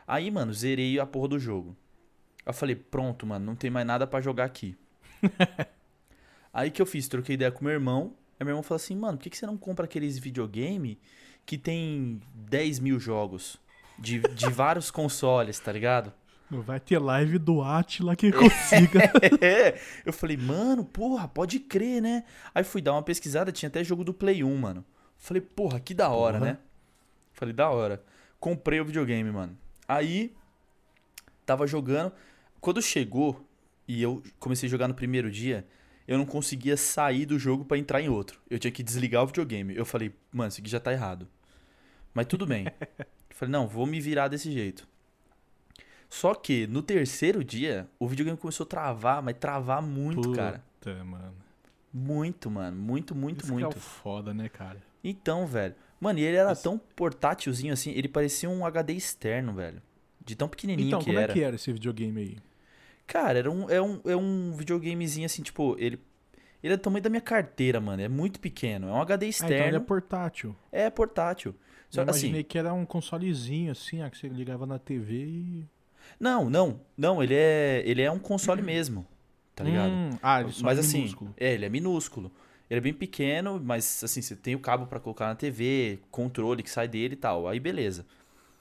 Aí, 0.05 0.29
mano, 0.29 0.53
zerei 0.53 0.99
a 0.99 1.05
porra 1.05 1.29
do 1.29 1.39
jogo. 1.39 1.73
Eu 2.45 2.51
falei, 2.51 2.75
pronto, 2.75 3.25
mano, 3.25 3.45
não 3.45 3.55
tem 3.55 3.69
mais 3.69 3.87
nada 3.87 4.05
pra 4.05 4.19
jogar 4.19 4.43
aqui. 4.43 4.75
Aí 6.53 6.69
que 6.69 6.81
eu 6.81 6.85
fiz, 6.85 7.07
troquei 7.07 7.33
ideia 7.35 7.51
com 7.51 7.63
meu 7.65 7.73
irmão. 7.73 8.13
Aí 8.39 8.45
meu 8.45 8.51
irmão 8.51 8.63
falou 8.63 8.75
assim, 8.75 8.95
mano, 8.95 9.17
por 9.17 9.23
que, 9.23 9.29
que 9.29 9.37
você 9.37 9.45
não 9.45 9.57
compra 9.57 9.85
aqueles 9.85 10.19
videogame 10.19 10.99
que 11.45 11.57
tem 11.57 12.21
10 12.35 12.79
mil 12.79 12.99
jogos? 12.99 13.57
De, 13.97 14.19
de 14.19 14.49
vários 14.53 14.91
consoles, 14.91 15.59
tá 15.59 15.71
ligado? 15.71 16.13
Vai 16.49 16.79
ter 16.79 16.99
live 16.99 17.39
do 17.39 17.63
Atila 17.63 18.15
que 18.15 18.31
consiga. 18.31 19.11
É, 19.41 19.79
eu 20.05 20.13
falei, 20.13 20.37
mano, 20.37 20.85
porra, 20.85 21.27
pode 21.27 21.59
crer, 21.59 22.01
né? 22.01 22.23
Aí 22.53 22.63
fui 22.63 22.81
dar 22.81 22.93
uma 22.93 23.01
pesquisada, 23.01 23.51
tinha 23.51 23.67
até 23.67 23.83
jogo 23.83 24.03
do 24.03 24.13
Play 24.13 24.43
1, 24.43 24.55
mano. 24.57 24.85
Falei, 25.17 25.41
porra, 25.41 25.79
que 25.79 25.93
da 25.93 26.09
hora, 26.09 26.37
Porra. 26.37 26.51
né? 26.51 26.57
Falei, 27.31 27.53
da 27.53 27.69
hora. 27.69 28.03
Comprei 28.39 28.79
o 28.79 28.85
videogame, 28.85 29.31
mano. 29.31 29.57
Aí, 29.87 30.35
tava 31.45 31.65
jogando. 31.65 32.11
Quando 32.59 32.81
chegou 32.81 33.43
e 33.87 34.01
eu 34.01 34.21
comecei 34.39 34.67
a 34.67 34.69
jogar 34.69 34.87
no 34.87 34.93
primeiro 34.93 35.31
dia, 35.31 35.65
eu 36.07 36.17
não 36.17 36.25
conseguia 36.25 36.75
sair 36.77 37.25
do 37.25 37.37
jogo 37.39 37.63
pra 37.65 37.77
entrar 37.77 38.01
em 38.01 38.09
outro. 38.09 38.39
Eu 38.49 38.59
tinha 38.59 38.71
que 38.71 38.83
desligar 38.83 39.23
o 39.23 39.27
videogame. 39.27 39.75
Eu 39.75 39.85
falei, 39.85 40.13
mano, 40.31 40.49
isso 40.49 40.59
aqui 40.61 40.69
já 40.69 40.79
tá 40.79 40.91
errado. 40.91 41.27
Mas 42.13 42.25
tudo 42.27 42.45
bem. 42.45 42.65
falei, 43.31 43.51
não, 43.51 43.67
vou 43.67 43.85
me 43.85 43.99
virar 43.99 44.27
desse 44.27 44.51
jeito. 44.51 44.87
Só 46.09 46.35
que 46.35 46.67
no 46.67 46.81
terceiro 46.83 47.43
dia, 47.43 47.87
o 47.97 48.07
videogame 48.07 48.37
começou 48.37 48.65
a 48.65 48.67
travar, 48.67 49.21
mas 49.23 49.35
travar 49.39 49.81
muito, 49.81 50.31
cara. 50.33 50.63
Puta, 50.79 51.03
mano. 51.03 51.33
Muito, 51.91 52.51
mano. 52.51 52.77
Muito, 52.77 53.15
muito, 53.15 53.43
Isso 53.43 53.47
que 53.55 53.59
é 53.61 53.65
muito. 53.65 53.77
o 53.77 53.79
foda, 53.79 54.33
né, 54.33 54.47
cara? 54.49 54.81
Então, 55.03 55.45
velho. 55.47 55.73
Mano, 55.99 56.19
e 56.19 56.23
ele 56.23 56.37
era 56.37 56.51
Esse- 56.51 56.63
tão 56.63 56.77
portátilzinho 56.77 57.73
assim, 57.73 57.91
ele 57.91 58.07
parecia 58.07 58.49
um 58.49 58.65
HD 58.65 58.93
externo, 58.93 59.53
velho. 59.53 59.81
De 60.23 60.35
tão 60.35 60.47
pequenininho 60.47 60.87
Então, 60.87 60.99
que 60.99 61.05
como 61.07 61.17
era. 61.19 61.31
é 61.31 61.33
que 61.33 61.41
era 61.41 61.55
esse 61.55 61.71
videogame 61.71 62.21
aí? 62.21 62.37
Cara, 63.07 63.37
era 63.39 63.51
um, 63.51 63.69
é, 63.69 63.81
um, 63.81 64.01
é 64.05 64.15
um 64.15 64.53
videogamezinho 64.53 65.25
assim, 65.25 65.41
tipo, 65.41 65.75
ele. 65.79 65.99
Ele 66.63 66.73
é 66.73 66.77
do 66.77 66.81
tamanho 66.81 67.03
da 67.03 67.09
minha 67.09 67.21
carteira, 67.21 67.81
mano. 67.81 68.01
É 68.01 68.07
muito 68.07 68.39
pequeno. 68.39 68.87
É 68.87 68.91
um 68.91 69.01
HD 69.01 69.25
Ah, 69.25 69.29
então 69.29 69.47
externo. 69.47 69.67
ele 69.67 69.75
é 69.75 69.79
portátil. 69.81 70.55
é... 70.71 70.89
portátil. 70.89 71.53
Só 71.89 71.99
eu 72.01 72.03
imaginei 72.05 72.39
assim. 72.39 72.47
que 72.47 72.57
era 72.57 72.73
um 72.73 72.85
consolezinho, 72.85 73.71
assim, 73.71 74.01
ó, 74.01 74.09
que 74.09 74.17
você 74.17 74.27
ligava 74.29 74.65
na 74.65 74.79
TV 74.79 75.13
e... 75.13 75.65
Não, 76.19 76.49
não. 76.49 76.79
Não, 76.97 77.21
ele 77.21 77.35
é. 77.35 77.83
Ele 77.85 78.01
é 78.01 78.09
um 78.09 78.17
console 78.17 78.61
mesmo. 78.61 79.05
Tá 79.53 79.63
ligado? 79.63 79.91
Hum, 79.91 80.09
ah, 80.23 80.41
ele 80.41 80.51
só 80.51 80.63
mas 80.63 80.77
é 80.77 80.81
assim, 80.81 80.99
minúsculo. 80.99 81.33
é, 81.37 81.53
ele 81.53 81.65
é 81.65 81.69
minúsculo. 81.69 82.31
Ele 82.69 82.77
é 82.79 82.81
bem 82.81 82.93
pequeno, 82.93 83.61
mas 83.63 84.01
assim, 84.03 84.21
você 84.21 84.35
tem 84.35 84.55
o 84.55 84.59
cabo 84.59 84.87
pra 84.87 84.99
colocar 84.99 85.27
na 85.27 85.35
TV, 85.35 85.99
controle 86.09 86.63
que 86.63 86.69
sai 86.69 86.87
dele 86.87 87.13
e 87.13 87.17
tal. 87.17 87.47
Aí 87.47 87.59
beleza. 87.59 88.05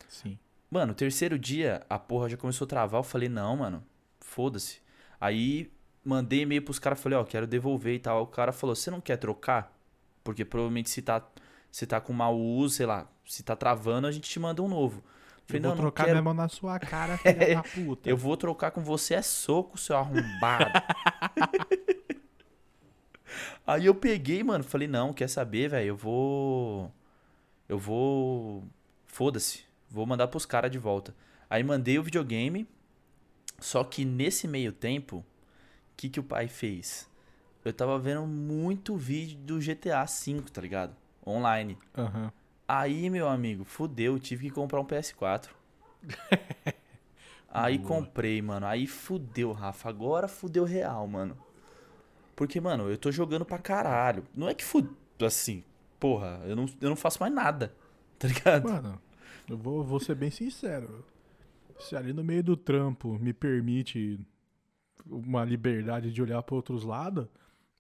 Sim. 0.09 0.37
Mano, 0.71 0.93
terceiro 0.93 1.39
dia, 1.39 1.83
a 1.89 1.99
porra 1.99 2.29
já 2.29 2.37
começou 2.37 2.65
a 2.67 2.69
travar. 2.69 2.99
Eu 2.99 3.05
falei, 3.05 3.29
não, 3.29 3.57
mano, 3.57 3.83
foda-se. 4.33 4.81
Aí 5.21 5.71
mandei 6.05 6.41
e-mail 6.41 6.63
pros 6.63 6.79
caras, 6.79 7.01
falei, 7.01 7.19
ó, 7.19 7.25
quero 7.25 7.47
devolver 7.47 7.95
e 7.95 7.99
tal. 7.99 8.23
O 8.23 8.27
cara 8.27 8.53
falou, 8.53 8.75
você 8.75 8.91
não 8.91 9.01
quer 9.01 9.17
trocar? 9.19 9.73
Porque 10.25 10.45
provavelmente 10.45 10.91
se 10.91 11.03
tá, 11.03 11.23
se 11.71 11.87
tá 11.87 12.01
com 12.01 12.13
mau 12.13 12.39
uso, 12.39 12.77
sei 12.77 12.87
lá, 12.87 13.07
se 13.25 13.43
tá 13.43 13.55
travando, 13.55 14.07
a 14.07 14.13
gente 14.13 14.29
te 14.29 14.41
manda 14.41 14.63
um 14.63 14.69
novo. 14.69 15.03
Eu 15.03 15.47
Falei, 15.47 15.61
vou 15.61 15.71
não, 15.71 15.77
não 15.77 15.83
trocar 15.83 16.09
minha 16.09 16.23
mão 16.23 16.35
na 16.35 16.49
sua 16.49 16.79
cara, 16.79 17.19
filha 17.19 17.57
da 17.57 17.63
puta. 17.75 18.09
Eu 18.09 18.17
vou 18.17 18.37
trocar 18.37 18.71
com 18.71 18.83
você 18.83 19.15
é 19.15 19.23
soco, 19.23 19.77
seu 19.77 19.97
arrombado. 19.97 20.71
Aí 23.67 23.87
eu 23.87 23.95
peguei, 23.95 24.43
mano, 24.43 24.65
falei, 24.65 24.89
não, 24.89 25.13
quer 25.13 25.29
saber, 25.29 25.69
velho? 25.69 25.89
Eu 25.89 25.97
vou. 25.97 26.93
Eu 27.69 27.79
vou. 27.79 28.65
Foda-se. 29.07 29.65
Vou 29.91 30.07
mandar 30.07 30.29
pros 30.29 30.47
caras 30.47 30.71
de 30.71 30.79
volta. 30.79 31.15
Aí 31.49 31.63
mandei 31.63 31.99
o 31.99 32.03
videogame. 32.03 32.67
Só 33.63 33.85
que 33.85 34.05
nesse 34.05 34.49
meio 34.49 34.73
tempo, 34.73 35.19
o 35.19 35.25
que, 35.97 36.09
que 36.09 36.21
o 36.21 36.25
pai 36.25 36.49
fez? 36.49 37.09
Eu 37.65 37.73
tava 37.73 37.97
vendo 37.99 38.27
muito 38.27 38.97
vídeo 38.97 39.39
do 39.39 39.61
GTA 39.61 40.05
V, 40.05 40.43
tá 40.53 40.61
ligado? 40.61 40.97
Online. 41.25 41.79
Aham. 41.97 42.33
Aí, 42.67 43.09
meu 43.09 43.29
amigo, 43.29 43.65
fudeu, 43.65 44.19
tive 44.19 44.49
que 44.49 44.55
comprar 44.55 44.81
um 44.81 44.85
PS4. 44.85 45.51
Aí 47.49 47.79
Boa. 47.79 47.89
comprei, 47.89 48.43
mano. 48.43 48.67
Aí 48.67 48.87
fudeu, 48.87 49.53
Rafa. 49.53 49.89
Agora 49.89 50.27
fudeu 50.27 50.65
real, 50.65 51.07
mano. 51.07 51.37
Porque, 52.35 52.61
mano, 52.61 52.91
eu 52.91 52.99
tô 52.99 53.13
jogando 53.13 53.45
pra 53.45 53.59
caralho. 53.59 54.25
Não 54.35 54.49
é 54.49 54.55
que 54.55 54.65
fudeu 54.65 54.97
assim, 55.21 55.63
porra, 56.01 56.41
eu 56.47 56.57
não, 56.57 56.67
eu 56.81 56.89
não 56.89 56.97
faço 56.97 57.21
mais 57.21 57.33
nada. 57.33 57.73
Tá 58.23 58.29
ligado? 58.29 58.71
Mano, 58.71 59.03
eu 59.49 59.59
vou, 59.59 59.83
vou 59.83 59.99
ser 59.99 60.15
bem 60.15 60.31
sincero. 60.31 61.05
Se 61.79 61.97
ali 61.97 62.13
no 62.13 62.23
meio 62.25 62.43
do 62.43 62.57
trampo 62.57 63.19
me 63.19 63.33
permite 63.33 64.21
uma 65.07 65.45
liberdade 65.45 66.13
de 66.13 66.23
olhar 66.23 66.43
pra 66.43 66.55
outros 66.55 66.85
lados, 66.85 67.27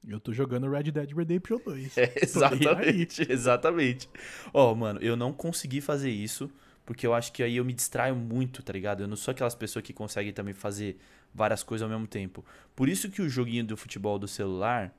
eu 0.06 0.18
tô 0.18 0.32
jogando 0.32 0.68
Red 0.68 0.84
Dead 0.84 1.12
Redemption 1.12 1.58
2. 1.64 1.96
É, 1.98 2.12
exatamente, 2.22 3.26
exatamente. 3.30 4.08
Ó, 4.52 4.74
mano, 4.74 5.00
eu 5.00 5.16
não 5.16 5.32
consegui 5.32 5.80
fazer 5.80 6.10
isso, 6.10 6.50
porque 6.84 7.06
eu 7.06 7.14
acho 7.14 7.32
que 7.32 7.42
aí 7.42 7.56
eu 7.56 7.64
me 7.64 7.72
distraio 7.72 8.16
muito, 8.16 8.62
tá 8.62 8.72
ligado? 8.72 9.02
Eu 9.02 9.08
não 9.08 9.16
sou 9.16 9.32
aquelas 9.32 9.54
pessoas 9.54 9.84
que 9.84 9.92
conseguem 9.92 10.32
também 10.32 10.54
fazer 10.54 10.98
várias 11.34 11.62
coisas 11.62 11.82
ao 11.84 11.88
mesmo 11.88 12.06
tempo. 12.08 12.44
Por 12.74 12.88
isso 12.88 13.08
que 13.10 13.22
o 13.22 13.28
joguinho 13.28 13.64
do 13.64 13.76
futebol 13.76 14.18
do 14.18 14.26
celular, 14.26 14.92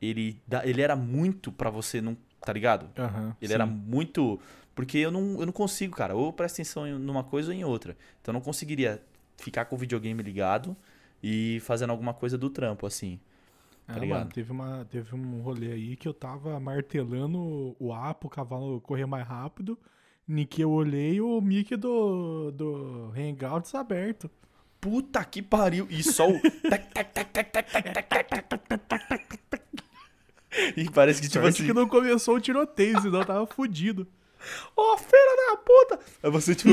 ele, 0.00 0.40
dá- 0.46 0.66
ele 0.66 0.80
era 0.80 0.96
muito 0.96 1.52
pra 1.52 1.68
você 1.70 2.00
não, 2.00 2.16
tá 2.40 2.52
ligado? 2.52 2.88
Aham, 2.98 3.36
Ele 3.40 3.48
sim. 3.48 3.54
era 3.54 3.66
muito. 3.66 4.40
Porque 4.76 4.98
eu 4.98 5.10
não, 5.10 5.40
eu 5.40 5.46
não 5.46 5.52
consigo, 5.52 5.96
cara. 5.96 6.14
Ou 6.14 6.30
presta 6.30 6.60
atenção 6.60 6.86
em 6.86 6.92
uma 6.94 7.24
coisa 7.24 7.50
ou 7.50 7.54
em 7.56 7.64
outra. 7.64 7.96
Então 8.20 8.32
eu 8.32 8.34
não 8.34 8.42
conseguiria 8.42 9.02
ficar 9.38 9.64
com 9.64 9.74
o 9.74 9.78
videogame 9.78 10.22
ligado 10.22 10.76
e 11.22 11.60
fazendo 11.64 11.90
alguma 11.90 12.12
coisa 12.12 12.36
do 12.36 12.50
trampo, 12.50 12.86
assim. 12.86 13.18
Tá 13.86 13.96
é, 13.96 14.06
mano, 14.06 14.30
teve, 14.30 14.52
uma, 14.52 14.84
teve 14.84 15.14
um 15.14 15.40
rolê 15.40 15.72
aí 15.72 15.96
que 15.96 16.06
eu 16.06 16.12
tava 16.12 16.60
martelando 16.60 17.74
o 17.78 17.90
A 17.90 18.12
pro 18.12 18.28
cavalo 18.28 18.78
correr 18.82 19.06
mais 19.06 19.26
rápido. 19.26 19.78
Niki, 20.28 20.56
que 20.56 20.62
eu 20.62 20.70
olhei 20.70 21.20
o 21.22 21.40
mic 21.40 21.74
do, 21.74 22.50
do 22.50 23.12
Hangouts 23.16 23.74
aberto. 23.74 24.30
Puta 24.78 25.24
que 25.24 25.40
pariu! 25.40 25.86
E 25.88 26.02
só 26.02 26.28
o. 26.28 26.34
e 30.76 30.90
parece 30.90 31.22
que 31.22 31.28
tipo 31.28 31.42
Sorte 31.44 31.62
assim. 31.62 31.66
que 31.66 31.72
não 31.72 31.88
começou 31.88 32.36
o 32.36 32.40
tiroteio, 32.40 33.00
senão 33.00 33.20
eu 33.20 33.26
tava 33.26 33.46
fudido. 33.46 34.06
Ô, 34.76 34.96
filha 34.98 35.36
da 35.50 35.56
puta! 35.56 36.00
Aí 36.22 36.30
você, 36.30 36.54
tipo. 36.54 36.70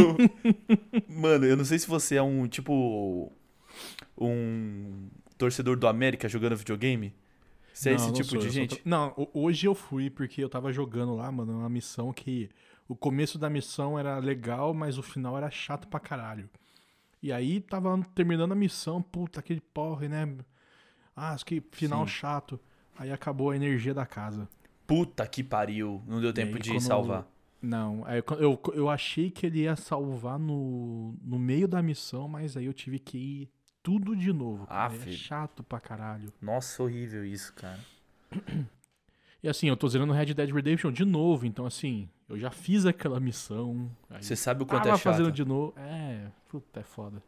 Mano, 1.09 1.45
eu 1.45 1.57
não 1.57 1.65
sei 1.65 1.79
se 1.79 1.87
você 1.87 2.15
é 2.15 2.21
um, 2.21 2.47
tipo. 2.47 3.31
Um 4.17 5.09
torcedor 5.37 5.77
do 5.77 5.87
América 5.87 6.27
jogando 6.29 6.55
videogame. 6.55 7.13
Você 7.73 7.89
é 7.89 7.93
Não, 7.93 8.03
esse 8.03 8.13
tipo 8.13 8.29
sou, 8.29 8.37
de 8.39 8.45
sou 8.45 8.51
gente? 8.53 8.81
Não, 8.85 9.13
ho- 9.17 9.29
hoje 9.33 9.65
eu 9.67 9.73
fui 9.73 10.09
porque 10.09 10.43
eu 10.43 10.49
tava 10.49 10.71
jogando 10.71 11.15
lá, 11.15 11.31
mano, 11.31 11.57
uma 11.59 11.69
missão 11.69 12.13
que 12.13 12.49
o 12.87 12.95
começo 12.95 13.39
da 13.39 13.49
missão 13.49 13.97
era 13.97 14.17
legal, 14.19 14.73
mas 14.73 14.97
o 14.99 15.03
final 15.03 15.35
era 15.37 15.49
chato 15.49 15.87
pra 15.87 15.99
caralho. 15.99 16.47
E 17.21 17.31
aí 17.31 17.59
tava 17.61 17.99
terminando 18.13 18.51
a 18.51 18.55
missão, 18.55 19.01
puta, 19.01 19.39
aquele 19.39 19.61
porre, 19.61 20.07
né? 20.07 20.35
Ah, 21.15 21.35
que 21.43 21.63
final 21.71 22.05
Sim. 22.05 22.11
chato. 22.13 22.59
Aí 22.97 23.11
acabou 23.11 23.49
a 23.49 23.55
energia 23.55 23.93
da 23.93 24.05
casa. 24.05 24.47
Puta 24.85 25.25
que 25.25 25.43
pariu. 25.43 26.03
Não 26.05 26.21
deu 26.21 26.31
tempo 26.31 26.55
aí, 26.57 26.61
de 26.61 26.69
quando- 26.71 26.81
salvar. 26.81 27.25
Não, 27.63 28.03
aí 28.05 28.21
eu, 28.39 28.61
eu, 28.73 28.89
achei 28.89 29.31
que 29.31 29.45
ele 29.45 29.61
ia 29.61 29.77
salvar 29.77 30.37
no, 30.37 31.15
no 31.23 31.39
meio 31.39 31.65
da 31.65 31.81
missão, 31.81 32.27
mas 32.27 32.57
aí 32.57 32.65
eu 32.65 32.73
tive 32.73 32.99
que 32.99 33.17
ir 33.17 33.49
tudo 33.81 34.17
de 34.17 34.33
novo. 34.33 34.67
Ah, 34.69 34.91
é 34.93 35.11
chato 35.11 35.63
pra 35.63 35.79
caralho. 35.79 36.33
Nossa, 36.41 36.83
horrível 36.83 37.25
isso, 37.25 37.53
cara. 37.53 37.79
E 39.41 39.49
assim, 39.49 39.67
eu 39.67 39.75
tô 39.75 39.89
zerando 39.89 40.13
Red 40.13 40.33
Dead 40.33 40.49
Redemption 40.53 40.89
de 40.89 41.03
novo, 41.03 41.45
então 41.45 41.65
assim, 41.65 42.07
eu 42.29 42.39
já 42.39 42.49
fiz 42.49 42.85
aquela 42.85 43.19
missão. 43.19 43.91
Você 44.21 44.37
sabe 44.37 44.63
o 44.63 44.65
quanto 44.65 44.83
tava 44.83 44.95
é 44.95 44.97
chato. 44.97 45.03
fazendo 45.03 45.33
de 45.33 45.43
novo. 45.43 45.73
É, 45.75 46.27
puta, 46.47 46.79
é 46.79 46.83
foda. 46.83 47.21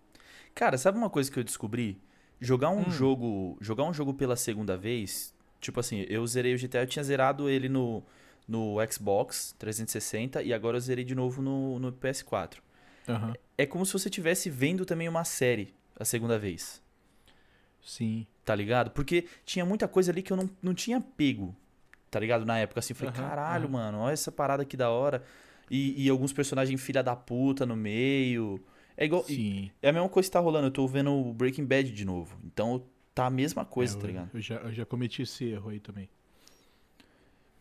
Cara, 0.54 0.78
sabe 0.78 0.98
uma 0.98 1.10
coisa 1.10 1.30
que 1.30 1.38
eu 1.38 1.44
descobri? 1.44 2.02
Jogar 2.40 2.70
um 2.70 2.86
Hum. 2.86 2.90
jogo, 2.90 3.58
jogar 3.60 3.84
um 3.84 3.94
jogo 3.94 4.14
pela 4.14 4.38
segunda 4.38 4.78
vez, 4.78 5.36
tipo 5.60 5.78
assim, 5.78 6.06
eu 6.08 6.26
zerei 6.26 6.54
o 6.54 6.58
GTA, 6.58 6.84
eu 6.84 6.88
tinha 6.88 7.04
zerado 7.04 7.50
ele 7.50 7.68
no 7.68 8.02
no 8.48 8.76
Xbox 8.91 9.56
360 9.58 10.43
e 10.43 10.54
agora 10.54 10.78
eu 10.78 10.82
zerei 10.82 11.04
de 11.04 11.16
novo 11.16 11.41
no, 11.41 11.80
no 11.80 11.91
PS4. 11.91 12.62
Aham. 13.08 13.34
É 13.58 13.66
como 13.66 13.86
se 13.86 13.93
você 13.93 14.10
estivesse 14.10 14.50
vendo 14.50 14.86
também 14.86 15.08
uma 15.08 15.24
série 15.24 15.74
a 16.00 16.04
segunda 16.06 16.38
vez, 16.38 16.82
Sim. 17.82 18.26
tá 18.43 18.56
ligado? 18.56 18.91
Porque 18.91 19.26
tinha 19.46 19.66
muita 19.66 19.88
coisa 19.88 20.12
ali 20.12 20.22
que 20.22 20.32
eu 20.34 20.38
não, 20.38 20.50
não 20.62 20.74
tinha 20.74 21.00
pego, 21.00 21.56
tá 22.10 22.20
ligado? 22.20 22.46
Na 22.46 22.58
época, 22.58 22.80
assim, 22.80 22.93
eu 22.93 22.98
falei, 22.98 23.14
Aham, 23.14 23.30
caralho, 23.30 23.64
aham. 23.66 23.72
mano, 23.72 24.00
olha 24.00 24.14
essa 24.14 24.32
parada 24.32 24.66
que 24.66 24.76
da 24.76 24.89
hora. 24.89 25.24
E, 25.70 26.06
e 26.06 26.10
alguns 26.10 26.32
personagens 26.32 26.80
filha 26.82 27.02
da 27.02 27.16
puta 27.16 27.66
no 27.66 27.76
meio. 27.76 28.62
É 28.98 29.06
igual. 29.06 29.24
Sim. 29.24 29.72
É 29.82 29.89
a 29.89 29.93
mesma 29.93 30.08
coisa 30.10 30.28
que 30.30 30.34
tá 30.34 30.39
rolando, 30.39 30.68
eu 30.68 30.72
tô 30.72 30.88
vendo 30.88 31.12
o 31.12 31.34
Breaking 31.34 31.66
Bad 31.66 31.91
de 31.91 32.06
novo. 32.06 32.38
Então 32.43 32.84
tá 33.16 33.26
a 33.26 33.30
mesma 33.30 33.66
coisa, 33.66 33.96
É, 33.98 34.00
tá 34.00 34.04
eu- 34.04 34.08
ligado? 34.08 34.30
Eu 34.34 34.41
já, 34.41 34.56
eu 34.58 34.74
já 34.74 34.86
cometi 34.86 35.22
esse 35.24 35.46
erro 35.46 35.70
aí 35.70 35.80
também. 35.80 36.10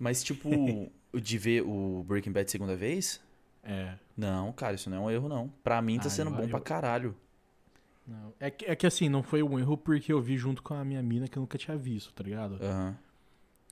Mas, 0.04 0.22
tipo, 0.22 0.48
de 1.14 1.38
ver 1.38 1.62
o 1.62 2.04
Breaking 2.06 2.30
Bad 2.30 2.50
segunda 2.50 2.76
vez? 2.76 3.20
É. 3.62 3.94
Não, 4.14 4.52
cara, 4.52 4.74
isso 4.74 4.90
não 4.90 4.98
é 4.98 5.00
um 5.00 5.10
erro, 5.10 5.28
não. 5.30 5.48
Pra 5.62 5.80
mim 5.80 5.98
tá 5.98 6.08
Ah, 6.08 6.10
sendo 6.10 6.30
eu- 6.30 6.36
bom 6.36 6.42
eu- 6.42 6.48
pra 6.50 6.60
caralho. 6.60 7.16
Não. 8.06 8.34
É, 8.38 8.50
que, 8.50 8.66
é 8.66 8.76
que 8.76 8.86
assim, 8.86 9.08
não 9.08 9.22
foi 9.22 9.42
um 9.42 9.58
erro 9.58 9.78
porque 9.78 10.12
eu 10.12 10.20
vi 10.20 10.36
junto 10.36 10.62
com 10.62 10.74
a 10.74 10.84
minha 10.84 11.02
mina 11.02 11.26
que 11.26 11.38
eu 11.38 11.40
nunca 11.40 11.56
tinha 11.56 11.74
visto, 11.74 12.12
tá 12.12 12.22
ligado? 12.22 12.62
Aham. 12.62 12.94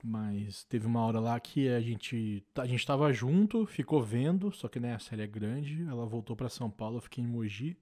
Mas 0.03 0.63
teve 0.65 0.87
uma 0.87 1.01
hora 1.05 1.19
lá 1.19 1.39
que 1.39 1.69
a 1.69 1.79
gente, 1.79 2.43
a 2.55 2.65
gente 2.65 2.85
tava 2.85 3.13
junto, 3.13 3.65
ficou 3.67 4.01
vendo, 4.03 4.51
só 4.51 4.67
que 4.67 4.79
né, 4.79 4.95
a 4.95 4.99
série 4.99 5.21
é 5.21 5.27
grande, 5.27 5.83
ela 5.87 6.05
voltou 6.05 6.35
pra 6.35 6.49
São 6.49 6.69
Paulo, 6.69 6.97
eu 6.97 7.01
fiquei 7.01 7.23
em 7.23 7.27
Mogi, 7.27 7.77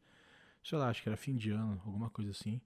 sei 0.63 0.77
lá, 0.77 0.89
acho 0.89 1.01
que 1.01 1.09
era 1.09 1.17
fim 1.17 1.35
de 1.35 1.49
ano, 1.51 1.81
alguma 1.85 2.09
coisa 2.11 2.29
assim. 2.31 2.59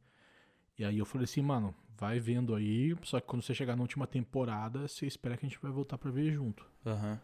E 0.77 0.83
aí 0.83 0.97
eu 0.97 1.05
falei 1.05 1.23
assim, 1.25 1.41
mano, 1.41 1.73
vai 1.97 2.19
vendo 2.19 2.53
aí, 2.55 2.95
só 3.03 3.19
que 3.19 3.27
quando 3.27 3.41
você 3.41 3.53
chegar 3.53 3.75
na 3.75 3.81
última 3.81 4.05
temporada, 4.05 4.87
você 4.87 5.05
espera 5.05 5.37
que 5.37 5.45
a 5.45 5.49
gente 5.49 5.59
vai 5.61 5.71
voltar 5.71 5.97
pra 5.97 6.11
ver 6.11 6.31
junto. 6.33 6.65
Aham. 6.85 7.19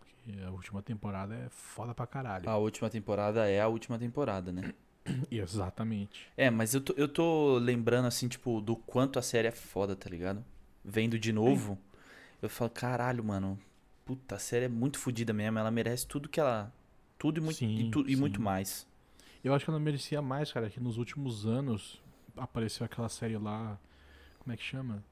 Porque 0.00 0.40
a 0.42 0.50
última 0.50 0.82
temporada 0.82 1.34
é 1.34 1.48
foda 1.50 1.92
pra 1.94 2.06
caralho. 2.06 2.48
A 2.48 2.56
última 2.56 2.88
temporada 2.88 3.48
é 3.48 3.60
a 3.60 3.66
última 3.68 3.98
temporada, 3.98 4.52
né? 4.52 4.72
Exatamente. 5.30 6.28
É, 6.36 6.50
mas 6.50 6.74
eu 6.74 6.80
tô, 6.80 6.92
eu 6.96 7.08
tô 7.08 7.58
lembrando, 7.58 8.06
assim, 8.06 8.28
tipo, 8.28 8.60
do 8.60 8.76
quanto 8.76 9.18
a 9.18 9.22
série 9.22 9.48
é 9.48 9.52
foda, 9.52 9.96
tá 9.96 10.08
ligado? 10.08 10.44
Vendo 10.84 11.18
de 11.18 11.32
novo, 11.32 11.76
eu 12.40 12.48
falo, 12.48 12.70
caralho, 12.70 13.24
mano. 13.24 13.58
Puta, 14.04 14.36
a 14.36 14.38
série 14.38 14.66
é 14.66 14.68
muito 14.68 14.98
fodida 14.98 15.32
mesmo. 15.32 15.58
Ela 15.58 15.70
merece 15.70 16.06
tudo 16.06 16.28
que 16.28 16.38
ela. 16.40 16.72
Tudo 17.18 17.38
e 17.38 17.40
muito, 17.40 17.56
Sim, 17.56 17.78
e, 17.78 17.90
tu- 17.90 18.08
e 18.08 18.16
muito 18.16 18.40
mais. 18.40 18.86
Eu 19.44 19.54
acho 19.54 19.64
que 19.64 19.70
ela 19.70 19.78
merecia 19.80 20.20
mais, 20.22 20.52
cara, 20.52 20.68
que 20.70 20.80
nos 20.80 20.98
últimos 20.98 21.46
anos 21.46 22.00
apareceu 22.36 22.84
aquela 22.86 23.08
série 23.08 23.36
lá, 23.38 23.78
como 24.38 24.52
é 24.52 24.56
que 24.56 24.62
chama? 24.62 25.04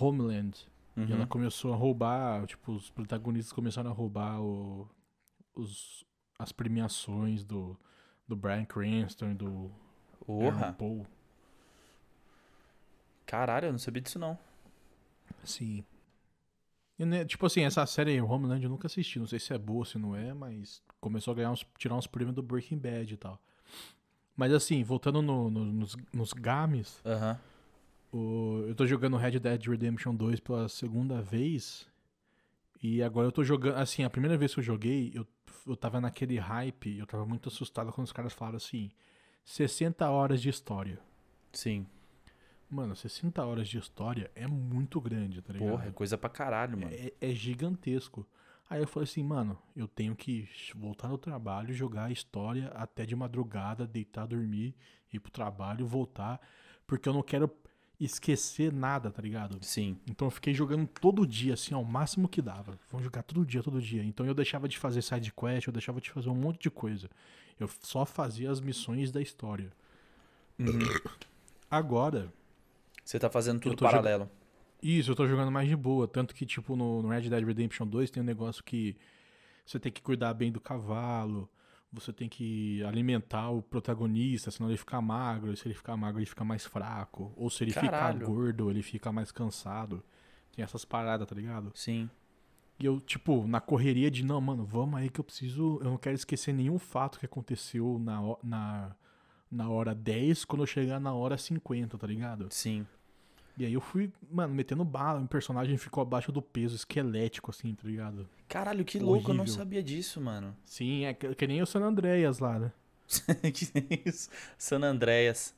Homeland. 0.00 0.66
E 0.96 1.00
Uhum. 1.00 1.10
ela 1.12 1.26
começou 1.26 1.72
a 1.72 1.76
roubar, 1.76 2.46
tipo, 2.46 2.70
os 2.72 2.88
protagonistas 2.90 3.52
começaram 3.52 3.90
a 3.90 3.92
roubar 3.92 4.40
o, 4.40 4.88
os, 5.52 6.04
as 6.38 6.52
premiações 6.52 7.44
do, 7.44 7.76
do 8.28 8.36
Brian 8.36 8.64
Cranston 8.64 9.30
e 9.30 9.34
do 9.34 9.72
Aaron. 10.28 10.72
Paul. 10.74 11.06
Caralho, 13.26 13.66
eu 13.66 13.72
não 13.72 13.78
sabia 13.78 14.02
disso 14.02 14.18
não. 14.18 14.38
Sim. 15.42 15.84
E, 16.98 17.04
né, 17.04 17.24
tipo 17.24 17.44
assim, 17.44 17.62
essa 17.62 17.84
série 17.86 18.20
Homeland 18.20 18.62
eu 18.62 18.70
nunca 18.70 18.86
assisti, 18.86 19.18
não 19.18 19.26
sei 19.26 19.40
se 19.40 19.52
é 19.52 19.58
boa, 19.58 19.84
se 19.84 19.98
não 19.98 20.14
é, 20.14 20.32
mas 20.32 20.80
começou 21.00 21.32
a 21.32 21.34
ganhar 21.34 21.50
uns, 21.50 21.66
tirar 21.76 21.96
uns 21.96 22.06
prêmios 22.06 22.36
do 22.36 22.42
Breaking 22.42 22.78
Bad 22.78 23.12
e 23.12 23.16
tal. 23.16 23.40
Mas 24.36 24.52
assim, 24.52 24.82
voltando 24.82 25.22
no- 25.22 25.50
no- 25.50 25.64
nos, 25.64 25.96
nos 26.12 26.32
games, 26.32 27.00
Aham. 27.04 27.38
O- 28.12 28.64
eu 28.68 28.74
tô 28.74 28.86
jogando 28.86 29.16
Red 29.16 29.38
Dead 29.40 29.66
Redemption 29.66 30.14
2 30.14 30.38
pela 30.38 30.68
segunda 30.68 31.20
vez. 31.20 31.86
E 32.82 33.02
agora 33.02 33.26
eu 33.26 33.32
tô 33.32 33.42
jogando. 33.42 33.76
Assim, 33.76 34.04
a 34.04 34.10
primeira 34.10 34.36
vez 34.36 34.54
que 34.54 34.60
eu 34.60 34.64
joguei, 34.64 35.10
eu, 35.14 35.26
eu 35.66 35.76
tava 35.76 36.00
naquele 36.00 36.38
hype. 36.38 36.96
Eu 36.98 37.06
tava 37.06 37.26
muito 37.26 37.48
assustado 37.48 37.92
quando 37.92 38.06
os 38.06 38.12
caras 38.12 38.32
falaram 38.32 38.56
assim: 38.56 38.90
60 39.44 40.08
horas 40.10 40.40
de 40.40 40.48
história. 40.48 41.00
Sim. 41.52 41.86
Mano, 42.70 42.94
60 42.94 43.44
horas 43.44 43.68
de 43.68 43.78
história 43.78 44.30
é 44.34 44.46
muito 44.46 45.00
grande, 45.00 45.40
tá 45.42 45.52
ligado? 45.52 45.70
Porra, 45.70 45.86
é 45.86 45.90
coisa 45.90 46.16
pra 46.18 46.28
caralho, 46.30 46.78
mano. 46.78 46.92
É, 46.92 47.12
é 47.20 47.30
gigantesco. 47.34 48.26
Aí 48.68 48.80
eu 48.80 48.86
falei 48.86 49.04
assim, 49.04 49.22
mano, 49.22 49.58
eu 49.76 49.86
tenho 49.86 50.16
que 50.16 50.48
voltar 50.74 51.08
no 51.08 51.18
trabalho, 51.18 51.74
jogar 51.74 52.04
a 52.04 52.10
história 52.10 52.68
até 52.68 53.04
de 53.04 53.14
madrugada, 53.14 53.86
deitar, 53.86 54.26
dormir, 54.26 54.74
ir 55.12 55.20
pro 55.20 55.30
trabalho, 55.30 55.86
voltar, 55.86 56.40
porque 56.86 57.08
eu 57.08 57.12
não 57.12 57.22
quero 57.22 57.50
esquecer 58.00 58.72
nada, 58.72 59.10
tá 59.10 59.22
ligado? 59.22 59.58
Sim. 59.62 59.98
Então 60.10 60.26
eu 60.26 60.30
fiquei 60.30 60.54
jogando 60.54 60.86
todo 60.86 61.26
dia, 61.26 61.54
assim, 61.54 61.74
ao 61.74 61.84
máximo 61.84 62.28
que 62.28 62.42
dava. 62.42 62.78
Vamos 62.90 63.04
jogar 63.04 63.22
todo 63.22 63.44
dia, 63.44 63.62
todo 63.62 63.80
dia. 63.80 64.02
Então 64.02 64.26
eu 64.26 64.34
deixava 64.34 64.68
de 64.68 64.78
fazer 64.78 65.02
side 65.02 65.32
quest, 65.32 65.66
eu 65.66 65.72
deixava 65.72 66.00
de 66.00 66.10
fazer 66.10 66.28
um 66.28 66.34
monte 66.34 66.62
de 66.62 66.70
coisa. 66.70 67.08
Eu 67.58 67.68
só 67.80 68.04
fazia 68.04 68.50
as 68.50 68.60
missões 68.60 69.12
da 69.12 69.20
história. 69.20 69.70
Agora, 71.70 72.32
Você 73.04 73.18
tá 73.18 73.28
fazendo 73.28 73.60
tudo 73.60 73.76
paralelo. 73.76 74.28
Isso, 74.84 75.10
eu 75.10 75.16
tô 75.16 75.26
jogando 75.26 75.50
mais 75.50 75.66
de 75.66 75.74
boa. 75.74 76.06
Tanto 76.06 76.34
que, 76.34 76.44
tipo, 76.44 76.76
no, 76.76 77.00
no 77.00 77.08
Red 77.08 77.30
Dead 77.30 77.42
Redemption 77.42 77.86
2 77.86 78.10
tem 78.10 78.22
um 78.22 78.26
negócio 78.26 78.62
que 78.62 78.94
você 79.64 79.80
tem 79.80 79.90
que 79.90 80.02
cuidar 80.02 80.34
bem 80.34 80.52
do 80.52 80.60
cavalo, 80.60 81.48
você 81.90 82.12
tem 82.12 82.28
que 82.28 82.84
alimentar 82.84 83.48
o 83.48 83.62
protagonista, 83.62 84.50
senão 84.50 84.68
ele 84.68 84.76
fica 84.76 85.00
magro. 85.00 85.54
E 85.54 85.56
se 85.56 85.66
ele 85.66 85.74
ficar 85.74 85.96
magro, 85.96 86.18
ele 86.20 86.26
fica 86.26 86.44
mais 86.44 86.66
fraco. 86.66 87.32
Ou 87.34 87.48
se 87.48 87.64
ele 87.64 87.72
Caralho. 87.72 88.18
ficar 88.18 88.26
gordo, 88.30 88.70
ele 88.70 88.82
fica 88.82 89.10
mais 89.10 89.32
cansado. 89.32 90.04
Tem 90.54 90.62
essas 90.62 90.84
paradas, 90.84 91.26
tá 91.26 91.34
ligado? 91.34 91.72
Sim. 91.74 92.10
E 92.78 92.84
eu, 92.84 93.00
tipo, 93.00 93.46
na 93.46 93.62
correria 93.62 94.10
de, 94.10 94.22
não, 94.22 94.38
mano, 94.38 94.66
vamos 94.66 95.00
aí 95.00 95.08
que 95.08 95.18
eu 95.18 95.24
preciso. 95.24 95.78
Eu 95.80 95.92
não 95.92 95.96
quero 95.96 96.14
esquecer 96.14 96.52
nenhum 96.52 96.78
fato 96.78 97.18
que 97.18 97.24
aconteceu 97.24 97.98
na, 97.98 98.20
na, 98.42 98.96
na 99.50 99.70
hora 99.70 99.94
10 99.94 100.44
quando 100.44 100.62
eu 100.62 100.66
chegar 100.66 101.00
na 101.00 101.14
hora 101.14 101.38
50, 101.38 101.96
tá 101.96 102.06
ligado? 102.06 102.48
Sim. 102.50 102.86
E 103.56 103.64
aí 103.64 103.72
eu 103.72 103.80
fui, 103.80 104.12
mano, 104.30 104.52
metendo 104.52 104.84
bala, 104.84 105.20
o 105.20 105.28
personagem 105.28 105.76
ficou 105.76 106.02
abaixo 106.02 106.32
do 106.32 106.42
peso, 106.42 106.74
esquelético, 106.74 107.50
assim, 107.52 107.72
tá 107.74 107.86
ligado? 107.86 108.28
Caralho, 108.48 108.84
que 108.84 108.98
louco, 108.98 109.30
eu 109.30 109.34
não 109.34 109.42
Horrível. 109.42 109.58
sabia 109.60 109.82
disso, 109.82 110.20
mano. 110.20 110.56
Sim, 110.64 111.04
é 111.04 111.14
que, 111.14 111.34
que 111.34 111.46
nem 111.46 111.62
o 111.62 111.66
San 111.66 111.82
Andreas 111.82 112.40
lá, 112.40 112.58
né? 112.58 112.72
que 113.54 114.08
isso? 114.08 114.28
San 114.58 114.82
Andreas. 114.82 115.54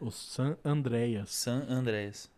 O 0.00 0.10
San 0.10 0.56
Andreas. 0.64 1.30
San 1.30 1.66
Andreas. 1.68 2.30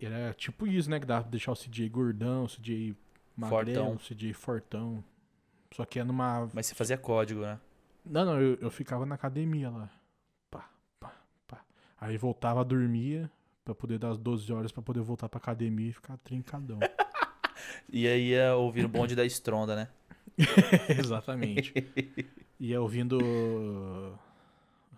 Era 0.00 0.32
tipo 0.34 0.66
isso, 0.66 0.88
né? 0.90 0.98
Que 1.00 1.06
dava 1.06 1.22
pra 1.22 1.30
deixar 1.30 1.52
o 1.52 1.56
CJ 1.56 1.88
gordão, 1.88 2.44
o 2.44 2.48
CJ 2.48 2.96
magrelo, 3.36 3.94
o 3.94 3.98
CJ 3.98 4.32
fortão. 4.32 5.04
Só 5.74 5.84
que 5.84 5.98
é 5.98 6.04
numa... 6.04 6.48
Mas 6.52 6.66
você 6.66 6.74
fazia 6.74 6.96
código, 6.96 7.40
né? 7.40 7.58
Não, 8.04 8.24
não, 8.24 8.40
eu, 8.40 8.58
eu 8.60 8.70
ficava 8.70 9.04
na 9.06 9.14
academia 9.14 9.70
lá. 9.70 9.90
Pá, 10.50 10.68
pá, 11.00 11.14
pá. 11.48 11.64
Aí 11.98 12.16
voltava, 12.16 12.64
dormia, 12.64 13.30
pra 13.64 13.74
poder 13.74 13.98
dar 13.98 14.10
as 14.10 14.18
12 14.18 14.52
horas 14.52 14.70
pra 14.72 14.82
poder 14.82 15.00
voltar 15.00 15.28
pra 15.28 15.38
academia 15.38 15.88
e 15.88 15.92
ficar 15.92 16.16
trincadão. 16.18 16.78
E 17.88 18.06
aí 18.06 18.30
ia 18.30 18.54
ouvir 18.56 18.84
o 18.84 18.88
bonde 18.88 19.14
da 19.14 19.24
Stronda, 19.24 19.74
né? 19.76 19.88
Exatamente. 20.98 21.72
Ia 22.58 22.80
ouvindo 22.80 23.18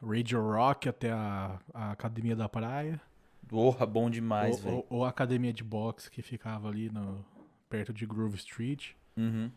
Radio 0.03 0.41
Rock 0.41 0.89
até 0.89 1.11
a, 1.13 1.61
a 1.73 1.93
academia 1.93 2.35
da 2.35 2.49
praia. 2.49 3.01
Porra, 3.47 3.87
bom 3.87 4.11
demais, 4.11 4.59
velho. 4.59 4.77
ou, 4.77 4.87
ou 4.91 5.05
a 5.05 5.11
academia 5.11 5.53
de 5.53 5.63
boxe 5.63 6.11
que 6.11 6.23
ficava 6.23 6.69
ali 6.69 6.91
no, 6.91 7.25
perto 7.69 7.93
de 7.93 8.07
Grove 8.07 8.37
Street. 8.37 8.93
Uhum. 9.17 9.51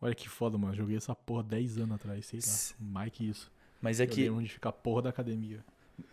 Olha 0.00 0.14
que 0.14 0.28
foda, 0.28 0.56
mano. 0.58 0.74
Joguei 0.74 0.96
essa 0.96 1.14
porra 1.14 1.42
10 1.42 1.78
anos 1.78 1.96
atrás, 1.96 2.26
sei 2.26 2.40
lá. 2.40 2.86
Mais 2.92 3.10
que 3.10 3.28
isso. 3.28 3.50
Mas 3.80 3.98
é 4.00 4.04
Eu 4.04 4.08
que. 4.08 4.30
onde 4.30 4.48
fica 4.48 4.68
a 4.68 4.72
porra 4.72 5.02
da 5.02 5.10
academia. 5.10 5.64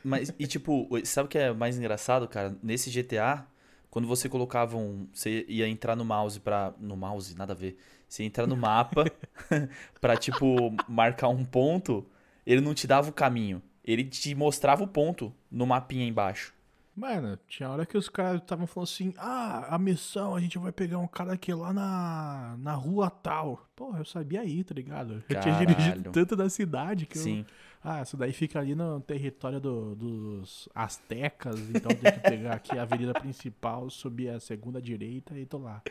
Mas, 0.03 0.33
e 0.39 0.47
tipo, 0.47 0.87
sabe 1.05 1.27
o 1.27 1.29
que 1.29 1.37
é 1.37 1.53
mais 1.53 1.77
engraçado, 1.77 2.27
cara? 2.27 2.55
Nesse 2.61 2.89
GTA, 2.89 3.45
quando 3.89 4.07
você 4.07 4.29
colocava 4.29 4.77
um. 4.77 5.07
Você 5.13 5.45
ia 5.47 5.67
entrar 5.67 5.95
no 5.95 6.05
mouse 6.05 6.39
pra. 6.39 6.73
No 6.79 6.95
mouse, 6.95 7.35
nada 7.35 7.53
a 7.53 7.55
ver. 7.55 7.77
Você 8.07 8.23
ia 8.23 8.27
entrar 8.27 8.47
no 8.47 8.55
mapa 8.55 9.05
pra, 10.01 10.17
tipo, 10.17 10.73
marcar 10.87 11.29
um 11.29 11.43
ponto, 11.45 12.05
ele 12.45 12.61
não 12.61 12.73
te 12.73 12.87
dava 12.87 13.09
o 13.09 13.13
caminho. 13.13 13.61
ele 13.83 14.03
te 14.03 14.33
mostrava 14.35 14.83
o 14.83 14.87
ponto 14.87 15.33
no 15.51 15.65
mapinha 15.65 16.05
embaixo. 16.07 16.53
Mano, 16.95 17.39
tinha 17.47 17.69
hora 17.69 17.87
que 17.87 17.97
os 17.97 18.07
caras 18.07 18.39
estavam 18.39 18.67
falando 18.67 18.87
assim: 18.87 19.13
ah, 19.17 19.73
a 19.73 19.79
missão, 19.79 20.35
a 20.35 20.39
gente 20.39 20.59
vai 20.59 20.71
pegar 20.71 20.99
um 20.99 21.07
cara 21.07 21.33
aqui 21.33 21.51
lá 21.51 21.73
na, 21.73 22.55
na 22.59 22.73
rua 22.75 23.09
tal. 23.09 23.67
Porra, 23.75 23.99
eu 23.99 24.05
sabia 24.05 24.41
aí, 24.41 24.63
tá 24.63 24.75
ligado? 24.75 25.23
Eu 25.27 25.39
tinha 25.41 25.65
dirigido 25.65 26.11
tanto 26.11 26.35
da 26.35 26.47
cidade 26.49 27.07
que 27.07 27.17
eu. 27.17 27.23
Sim. 27.23 27.45
Ah, 27.83 28.01
isso 28.01 28.15
daí 28.15 28.31
fica 28.31 28.59
ali 28.59 28.75
no 28.75 29.01
território 29.01 29.59
do- 29.59 29.93
dos 29.95 30.69
astecas, 30.73 31.59
então 31.69 31.93
tem 31.95 32.09
que 32.11 32.19
pegar 32.19 32.53
aqui 32.53 32.77
a 32.77 32.83
avenida 32.83 33.13
principal, 33.13 33.89
subir 33.89 34.29
a 34.29 34.39
segunda 34.39 34.81
direita 34.81 35.37
e 35.37 35.45
tô 35.45 35.57
lá. 35.57 35.81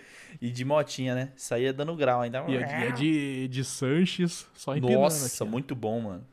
E 0.41 0.51
de 0.51 0.65
motinha, 0.65 1.15
né? 1.15 1.33
Saía 1.37 1.71
dando 1.73 1.95
grau 1.95 2.23
ainda. 2.23 2.43
E 2.49 2.57
é 2.57 2.93
de, 2.93 3.49
de 3.49 3.65
Sanches, 3.65 4.49
só 4.55 4.75
empinando 4.75 5.03
Nossa, 5.03 5.45
aqui. 5.45 5.51
muito 5.53 5.75
bom, 5.75 6.01
mano. 6.01 6.25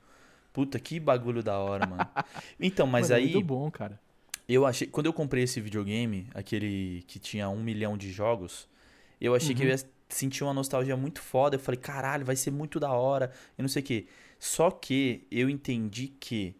Puta, 0.54 0.80
que 0.80 1.00
bagulho 1.00 1.44
da 1.44 1.58
hora, 1.58 1.86
mano. 1.86 2.08
Então, 2.60 2.88
mas 2.88 3.10
Mano, 3.10 3.22
aí, 3.22 3.34
Muito 3.34 3.46
bom, 3.46 3.70
cara. 3.72 4.00
Eu 4.50 4.66
achei. 4.66 4.88
Quando 4.88 5.06
eu 5.08 5.14
comprei 5.14 5.44
esse 5.44 5.62
videogame, 5.62 6.28
aquele 6.34 7.04
que 7.08 7.20
tinha 7.20 7.50
um 7.50 7.64
milhão 7.64 7.98
de 7.98 8.12
jogos, 8.12 8.68
eu 9.22 9.36
achei 9.36 9.56
que 9.56 9.64
eu 9.64 9.68
Uhum. 9.68 9.74
ia 9.74 9.78
sentir 10.10 10.44
uma 10.44 10.54
nostalgia 10.54 10.98
muito 10.98 11.22
foda. 11.22 11.56
Eu 11.56 11.60
falei, 11.60 11.80
caralho, 11.80 12.26
vai 12.26 12.36
ser 12.36 12.52
muito 12.52 12.80
da 12.80 12.92
hora. 12.92 13.32
E 13.58 13.62
não 13.62 13.70
sei 13.70 13.82
o 13.82 13.86
quê. 13.86 14.08
Só 14.40 14.72
que 14.72 15.26
eu 15.32 15.50
entendi 15.50 16.08
que 16.20 16.56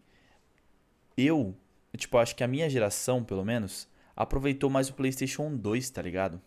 eu, 1.16 1.54
tipo, 1.96 2.18
acho 2.18 2.34
que 2.36 2.44
a 2.44 2.48
minha 2.48 2.68
geração, 2.68 3.22
pelo 3.24 3.44
menos, 3.44 3.88
aproveitou 4.16 4.70
mais 4.70 4.88
o 4.88 4.94
PlayStation 4.94 5.54
2, 5.56 5.90
tá 5.90 6.02
ligado? 6.02 6.40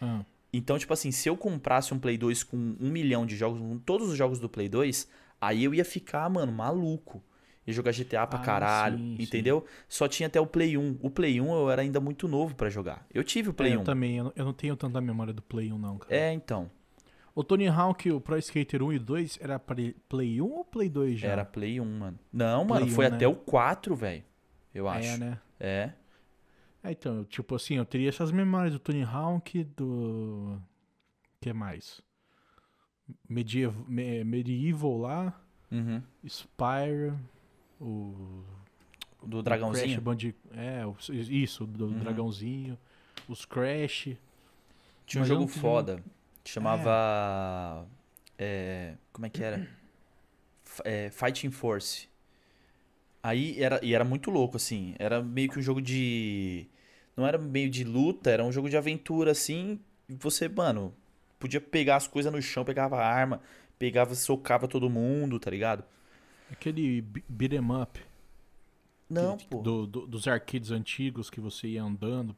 Ah, 0.00 0.24
Então, 0.52 0.78
tipo 0.78 0.92
assim, 0.92 1.12
se 1.12 1.28
eu 1.28 1.36
comprasse 1.36 1.94
um 1.94 1.98
Play 1.98 2.18
2 2.18 2.42
com 2.42 2.56
um 2.56 2.90
milhão 2.90 3.24
de 3.24 3.36
jogos, 3.36 3.60
com 3.60 3.78
todos 3.78 4.08
os 4.08 4.16
jogos 4.16 4.38
do 4.40 4.48
Play 4.48 4.68
2, 4.68 5.08
aí 5.40 5.62
eu 5.64 5.72
ia 5.74 5.84
ficar, 5.84 6.28
mano, 6.28 6.50
maluco. 6.52 7.22
Ia 7.66 7.72
jogar 7.74 7.92
GTA 7.92 8.26
pra 8.26 8.38
Ah, 8.38 8.42
caralho, 8.42 8.96
sim, 8.98 9.16
sim. 9.16 9.22
entendeu? 9.22 9.64
Só 9.88 10.08
tinha 10.08 10.26
até 10.26 10.40
o 10.40 10.46
Play 10.46 10.76
1. 10.78 10.98
O 11.02 11.10
Play 11.10 11.40
1 11.40 11.52
eu 11.52 11.70
era 11.70 11.82
ainda 11.82 12.00
muito 12.00 12.26
novo 12.26 12.54
pra 12.54 12.68
jogar. 12.70 13.06
Eu 13.12 13.22
tive 13.22 13.50
o 13.50 13.54
Play 13.54 13.72
é, 13.72 13.76
1. 13.76 13.80
Eu 13.80 13.84
também, 13.84 14.16
eu 14.16 14.24
não, 14.24 14.32
eu 14.34 14.44
não 14.46 14.52
tenho 14.52 14.74
tanta 14.76 15.00
memória 15.00 15.32
do 15.32 15.42
Play 15.42 15.70
1, 15.72 15.78
não, 15.78 15.98
cara. 15.98 16.14
É, 16.14 16.32
então. 16.32 16.70
O 17.34 17.44
Tony 17.44 17.68
Hawk, 17.68 18.10
o 18.10 18.20
Pro 18.20 18.36
Skater 18.38 18.82
1 18.82 18.92
e 18.94 18.98
2, 18.98 19.38
era 19.40 19.58
Play- 19.58 19.94
Play 20.08 20.40
1 20.42 20.44
ou 20.44 20.64
Play 20.64 20.88
2 20.88 21.20
já? 21.20 21.28
Era 21.28 21.44
Play 21.44 21.80
1, 21.80 21.84
mano. 21.84 22.18
Não, 22.32 22.66
Play 22.66 22.80
mano, 22.80 22.92
foi 22.92 23.06
1, 23.06 23.10
né? 23.10 23.16
até 23.16 23.28
o 23.28 23.34
4, 23.36 23.94
velho. 23.94 24.24
Eu 24.74 24.88
acho. 24.88 25.08
É, 25.08 25.16
né? 25.18 25.38
É. 25.60 25.90
É, 26.82 26.90
então, 26.92 27.24
tipo 27.24 27.54
assim, 27.54 27.74
eu 27.76 27.84
teria 27.84 28.08
essas 28.08 28.32
memórias 28.32 28.72
do 28.72 28.78
Tony 28.78 29.02
Hawk, 29.04 29.62
do... 29.76 30.58
que 31.40 31.52
mais? 31.52 32.00
Medieval, 33.28 33.84
Me- 33.86 34.24
Medieval 34.24 34.98
lá, 34.98 35.40
Uhum. 35.70 36.02
Spyro, 36.26 37.16
o... 37.80 38.44
Do 39.22 39.42
dragãozinho. 39.42 39.86
Crash 39.88 40.02
Bandi... 40.02 40.34
É, 40.52 40.82
isso, 41.10 41.66
do 41.66 41.86
Uhum. 41.86 41.98
dragãozinho, 41.98 42.78
os 43.28 43.44
Crash. 43.44 44.10
Tinha 45.06 45.22
um 45.22 45.26
jogo 45.26 45.46
tive- 45.46 45.58
foda. 45.60 46.02
Chamava. 46.44 47.86
é, 48.38 48.94
como 49.12 49.26
é 49.26 49.28
que 49.30 49.42
era? 49.42 49.68
É, 50.84 51.10
Fighting 51.10 51.50
Force. 51.50 52.08
Aí 53.22 53.62
era. 53.62 53.78
E 53.84 53.94
era 53.94 54.04
muito 54.04 54.30
louco, 54.30 54.56
assim. 54.56 54.94
Era 54.98 55.22
meio 55.22 55.50
que 55.50 55.58
um 55.58 55.62
jogo 55.62 55.82
de. 55.82 56.66
Não 57.16 57.26
era 57.26 57.36
meio 57.36 57.68
de 57.68 57.84
luta, 57.84 58.30
era 58.30 58.42
um 58.44 58.50
jogo 58.50 58.70
de 58.70 58.76
aventura, 58.76 59.32
assim. 59.32 59.78
Você, 60.08 60.48
mano, 60.48 60.94
podia 61.38 61.60
pegar 61.60 61.96
as 61.96 62.06
coisas 62.08 62.32
no 62.32 62.40
chão, 62.40 62.64
pegava 62.64 62.96
arma, 63.04 63.42
pegava, 63.78 64.14
socava 64.14 64.66
todo 64.66 64.88
mundo, 64.88 65.38
tá 65.38 65.50
ligado? 65.50 65.84
Aquele 66.50 67.00
be- 67.02 67.24
beat 67.28 67.52
'em 67.52 67.82
up. 67.82 68.00
Não, 69.08 69.36
que- 69.36 69.46
pô. 69.46 69.60
do- 69.60 69.86
do- 69.86 70.06
dos 70.06 70.26
arcades 70.28 70.70
antigos 70.70 71.28
que 71.30 71.40
você 71.40 71.68
ia 71.68 71.82
andando, 71.82 72.34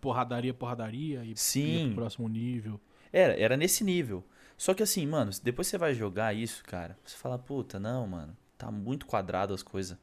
porradaria, 0.00 0.54
porradaria 0.54 1.24
e 1.24 1.28
ia 1.30 1.36
Sim. 1.36 1.86
pro 1.88 1.96
próximo 1.96 2.28
nível. 2.28 2.80
Era, 3.12 3.38
era 3.38 3.56
nesse 3.56 3.82
nível. 3.82 4.24
Só 4.56 4.74
que 4.74 4.82
assim, 4.82 5.06
mano, 5.06 5.30
depois 5.42 5.66
você 5.66 5.78
vai 5.78 5.94
jogar 5.94 6.34
isso, 6.34 6.62
cara, 6.64 6.96
você 7.04 7.16
fala, 7.16 7.38
puta, 7.38 7.78
não, 7.80 8.06
mano, 8.06 8.36
tá 8.56 8.70
muito 8.70 9.06
quadrado 9.06 9.54
as 9.54 9.62
coisas. 9.62 9.98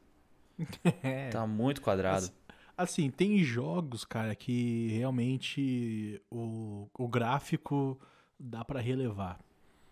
É. 1.02 1.28
Tá 1.30 1.46
muito 1.46 1.80
quadrado. 1.82 2.30
Assim, 2.76 3.10
tem 3.10 3.42
jogos, 3.42 4.04
cara, 4.04 4.34
que 4.34 4.88
realmente 4.88 6.20
o, 6.30 6.88
o 6.98 7.08
gráfico 7.08 7.98
dá 8.38 8.62
pra 8.64 8.80
relevar. 8.80 9.38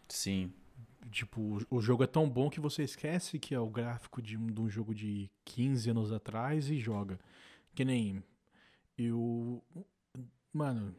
Sim. 0.08 0.52
Tipo, 1.10 1.58
o- 1.70 1.80
jogo 1.80 2.02
é 2.02 2.06
tão 2.06 2.28
bom 2.28 2.48
que 2.48 2.60
você 2.60 2.82
esquece 2.82 3.38
que 3.38 3.54
é 3.54 3.60
o 3.60 3.68
gráfico 3.68 4.22
de 4.22 4.36
um, 4.36 4.46
de 4.46 4.60
um 4.60 4.68
jogo 4.68 4.94
de 4.94 5.30
15 5.44 5.90
anos 5.90 6.12
atrás 6.12 6.68
e 6.70 6.78
joga. 6.80 7.18
Que 7.74 7.84
nem 7.84 8.22
eu. 8.96 9.62
Mano, 10.52 10.94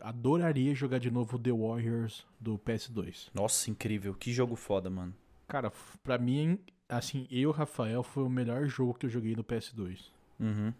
adoraria 0.00 0.74
jogar 0.74 0.98
de 0.98 1.10
novo 1.10 1.38
The 1.38 1.52
Warriors 1.52 2.26
do 2.40 2.58
PS2. 2.58 3.30
Nossa, 3.34 3.70
incrível. 3.70 4.14
Que 4.14 4.32
jogo 4.32 4.56
foda, 4.56 4.90
mano. 4.90 5.14
Cara, 5.46 5.70
pra 6.02 6.18
mim, 6.18 6.58
assim, 6.88 7.26
eu, 7.30 7.50
Rafael, 7.50 8.02
foi 8.02 8.24
o 8.24 8.28
melhor 8.28 8.66
jogo 8.66 8.94
que 8.94 9.06
eu 9.06 9.10
joguei 9.10 9.36
no 9.36 9.44
PS2. 9.44 10.10
Uhum. 10.40 10.72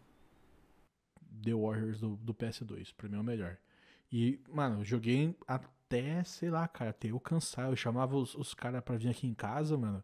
The 1.42 1.54
Warriors 1.54 2.00
do, 2.00 2.16
do 2.16 2.34
PS2. 2.34 2.92
Pra 2.96 3.08
mim 3.08 3.16
é 3.16 3.20
o 3.20 3.24
melhor. 3.24 3.56
E, 4.10 4.40
mano, 4.52 4.80
eu 4.80 4.84
joguei 4.84 5.36
até, 5.86 6.22
sei 6.24 6.50
lá, 6.50 6.66
cara, 6.66 6.90
até 6.90 7.10
eu 7.10 7.20
cansar. 7.20 7.70
Eu 7.70 7.76
chamava 7.76 8.16
os, 8.16 8.34
os 8.34 8.52
caras 8.52 8.82
pra 8.82 8.96
vir 8.96 9.08
aqui 9.08 9.26
em 9.26 9.34
casa, 9.34 9.76
mano. 9.76 10.02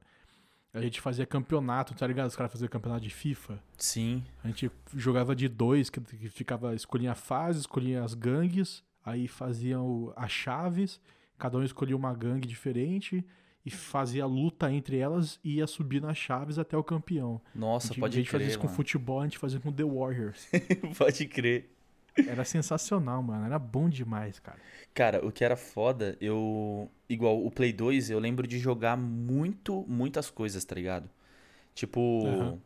A 0.73 0.81
gente 0.81 1.03
fazia 1.03 1.27
campeonato, 1.27 1.95
tá 1.95 2.07
ligado? 2.07 2.29
Os 2.29 2.37
caras 2.37 2.51
faziam 2.51 2.69
campeonato 2.69 3.03
de 3.03 3.11
FIFA. 3.11 3.63
Sim. 3.77 4.25
A 4.43 4.49
gente 4.49 4.71
jogava 4.95 5.37
de 5.37 5.47
dois, 5.47 5.91
que, 5.91 6.01
ficava, 6.31 6.75
escolhia 6.75 7.13
a 7.13 7.15
fase, 7.15 7.61
escolhia 7.61 8.03
as 8.03 8.15
gangues, 8.15 8.83
aí 9.05 9.29
faziam 9.29 10.15
as 10.17 10.33
chaves, 10.33 10.99
cada 11.37 11.59
um 11.59 11.63
escolhia 11.63 11.95
uma 11.95 12.15
gangue 12.15 12.49
diferente 12.49 13.23
e 13.67 13.71
fazia 13.71 14.25
luta 14.25 14.73
entre 14.73 14.97
elas 14.97 15.39
e 15.45 15.57
ia 15.57 15.67
subir 15.67 16.01
nas 16.01 16.17
chaves 16.17 16.59
até 16.59 16.75
o 16.75 16.83
campeão. 16.83 17.39
Nossa, 17.55 17.89
a 17.89 17.89
gente, 17.89 18.01
pode 18.01 18.17
a 18.17 18.21
gente 18.21 18.31
fazia 18.31 18.47
crer, 18.47 18.51
isso 18.51 18.59
com 18.59 18.67
mano. 18.67 18.77
futebol, 18.77 19.21
a 19.21 19.25
gente 19.25 19.39
fazia 19.39 19.61
com 19.61 19.71
The 19.71 19.85
Warriors. 19.85 20.49
pode 20.97 21.27
crer. 21.27 21.71
Era 22.27 22.45
sensacional, 22.45 23.23
mano. 23.23 23.47
Era 23.47 23.59
bom 23.59 23.89
demais, 23.89 24.39
cara. 24.39 24.59
Cara, 24.95 25.27
o 25.27 25.33
que 25.33 25.45
era 25.45 25.57
foda, 25.57 26.17
eu. 26.21 26.91
Igual 27.09 27.45
o 27.45 27.51
Play 27.51 27.73
2, 27.73 28.11
eu 28.11 28.19
lembro 28.19 28.47
de 28.47 28.59
jogar 28.59 28.97
muito, 28.97 29.85
muitas 29.89 30.31
coisas, 30.31 30.65
tá 30.65 30.75
ligado? 30.75 31.09
Tipo. 31.75 32.27
Aham. 32.27 32.59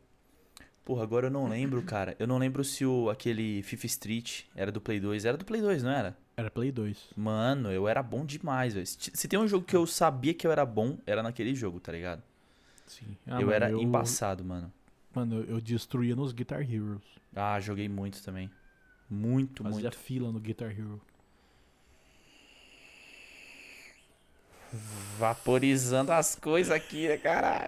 Porra, 0.85 1.03
agora 1.03 1.27
eu 1.27 1.31
não 1.33 1.49
lembro, 1.49 1.83
cara. 1.83 2.15
Eu 2.17 2.29
não 2.29 2.39
lembro 2.39 2.63
se 2.63 2.87
o 2.87 3.11
aquele 3.11 3.61
FIFA 3.65 3.87
Street 3.87 4.43
era 4.55 4.71
do 4.71 4.81
Play 4.81 5.01
2. 5.01 5.25
Era 5.25 5.37
do 5.37 5.45
Play 5.45 5.61
2, 5.61 5.83
não 5.83 5.91
era? 5.91 6.17
Era 6.37 6.49
Play 6.49 6.71
2. 6.71 7.11
Mano, 7.17 7.73
eu 7.73 7.89
era 7.89 8.01
bom 8.05 8.25
demais, 8.25 8.73
velho. 8.75 8.87
Se 8.87 9.27
tem 9.27 9.37
um 9.37 9.49
jogo 9.49 9.67
que 9.67 9.75
eu 9.75 9.85
sabia 9.85 10.33
que 10.33 10.47
eu 10.47 10.53
era 10.53 10.65
bom, 10.65 10.97
era 11.05 11.25
naquele 11.25 11.57
jogo, 11.57 11.81
tá 11.81 11.91
ligado? 11.91 12.23
Sim. 12.87 13.17
Ah, 13.27 13.41
eu 13.41 13.49
mano, 13.49 13.53
era 13.53 13.73
embaçado, 13.73 14.45
mano. 14.45 14.73
Mano, 15.13 15.45
eu 15.49 15.61
destruía 15.61 16.15
nos 16.15 16.33
Guitar 16.33 16.61
Heroes. 16.61 17.03
Ah, 17.35 17.59
joguei 17.59 17.89
muito 17.89 18.23
também. 18.23 18.49
Muito, 19.09 19.63
Fazia 19.63 19.83
muito. 19.83 19.99
fila 19.99 20.33
no 20.33 20.41
Guitar 20.41 20.71
Hero. 20.71 21.01
Vaporizando 25.19 26.13
as 26.13 26.35
coisas 26.35 26.71
aqui, 26.71 27.09
né, 27.09 27.17
caralho? 27.17 27.67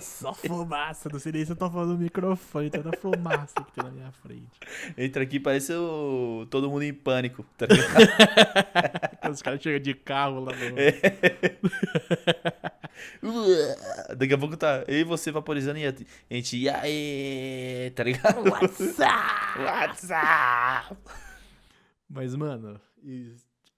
Só 0.00 0.34
fumaça, 0.34 1.08
não 1.12 1.18
sei 1.18 1.32
nem 1.32 1.44
se 1.44 1.52
eu 1.52 1.56
tô 1.56 1.70
falando 1.70 1.92
no 1.92 1.98
microfone, 1.98 2.70
tanta 2.70 2.96
fumaça 2.98 3.54
que 3.54 3.72
tem 3.72 3.84
na 3.84 3.90
minha 3.90 4.12
frente. 4.12 4.50
Entra 4.98 5.22
aqui, 5.22 5.38
parece 5.38 5.72
o... 5.72 6.46
todo 6.50 6.68
mundo 6.68 6.82
em 6.82 6.92
pânico, 6.92 7.44
tá? 7.56 7.66
Os 9.30 9.42
caras 9.42 9.62
chegam 9.62 9.80
de 9.80 9.94
carro 9.94 10.40
lá 10.40 10.52
no. 10.52 10.74
Daqui 14.16 14.34
a 14.34 14.38
pouco 14.38 14.56
tá 14.56 14.84
eu 14.86 14.98
e 14.98 15.04
você 15.04 15.30
vaporizando 15.30 15.78
e 15.78 15.86
a 15.86 15.94
gente, 16.30 16.56
e 16.56 16.68
aí, 16.68 17.92
tá 17.94 18.04
ligado? 18.04 18.50
WhatsApp! 18.50 19.58
WhatsApp! 19.60 20.96
Mas, 22.08 22.34
mano, 22.34 22.80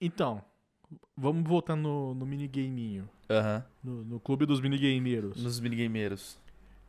então, 0.01 0.43
vamos 1.17 1.49
voltar 1.49 1.77
no, 1.77 2.15
no 2.15 2.27
minigaminho. 2.27 3.09
Aham, 3.31 3.65
No, 3.83 4.05
no 4.05 4.21
clube 4.21 4.47
dos 4.47 4.61
minigameiros. 4.61 5.43
nos 5.43 5.59
minigameiros. 5.61 6.39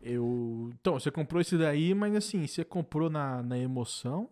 Eu. 0.02 0.70
Então, 0.80 0.94
você 1.00 1.10
comprou 1.10 1.42
esse 1.42 1.58
daí, 1.58 1.94
mas 1.94 2.16
assim, 2.16 2.46
você 2.46 2.64
comprou 2.64 3.10
na, 3.10 3.42
na 3.42 3.58
emoção? 3.58 4.30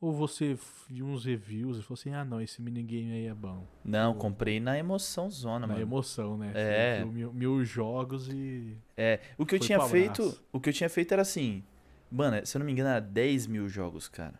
Ou 0.00 0.12
você 0.12 0.56
viu 0.88 1.06
uns 1.06 1.24
reviews 1.24 1.78
e 1.78 1.82
falou 1.82 1.94
assim, 1.98 2.12
ah 2.12 2.24
não, 2.24 2.40
esse 2.40 2.60
minigame 2.60 3.12
aí 3.12 3.26
é 3.26 3.34
bom. 3.34 3.66
Não, 3.84 4.14
comprei 4.14 4.60
na 4.60 4.78
emoção 4.78 5.30
zona, 5.30 5.60
na 5.60 5.68
mano. 5.68 5.80
emoção, 5.80 6.36
né? 6.36 6.52
É. 6.54 7.04
Mil, 7.04 7.32
mil 7.32 7.64
jogos 7.64 8.28
e. 8.28 8.76
É, 8.96 9.20
o 9.38 9.46
que 9.46 9.54
eu 9.54 9.58
tinha 9.58 9.80
feito, 9.80 10.38
o 10.52 10.60
que 10.60 10.68
eu 10.68 10.72
tinha 10.74 10.90
feito 10.90 11.12
era 11.12 11.22
assim, 11.22 11.62
mano, 12.10 12.44
se 12.44 12.54
eu 12.54 12.58
não 12.58 12.66
me 12.66 12.72
engano 12.72 12.90
era 12.90 13.00
10 13.00 13.46
mil 13.46 13.66
jogos, 13.68 14.08
cara. 14.08 14.34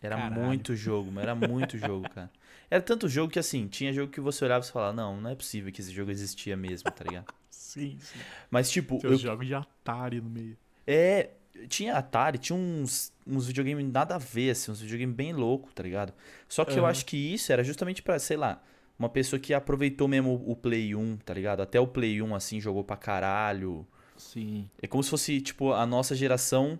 Era 0.00 0.16
Caralho. 0.16 0.40
muito 0.42 0.74
jogo, 0.76 1.10
mano. 1.10 1.20
Era 1.20 1.34
muito 1.34 1.76
jogo, 1.78 2.08
cara. 2.08 2.30
Era 2.72 2.80
tanto 2.82 3.06
jogo 3.06 3.30
que, 3.30 3.38
assim, 3.38 3.66
tinha 3.68 3.92
jogo 3.92 4.10
que 4.10 4.18
você 4.18 4.42
olhava 4.46 4.64
e 4.64 4.66
você 4.66 4.72
falava, 4.72 4.94
não, 4.94 5.20
não 5.20 5.28
é 5.28 5.34
possível 5.34 5.70
que 5.70 5.82
esse 5.82 5.92
jogo 5.92 6.10
existia 6.10 6.56
mesmo, 6.56 6.90
tá 6.90 7.04
ligado? 7.04 7.26
Sim, 7.50 7.98
sim. 8.00 8.18
Mas, 8.50 8.70
tipo, 8.70 8.98
Seus 8.98 9.12
eu, 9.14 9.18
jogos 9.18 9.46
de 9.46 9.54
Atari 9.54 10.20
no 10.22 10.30
meio. 10.30 10.56
é. 10.86 11.30
Tinha 11.68 11.96
Atari, 11.96 12.38
tinha 12.38 12.56
uns, 12.58 13.12
uns 13.26 13.46
videogames 13.46 13.86
nada 13.92 14.14
a 14.14 14.18
ver, 14.18 14.50
assim, 14.50 14.72
uns 14.72 14.80
videogames 14.80 15.14
bem 15.14 15.34
loucos, 15.34 15.70
tá 15.74 15.82
ligado? 15.82 16.14
Só 16.48 16.64
que 16.64 16.78
eu 16.78 16.82
Aham. 16.82 16.90
acho 16.90 17.04
que 17.04 17.16
isso 17.16 17.52
era 17.52 17.62
justamente 17.62 18.02
pra, 18.02 18.18
sei 18.18 18.38
lá, 18.38 18.62
uma 18.98 19.08
pessoa 19.10 19.38
que 19.38 19.52
aproveitou 19.52 20.08
mesmo 20.08 20.42
o 20.46 20.56
Play 20.56 20.94
1, 20.94 21.18
tá 21.18 21.34
ligado? 21.34 21.60
Até 21.60 21.78
o 21.78 21.86
Play 21.86 22.22
1, 22.22 22.34
assim, 22.34 22.58
jogou 22.58 22.82
pra 22.82 22.96
caralho. 22.96 23.86
Sim. 24.16 24.68
É 24.80 24.86
como 24.86 25.02
se 25.02 25.10
fosse, 25.10 25.42
tipo, 25.42 25.72
a 25.74 25.84
nossa 25.84 26.14
geração, 26.14 26.78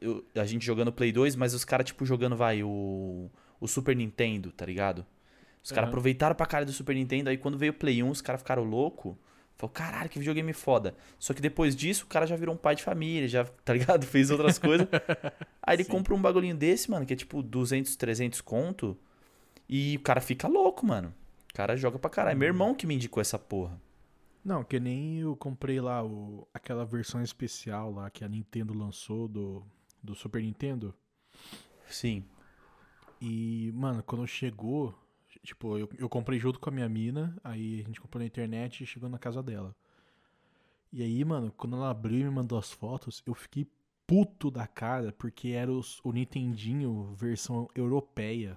eu- 0.00 0.24
a 0.34 0.44
gente 0.46 0.64
jogando 0.64 0.90
Play 0.90 1.12
2, 1.12 1.36
mas 1.36 1.52
os 1.52 1.64
caras, 1.64 1.86
tipo, 1.86 2.04
jogando, 2.06 2.34
vai, 2.34 2.62
o, 2.62 3.30
o 3.60 3.68
Super 3.68 3.94
Nintendo, 3.94 4.50
tá 4.50 4.64
ligado? 4.64 5.04
Os 5.62 5.70
caras 5.70 5.84
Aham. 5.84 5.90
aproveitaram 5.90 6.34
pra 6.34 6.46
cara 6.46 6.64
do 6.64 6.72
Super 6.72 6.94
Nintendo, 6.94 7.30
aí 7.30 7.36
quando 7.36 7.58
veio 7.58 7.72
o 7.72 7.74
Play 7.74 8.02
1, 8.02 8.10
os 8.10 8.20
caras 8.20 8.40
ficaram 8.40 8.64
loucos. 8.64 9.14
Falou, 9.56 9.72
caralho, 9.72 10.08
que 10.08 10.20
videogame 10.20 10.52
foda. 10.52 10.94
Só 11.18 11.34
que 11.34 11.42
depois 11.42 11.74
disso, 11.74 12.04
o 12.04 12.06
cara 12.06 12.26
já 12.26 12.36
virou 12.36 12.54
um 12.54 12.58
pai 12.58 12.76
de 12.76 12.82
família, 12.82 13.26
já, 13.26 13.44
tá 13.44 13.72
ligado? 13.72 14.06
Fez 14.06 14.30
outras 14.30 14.56
coisas. 14.56 14.86
Aí 15.60 15.74
ele 15.74 15.82
Sim. 15.84 15.90
compra 15.90 16.14
um 16.14 16.22
bagulhinho 16.22 16.54
desse, 16.54 16.88
mano, 16.88 17.04
que 17.04 17.12
é 17.12 17.16
tipo 17.16 17.42
200, 17.42 17.96
300 17.96 18.40
conto. 18.40 18.96
E 19.68 19.96
o 19.96 20.00
cara 20.00 20.20
fica 20.20 20.46
louco, 20.46 20.86
mano. 20.86 21.12
O 21.50 21.54
cara 21.54 21.76
joga 21.76 21.98
pra 21.98 22.08
caralho. 22.08 22.36
Uhum. 22.36 22.38
Meu 22.38 22.46
irmão 22.46 22.74
que 22.74 22.86
me 22.86 22.94
indicou 22.94 23.20
essa 23.20 23.36
porra. 23.36 23.80
Não, 24.44 24.62
que 24.62 24.78
nem 24.78 25.18
eu 25.18 25.34
comprei 25.34 25.80
lá 25.80 26.04
o, 26.04 26.46
aquela 26.54 26.84
versão 26.84 27.20
especial 27.20 27.92
lá 27.92 28.08
que 28.08 28.24
a 28.24 28.28
Nintendo 28.28 28.72
lançou 28.72 29.26
do, 29.26 29.66
do 30.00 30.14
Super 30.14 30.40
Nintendo. 30.40 30.94
Sim. 31.88 32.24
E, 33.20 33.72
mano, 33.74 34.04
quando 34.04 34.26
chegou, 34.26 34.94
tipo, 35.42 35.78
eu, 35.78 35.88
eu 35.98 36.08
comprei 36.08 36.38
junto 36.38 36.58
com 36.60 36.68
a 36.70 36.72
minha 36.72 36.88
mina, 36.88 37.36
aí 37.44 37.80
a 37.80 37.84
gente 37.84 38.00
comprou 38.00 38.20
na 38.20 38.26
internet 38.26 38.82
e 38.82 38.86
chegou 38.86 39.08
na 39.08 39.18
casa 39.18 39.42
dela. 39.42 39.74
E 40.92 41.02
aí, 41.02 41.24
mano, 41.24 41.52
quando 41.56 41.76
ela 41.76 41.90
abriu 41.90 42.20
e 42.20 42.24
me 42.24 42.30
mandou 42.30 42.58
as 42.58 42.72
fotos, 42.72 43.22
eu 43.26 43.34
fiquei 43.34 43.66
puto 44.06 44.50
da 44.50 44.66
cara, 44.66 45.12
porque 45.12 45.48
era 45.48 45.70
os- 45.70 46.00
o 46.02 46.12
Nintendinho 46.12 47.12
versão 47.14 47.68
europeia. 47.74 48.54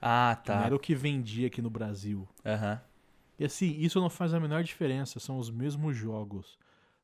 Ah, 0.00 0.36
que 0.42 0.50
Não 0.50 0.58
tá. 0.58 0.66
era 0.66 0.76
o 0.76 0.78
que 0.78 0.94
vendia 0.94 1.48
aqui 1.48 1.60
no 1.60 1.70
Brasil. 1.70 2.28
Aham. 2.44 2.80
E 3.38 3.44
assim, 3.44 3.76
isso 3.80 4.00
não 4.00 4.08
faz 4.10 4.32
a 4.32 4.38
menor 4.40 4.62
diferença, 4.62 5.18
são 5.18 5.38
os 5.38 5.50
mesmos 5.50 5.96
jogos. 5.96 6.58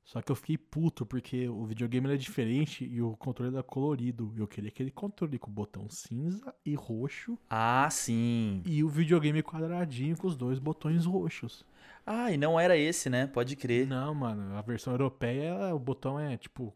Só 0.08 0.22
que 0.22 0.32
eu 0.32 0.36
fiquei 0.36 0.56
puto 0.56 1.04
porque 1.04 1.50
o 1.50 1.66
videogame 1.66 2.06
era 2.06 2.16
diferente 2.16 2.82
e 2.82 3.02
o 3.02 3.14
controle 3.14 3.52
era 3.54 3.62
colorido. 3.62 4.32
Eu 4.38 4.48
queria 4.48 4.68
aquele 4.70 4.90
controle 4.90 5.38
com 5.38 5.50
o 5.50 5.52
botão 5.52 5.86
cinza 5.90 6.54
e 6.64 6.74
roxo 6.74 7.36
Ah, 7.50 7.86
sim. 7.90 8.62
e 8.64 8.82
o 8.82 8.88
videogame 8.88 9.42
quadradinho 9.42 10.16
com 10.16 10.26
os 10.26 10.34
dois 10.34 10.58
botões 10.58 11.04
roxos. 11.04 11.62
Ah, 12.06 12.32
e 12.32 12.38
não 12.38 12.58
era 12.58 12.74
esse, 12.74 13.10
né? 13.10 13.26
Pode 13.26 13.54
crer. 13.54 13.86
Não, 13.86 14.14
mano, 14.14 14.56
a 14.56 14.62
versão 14.62 14.94
europeia, 14.94 15.74
o 15.74 15.78
botão 15.78 16.18
é 16.18 16.38
tipo. 16.38 16.74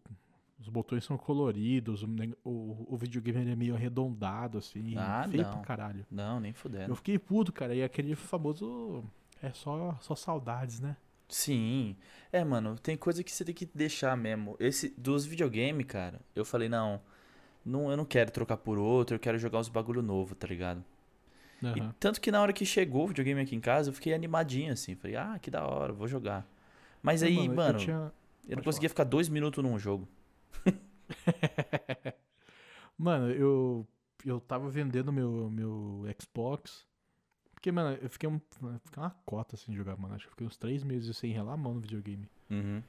Os 0.61 0.68
botões 0.68 1.03
são 1.03 1.16
coloridos, 1.16 2.03
o, 2.03 2.07
o, 2.45 2.87
o 2.91 2.97
videogame 2.99 3.51
é 3.51 3.57
meio 3.57 3.74
arredondado, 3.74 4.59
assim. 4.59 4.95
Ah, 4.99 5.26
feio 5.26 5.43
não. 5.45 5.53
pra 5.53 5.61
caralho. 5.62 6.05
Não, 6.11 6.39
nem 6.39 6.53
fudendo. 6.53 6.93
Eu 6.93 6.97
fiquei 6.97 7.18
puto, 7.18 7.51
cara, 7.51 7.74
e 7.74 7.83
aquele 7.83 8.14
famoso. 8.14 9.03
É 9.43 9.51
só, 9.55 9.97
só 10.03 10.14
saudades, 10.14 10.80
né? 10.80 10.99
Sim. 11.33 11.97
É, 12.30 12.45
mano, 12.45 12.78
tem 12.78 12.97
coisa 12.97 13.24
que 13.24 13.33
você 13.33 13.45
tem 13.45 13.55
que 13.55 13.66
deixar 13.74 14.16
mesmo. 14.16 14.57
Esse 14.61 14.89
dos 14.99 15.24
videogame, 15.24 15.85
cara, 15.85 16.20
eu 16.35 16.45
falei, 16.45 16.68
não, 16.68 17.01
não, 17.64 17.91
eu 17.91 17.97
não 17.97 18.05
quero 18.05 18.30
trocar 18.33 18.59
por 18.59 18.78
outro, 18.78 19.16
eu 19.16 19.20
quero 19.20 19.39
jogar 19.39 19.61
uns 19.61 19.68
bagulho 19.70 20.03
novo, 20.03 20.35
tá 20.35 20.47
ligado? 20.49 20.85
E 21.74 21.80
Aham. 21.80 21.95
tanto 22.01 22.20
que 22.20 22.33
na 22.33 22.43
hora 22.43 22.53
que 22.53 22.66
chegou 22.66 23.05
o 23.05 23.09
videogame 23.09 23.41
aqui 23.43 23.57
em 23.57 23.61
casa, 23.61 23.91
eu 23.91 23.95
fiquei 23.95 24.14
animadinho 24.14 24.72
assim, 24.72 24.97
falei, 24.97 25.16
ah, 25.16 25.39
que 25.41 25.51
da 25.51 25.66
hora, 25.66 25.93
vou 25.93 26.09
jogar. 26.09 26.47
Mas 27.03 27.22
Não, 27.22 27.24
aí, 27.24 27.47
eu 27.47 27.49
mano, 27.49 27.95
eu, 28.49 28.55
tinha- 28.55 28.57
não 28.57 28.62
pode 28.64 28.64
conseguia 28.64 28.89
ficar 28.91 29.05
dois 29.05 29.28
minutos 29.28 29.62
num 29.64 29.78
jogo. 29.78 30.09
Mano, 32.99 33.30
eu, 33.33 33.87
eu 34.24 34.41
tava 34.41 34.70
vendendo 34.70 35.12
meu, 35.12 35.51
meu 35.51 36.05
Xbox. 36.20 36.87
Porque, 37.62 37.70
mano, 37.70 37.96
eu 38.02 38.10
fiquei, 38.10 38.28
um, 38.28 38.40
fiquei 38.40 39.00
uma 39.00 39.10
cota 39.24 39.56
sem 39.56 39.72
jogar, 39.72 39.96
mano. 39.96 40.16
Acho 40.16 40.24
que 40.24 40.30
eu 40.30 40.32
fiquei 40.32 40.46
uns 40.48 40.56
três 40.56 40.82
meses 40.82 41.16
sem 41.16 41.30
relar 41.30 41.52
a 41.52 41.56
mão 41.56 41.74
no 41.74 41.80
videogame. 41.80 42.28
Uhum. 42.50 42.82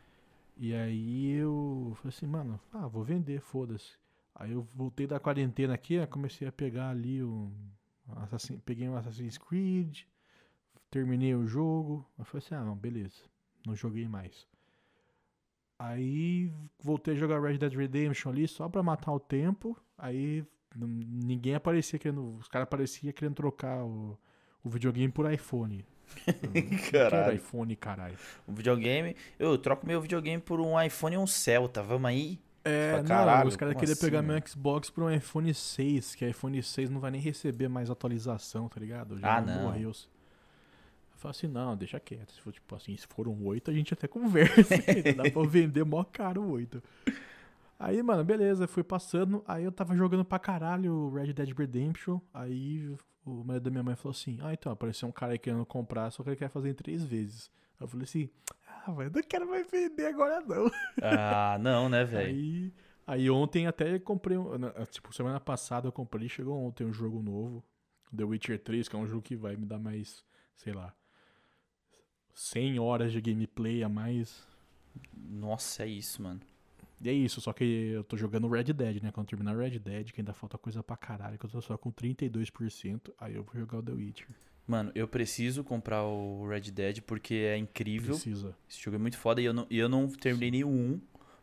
E 0.57 0.74
aí 0.74 1.34
eu 1.34 1.93
falei 1.97 2.09
assim, 2.09 2.26
mano, 2.26 2.59
ah, 2.74 2.88
vou 2.88 3.03
vender, 3.03 3.39
foda-se. 3.39 3.95
Aí 4.34 4.51
eu 4.51 4.67
voltei 4.74 5.05
da 5.05 5.19
quarentena 5.19 5.76
aqui, 5.76 6.03
comecei 6.07 6.47
a 6.47 6.51
pegar 6.51 6.89
ali 6.89 7.21
o. 7.21 7.51
Assassin, 8.15 8.57
peguei 8.65 8.89
um 8.89 8.97
Assassin's 8.97 9.38
Creed, 9.38 9.99
terminei 10.89 11.36
o 11.36 11.45
jogo. 11.45 12.03
Aí 12.17 12.26
falei 12.26 12.43
assim, 12.43 12.55
ah, 12.55 12.65
não, 12.65 12.76
beleza. 12.76 13.21
Não 13.67 13.76
joguei 13.76 14.07
mais. 14.07 14.47
Aí 15.78 16.51
voltei 16.82 17.13
a 17.13 17.17
jogar 17.17 17.39
Red 17.39 17.59
Dead 17.59 17.76
Redemption 17.76 18.32
ali 18.32 18.47
só 18.47 18.67
pra 18.67 18.82
matar 18.82 19.11
o 19.11 19.19
tempo. 19.19 19.80
Aí 19.95 20.43
ninguém 20.76 21.53
aparecia 21.53 21.99
querendo. 21.99 22.38
Os 22.38 22.47
caras 22.47 22.63
apareciam 22.63 23.13
querendo 23.13 23.36
trocar 23.36 23.86
o, 23.86 24.17
o 24.64 24.70
videogame 24.70 25.11
por 25.11 25.32
iPhone. 25.32 25.86
Caralho. 26.91 27.36
iPhone, 27.36 27.76
caralho. 27.76 28.16
Um 28.47 28.53
videogame, 28.53 29.16
eu 29.39 29.57
troco 29.57 29.86
meu 29.86 29.99
videogame 29.99 30.41
por 30.41 30.61
um 30.61 30.80
iPhone 30.80 31.16
e 31.16 31.18
um 31.18 31.26
Celta, 31.26 31.82
vamos 31.82 32.07
aí? 32.07 32.39
É, 32.64 32.97
não, 32.97 33.03
caralho, 33.03 33.49
os 33.49 33.55
caras 33.57 33.76
queriam 33.76 33.91
assim, 33.91 34.05
pegar 34.05 34.22
meu 34.22 34.39
Xbox 34.47 34.89
pra 34.89 35.03
um 35.03 35.11
iPhone 35.11 35.53
6, 35.53 36.16
que 36.16 36.26
iPhone 36.26 36.61
6 36.61 36.89
não 36.89 36.99
vai 36.99 37.11
nem 37.11 37.20
receber 37.20 37.68
mais 37.68 37.89
atualização, 37.89 38.70
tá 38.70 38.80
ligado? 38.80 39.18
Ah, 39.22 39.41
não. 39.41 39.64
Morreu. 39.64 39.91
Eu 41.24 41.30
assim, 41.30 41.47
não, 41.47 41.76
deixa 41.76 41.99
quieto. 41.99 42.32
Se 42.34 42.41
for 42.41 42.51
tipo 42.51 42.76
assim, 42.76 42.95
se 42.97 43.07
for 43.07 43.28
um 43.28 43.45
8, 43.45 43.72
a 43.72 43.74
gente 43.74 43.93
até 43.93 44.07
conversa. 44.09 44.76
Dá 45.16 45.30
pra 45.32 45.43
vender 45.43 45.84
mó 45.84 46.03
caro 46.03 46.41
o 46.41 46.51
8. 46.51 46.84
Aí, 47.80 48.01
mano, 48.01 48.24
beleza, 48.24 48.68
fui 48.68 48.84
passando. 48.84 49.43
Aí 49.47 49.64
eu 49.64 49.72
tava 49.72 49.95
jogando 49.95 50.24
pra 50.24 50.39
caralho 50.39 51.09
Red 51.14 51.34
Dead 51.34 51.57
Redemption. 51.57 52.20
Aí 52.34 52.95
o 53.26 53.43
marido 53.43 53.63
da 53.63 53.71
minha 53.71 53.84
mãe 53.84 53.95
falou 53.95 54.11
assim: 54.11 54.38
Ah, 54.41 54.53
então, 54.53 54.71
apareceu 54.71 55.07
um 55.07 55.11
cara 55.11 55.32
aí 55.34 55.39
querendo 55.39 55.65
comprar, 55.65 56.11
só 56.11 56.24
que 56.24 56.30
ele 56.30 56.36
quer 56.36 56.49
fazer 56.49 56.69
em 56.69 56.74
três 56.74 57.03
vezes. 57.03 57.49
Aí 57.80 57.84
eu 57.86 57.88
falei 57.88 58.03
assim: 58.05 58.30
Ah, 58.67 58.91
mas 58.91 59.11
não 59.11 59.21
quero 59.24 59.47
mais 59.49 59.69
vender 59.69 60.07
agora 60.07 60.41
não. 60.41 60.65
Ah, 61.01 61.57
não, 61.59 61.89
né, 61.89 62.03
velho? 62.05 62.30
Aí, 62.36 62.74
aí 63.07 63.30
ontem 63.30 63.67
até 63.67 63.97
comprei, 63.99 64.38
um- 64.38 64.57
na- 64.57 64.71
tipo, 64.88 65.13
semana 65.13 65.39
passada 65.39 65.88
eu 65.88 65.91
comprei, 65.91 66.30
chegou 66.30 66.57
ontem 66.57 66.86
um 66.86 66.93
jogo 66.93 67.21
novo, 67.21 67.63
The 68.15 68.24
Witcher 68.24 68.59
3, 68.59 68.88
que 68.88 68.95
é 68.95 68.99
um 68.99 69.07
jogo 69.07 69.21
que 69.21 69.36
vai 69.36 69.55
me 69.55 69.65
dar 69.65 69.80
mais, 69.80 70.24
sei 70.55 70.74
lá, 70.74 70.93
100 72.34 72.80
horas 72.80 73.11
de 73.11 73.21
gameplay 73.21 73.84
a 73.84 73.89
mais. 73.89 74.45
Nossa, 75.15 75.84
é 75.84 75.88
isso, 75.88 76.21
mano. 76.21 76.39
E 77.04 77.10
é 77.10 77.12
isso, 77.14 77.41
só 77.41 77.51
que 77.51 77.64
eu 77.66 78.04
tô 78.04 78.16
jogando 78.16 78.47
Red 78.47 78.64
Dead, 78.72 79.04
né? 79.04 79.12
Quando 79.12 79.28
terminar 79.28 79.58
Red 79.58 79.78
Dead, 79.80 80.12
que 80.12 80.22
ainda 80.22 80.34
falta 80.34 80.58
coisa 80.58 80.82
pra 80.82 80.95
caralho, 80.95 81.38
que 81.38 81.45
eu 81.45 81.49
tô 81.49 81.60
só 81.62 81.78
com 81.78 81.91
32%, 81.91 83.14
aí 83.20 83.36
eu 83.36 83.43
vou 83.43 83.56
jogar 83.60 83.80
o 83.80 83.84
The 83.84 83.91
Witcher. 83.91 84.28
Mano, 84.66 84.89
eu 84.95 85.06
preciso 85.06 85.64
comprar 85.66 86.04
o 86.06 86.47
Red 86.47 86.72
Dead 86.72 87.01
porque 87.01 87.34
é 87.34 87.58
incrível. 87.58 88.14
Precisa. 88.16 88.56
Esse 88.70 88.82
jogo 88.82 88.95
é 88.95 88.99
muito 88.99 89.18
foda 89.18 89.41
e 89.41 89.45
eu 89.45 89.54
não, 89.54 89.68
e 89.70 89.78
eu 89.78 89.89
não 89.89 90.08
terminei 90.08 90.49
nem 90.51 90.64
o 90.64 90.70
1, 90.70 91.01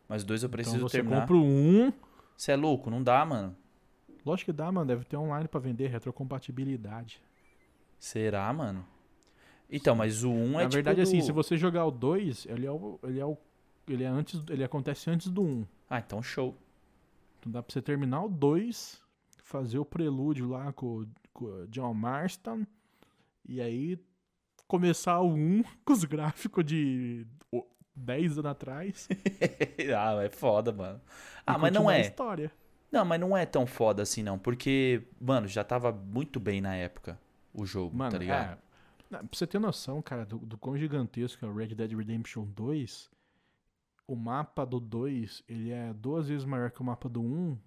mas 0.09 0.23
2 0.23 0.41
eu 0.41 0.49
preciso 0.49 0.77
então 0.77 0.89
você 0.89 0.97
terminar. 0.97 1.21
compra 1.21 1.35
o 1.37 1.43
1, 1.45 1.93
Você 2.35 2.51
é 2.51 2.55
louco? 2.55 2.89
Não 2.89 3.03
dá, 3.03 3.23
mano. 3.23 3.55
lógico 4.25 4.51
que 4.51 4.57
dá, 4.57 4.71
mano, 4.71 4.87
deve 4.87 5.05
ter 5.05 5.17
online 5.17 5.47
pra 5.47 5.59
vender, 5.59 5.87
retrocompatibilidade. 5.89 7.21
Será, 7.99 8.51
mano? 8.51 8.83
Então, 9.69 9.95
mas 9.95 10.23
o 10.23 10.31
1 10.31 10.59
é 10.59 10.63
Na 10.63 10.69
verdade, 10.69 10.95
tipo 10.97 11.07
assim, 11.07 11.19
do- 11.19 11.23
se 11.25 11.31
você 11.31 11.55
jogar 11.55 11.85
o 11.85 11.91
2, 11.91 12.45
ele 12.47 12.65
é 12.65 12.71
o. 12.71 12.99
Ele 13.03 13.19
é 13.19 13.25
o. 13.25 13.37
Ele 13.87 14.03
é 14.03 14.07
antes. 14.07 14.41
Ele 14.49 14.63
acontece 14.63 15.09
antes 15.09 15.27
do 15.29 15.41
1. 15.41 15.65
Ah, 15.89 15.99
então 15.99 16.21
show. 16.21 16.57
Então 17.39 17.51
dá 17.51 17.61
pra 17.63 17.73
você 17.73 17.81
terminar 17.81 18.23
o 18.23 18.29
2, 18.29 19.01
fazer 19.43 19.79
o 19.79 19.85
prelúdio 19.85 20.49
lá 20.49 20.71
com, 20.73 21.05
com 21.33 21.45
o 21.45 21.67
John 21.67 21.93
Marston. 21.93 22.65
E 23.47 23.59
aí 23.59 23.97
começar 24.67 25.19
o 25.19 25.33
1 25.33 25.63
com 25.83 25.93
os 25.93 26.03
gráficos 26.05 26.63
de 26.63 27.25
o- 27.51 27.65
10 27.95 28.33
anos 28.37 28.51
atrás. 28.51 29.09
ah, 29.97 30.23
é 30.23 30.29
foda, 30.29 30.71
mano. 30.71 31.01
Ah, 31.45 31.57
mas 31.57 31.73
não 31.73 31.89
é. 31.89 32.01
história. 32.01 32.51
Não, 32.91 33.03
mas 33.05 33.19
não 33.19 33.35
é 33.35 33.45
tão 33.45 33.65
foda 33.65 34.03
assim, 34.03 34.21
não. 34.21 34.37
Porque, 34.37 35.01
mano, 35.19 35.47
já 35.47 35.63
tava 35.63 35.91
muito 35.91 36.39
bem 36.39 36.61
na 36.61 36.75
época 36.75 37.19
o 37.53 37.65
jogo, 37.65 37.95
Mano, 37.97 38.11
tá 38.11 38.17
ligado? 38.17 38.53
é. 38.53 38.57
Pra 39.09 39.23
você 39.31 39.45
ter 39.45 39.59
noção, 39.59 40.01
cara, 40.01 40.25
do, 40.25 40.37
do 40.37 40.57
quão 40.57 40.77
gigantesco 40.77 41.45
é 41.45 41.49
o 41.49 41.53
Red 41.53 41.67
Dead 41.75 41.91
Redemption 41.91 42.45
2, 42.45 43.09
o 44.07 44.15
mapa 44.15 44.65
do 44.65 44.79
2, 44.79 45.43
ele 45.47 45.71
é 45.71 45.93
duas 45.93 46.27
vezes 46.27 46.45
maior 46.45 46.71
que 46.71 46.81
o 46.81 46.83
mapa 46.83 47.07
do 47.07 47.21
1, 47.21 47.57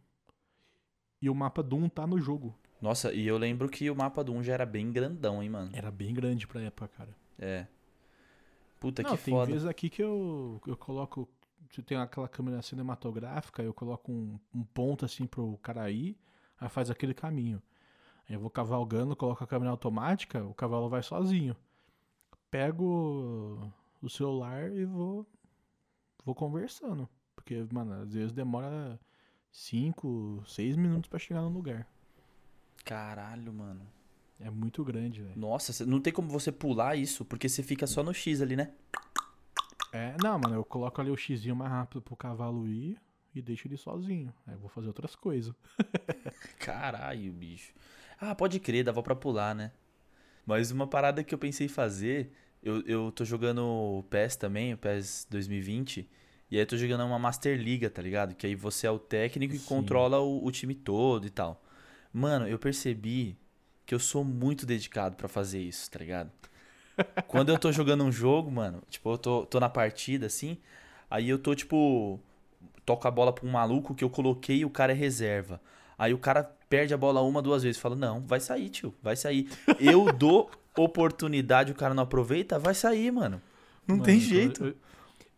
e 1.22 1.30
o 1.30 1.34
mapa 1.34 1.62
do 1.62 1.76
1 1.76 1.88
tá 1.88 2.06
no 2.06 2.20
jogo. 2.20 2.54
Nossa, 2.80 3.12
e 3.12 3.26
eu 3.26 3.38
lembro 3.38 3.68
que 3.68 3.88
o 3.90 3.96
mapa 3.96 4.22
do 4.22 4.32
1 4.32 4.42
já 4.42 4.54
era 4.54 4.66
bem 4.66 4.92
grandão, 4.92 5.42
hein, 5.42 5.48
mano. 5.48 5.70
Era 5.72 5.90
bem 5.90 6.12
grande 6.12 6.46
pra 6.46 6.60
época, 6.60 6.88
cara. 6.88 7.16
É. 7.38 7.66
Puta 8.78 9.02
Não, 9.02 9.16
que 9.16 9.22
tem 9.24 9.34
foda. 9.34 9.50
vezes 9.50 9.66
aqui 9.66 9.88
que 9.88 10.02
eu, 10.02 10.60
eu 10.66 10.76
coloco, 10.76 11.26
se 11.70 11.82
tem 11.82 11.96
aquela 11.96 12.28
câmera 12.28 12.60
cinematográfica, 12.60 13.62
eu 13.62 13.72
coloco 13.72 14.12
um, 14.12 14.38
um 14.54 14.62
ponto 14.62 15.04
assim 15.04 15.26
pro 15.26 15.58
cara 15.62 15.90
ir, 15.90 16.16
Aí 16.60 16.68
faz 16.68 16.90
aquele 16.90 17.14
caminho. 17.14 17.62
Aí 18.28 18.34
eu 18.34 18.40
vou 18.40 18.50
cavalgando, 18.50 19.16
coloco 19.16 19.42
a 19.42 19.46
câmera 19.46 19.70
automática, 19.70 20.44
o 20.44 20.54
cavalo 20.54 20.88
vai 20.88 21.02
sozinho. 21.02 21.56
Pego 22.50 23.72
o 24.02 24.08
celular 24.08 24.70
e 24.72 24.84
vou 24.84 25.26
vou 26.24 26.34
conversando. 26.34 27.08
Porque, 27.34 27.66
mano, 27.72 28.02
às 28.02 28.12
vezes 28.12 28.32
demora 28.32 28.98
5, 29.50 30.42
6 30.46 30.76
minutos 30.76 31.08
pra 31.08 31.18
chegar 31.18 31.42
no 31.42 31.48
lugar. 31.48 31.86
Caralho, 32.84 33.52
mano. 33.52 33.86
É 34.40 34.50
muito 34.50 34.84
grande, 34.84 35.22
velho. 35.22 35.38
Nossa, 35.38 35.86
não 35.86 36.00
tem 36.00 36.12
como 36.12 36.28
você 36.28 36.50
pular 36.50 36.96
isso, 36.96 37.24
porque 37.24 37.48
você 37.48 37.62
fica 37.62 37.86
só 37.86 38.02
no 38.02 38.12
X 38.12 38.42
ali, 38.42 38.56
né? 38.56 38.72
É, 39.92 40.16
não, 40.22 40.38
mano, 40.38 40.56
eu 40.56 40.64
coloco 40.64 41.00
ali 41.00 41.10
o 41.10 41.16
xizinho 41.16 41.54
mais 41.54 41.70
rápido 41.70 42.02
pro 42.02 42.16
cavalo 42.16 42.66
ir 42.66 42.98
e 43.34 43.40
deixo 43.40 43.68
ele 43.68 43.76
sozinho. 43.76 44.34
Aí 44.46 44.54
eu 44.54 44.58
vou 44.58 44.68
fazer 44.68 44.88
outras 44.88 45.14
coisas. 45.14 45.54
Caralho, 46.58 47.32
bicho. 47.32 47.72
Ah, 48.20 48.34
pode 48.34 48.58
crer, 48.58 48.84
dava 48.84 49.02
pra 49.02 49.14
pular, 49.14 49.54
né? 49.54 49.72
Mas 50.44 50.70
uma 50.70 50.86
parada 50.86 51.22
que 51.22 51.34
eu 51.34 51.38
pensei 51.38 51.66
em 51.66 51.70
fazer, 51.70 52.32
eu, 52.64 52.82
eu 52.86 53.12
tô 53.12 53.24
jogando 53.24 53.62
o 53.62 54.02
PES 54.04 54.36
também, 54.36 54.72
o 54.72 54.78
PES 54.78 55.26
2020, 55.30 56.08
e 56.50 56.56
aí 56.56 56.62
eu 56.62 56.66
tô 56.66 56.76
jogando 56.76 57.04
uma 57.04 57.18
Master 57.18 57.60
Liga, 57.60 57.90
tá 57.90 58.00
ligado? 58.00 58.34
Que 58.34 58.46
aí 58.46 58.54
você 58.54 58.86
é 58.86 58.90
o 58.90 58.98
técnico 58.98 59.54
e 59.54 59.58
Sim. 59.58 59.66
controla 59.66 60.20
o, 60.20 60.44
o 60.44 60.50
time 60.50 60.74
todo 60.74 61.26
e 61.26 61.30
tal. 61.30 61.62
Mano, 62.12 62.48
eu 62.48 62.58
percebi 62.58 63.36
que 63.84 63.94
eu 63.94 63.98
sou 63.98 64.24
muito 64.24 64.64
dedicado 64.64 65.14
pra 65.14 65.28
fazer 65.28 65.60
isso, 65.60 65.90
tá 65.90 65.98
ligado? 65.98 66.30
Quando 67.28 67.50
eu 67.50 67.58
tô 67.58 67.70
jogando 67.70 68.02
um 68.04 68.12
jogo, 68.12 68.50
mano, 68.50 68.82
tipo, 68.88 69.12
eu 69.12 69.18
tô, 69.18 69.44
tô 69.44 69.60
na 69.60 69.68
partida 69.68 70.26
assim, 70.26 70.58
aí 71.10 71.28
eu 71.28 71.38
tô, 71.38 71.54
tipo, 71.54 72.18
toco 72.86 73.06
a 73.06 73.10
bola 73.10 73.32
pra 73.32 73.46
um 73.46 73.50
maluco 73.50 73.94
que 73.94 74.04
eu 74.04 74.10
coloquei 74.10 74.58
e 74.58 74.64
o 74.64 74.70
cara 74.70 74.92
é 74.92 74.96
reserva. 74.96 75.60
Aí 75.98 76.14
o 76.14 76.18
cara 76.18 76.44
perde 76.68 76.94
a 76.94 76.96
bola 76.96 77.20
uma, 77.20 77.42
duas 77.42 77.62
vezes. 77.62 77.80
Fala, 77.80 77.94
não, 77.94 78.20
vai 78.20 78.40
sair, 78.40 78.68
tio, 78.68 78.94
vai 79.02 79.16
sair. 79.16 79.48
Eu 79.78 80.08
dou 80.08 80.50
oportunidade, 80.76 81.72
o 81.72 81.74
cara 81.74 81.94
não 81.94 82.02
aproveita, 82.02 82.58
vai 82.58 82.74
sair, 82.74 83.10
mano. 83.10 83.40
Não 83.86 83.96
Mano, 83.96 84.04
tem 84.04 84.18
jeito. 84.18 84.64
Eu, 84.64 84.76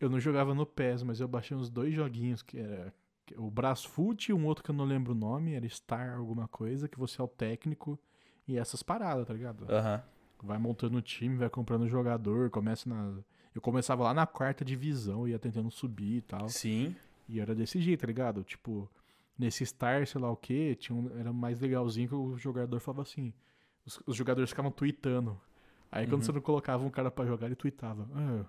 eu 0.03 0.11
não 0.11 0.21
jogava 0.21 0.55
no 0.55 0.65
PES, 0.67 1.03
mas 1.03 1.21
eu 1.21 1.29
baixei 1.29 1.57
uns 1.57 1.69
dois 1.71 1.93
joguinhos 1.95 2.43
que 2.43 2.59
era 2.59 2.93
que- 3.25 3.35
o 3.39 3.51
Brasfoot 3.51 4.31
e 4.31 4.35
um 4.35 4.47
outro 4.47 4.63
que 4.63 4.71
eu 4.71 4.75
não 4.75 4.85
lembro 4.85 5.13
o 5.13 5.17
nome, 5.17 5.55
era 5.55 5.69
Star 5.69 6.17
alguma 6.17 6.47
coisa, 6.47 6.89
que 6.89 6.99
você 6.99 7.21
é 7.21 7.25
o 7.25 7.29
técnico 7.29 7.99
e 8.47 8.57
essas 8.57 8.83
paradas, 8.83 9.27
tá 9.27 9.35
ligado? 9.35 9.67
Aham. 9.71 10.03
Vai 10.43 10.59
montando 10.59 10.99
o 10.99 11.03
time, 11.03 11.37
vai 11.37 11.49
comprando 11.51 11.89
jogador, 11.89 12.51
começa 12.51 12.89
na. 12.89 13.15
Eu 13.55 13.61
começava 13.61 14.05
lá 14.05 14.13
na 14.15 14.27
quarta 14.27 14.65
divisão, 14.65 15.27
ia 15.27 15.39
tentando 15.39 15.71
subir 15.71 16.19
e 16.19 16.21
tal. 16.21 16.49
Sim. 16.49 16.95
E 17.29 17.41
era 17.41 17.55
desse 17.55 17.81
jeito, 17.81 18.01
tá 18.03 18.07
ligado? 18.07 18.45
Tipo, 18.45 18.89
nesse 19.37 19.65
Star, 19.65 20.07
sei 20.07 20.21
lá 20.21 20.31
o 20.31 20.37
que, 20.37 20.77
tinha 20.77 20.95
um, 20.97 21.11
era 21.19 21.33
mais 21.33 21.59
legalzinho 21.59 22.09
que 22.09 22.15
o 22.15 22.37
jogador 22.37 22.79
falava 22.81 23.03
assim. 23.03 23.33
Os, 23.87 24.01
os 24.07 24.17
jogadores 24.17 24.51
ficavam 24.51 24.71
tweetando. 24.71 25.41
Aí 25.91 26.05
quando 26.07 26.15
Uhum. 26.21 26.23
você 26.27 26.33
não 26.33 26.41
colocava 26.41 26.85
um 26.85 26.91
cara 26.91 27.11
pra 27.11 27.25
jogar, 27.25 27.47
ele 27.47 27.55
tweetava. 27.55 28.09
Ah, 28.15 28.45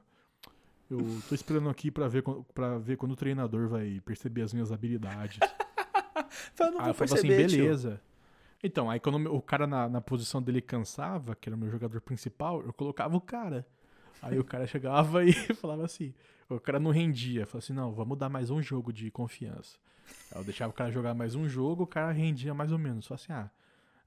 eu 0.89 0.97
tô 1.29 1.35
esperando 1.35 1.69
aqui 1.69 1.91
pra 1.91 2.07
ver, 2.07 2.23
pra 2.53 2.77
ver 2.77 2.97
quando 2.97 3.11
o 3.11 3.15
treinador 3.15 3.67
vai 3.69 4.01
perceber 4.05 4.41
as 4.41 4.53
minhas 4.53 4.71
habilidades. 4.71 5.37
Fala, 6.55 6.71
não 6.71 6.81
aí 6.81 6.89
eu 6.89 6.93
falava 6.93 7.15
assim, 7.15 7.27
perceber, 7.27 7.47
tio. 7.47 7.63
beleza. 7.65 8.01
Então, 8.63 8.89
aí 8.89 8.99
quando 8.99 9.33
o 9.33 9.41
cara 9.41 9.67
na, 9.67 9.87
na 9.87 10.01
posição 10.01 10.41
dele 10.41 10.61
cansava, 10.61 11.35
que 11.35 11.47
era 11.47 11.55
o 11.55 11.59
meu 11.59 11.69
jogador 11.69 12.01
principal, 12.01 12.61
eu 12.63 12.73
colocava 12.73 13.15
o 13.15 13.21
cara. 13.21 13.65
Aí 14.21 14.39
o 14.39 14.43
cara 14.43 14.65
chegava 14.65 15.23
e 15.27 15.31
falava 15.53 15.85
assim, 15.85 16.13
o 16.49 16.59
cara 16.59 16.79
não 16.79 16.89
rendia, 16.89 17.45
falava 17.45 17.63
assim, 17.63 17.73
não, 17.73 17.91
vamos 17.93 18.17
dar 18.17 18.29
mais 18.29 18.49
um 18.49 18.61
jogo 18.61 18.91
de 18.91 19.11
confiança. 19.11 19.77
Aí 20.31 20.39
eu 20.41 20.43
deixava 20.43 20.71
o 20.71 20.73
cara 20.73 20.89
jogar 20.91 21.13
mais 21.13 21.35
um 21.35 21.47
jogo, 21.47 21.83
o 21.83 21.87
cara 21.87 22.11
rendia 22.11 22.53
mais 22.53 22.71
ou 22.71 22.79
menos. 22.79 23.05
Falava 23.05 23.23
assim, 23.23 23.33
ah, 23.33 23.51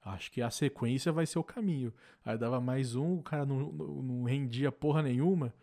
acho 0.03 0.31
que 0.31 0.41
a 0.41 0.49
sequência 0.49 1.11
vai 1.11 1.25
ser 1.25 1.39
o 1.39 1.43
caminho. 1.43 1.93
Aí 2.25 2.37
dava 2.37 2.59
mais 2.59 2.95
um, 2.95 3.15
o 3.15 3.23
cara 3.23 3.45
não, 3.45 3.71
não, 3.71 3.87
não 3.87 4.23
rendia 4.23 4.71
porra 4.71 5.01
nenhuma. 5.01 5.53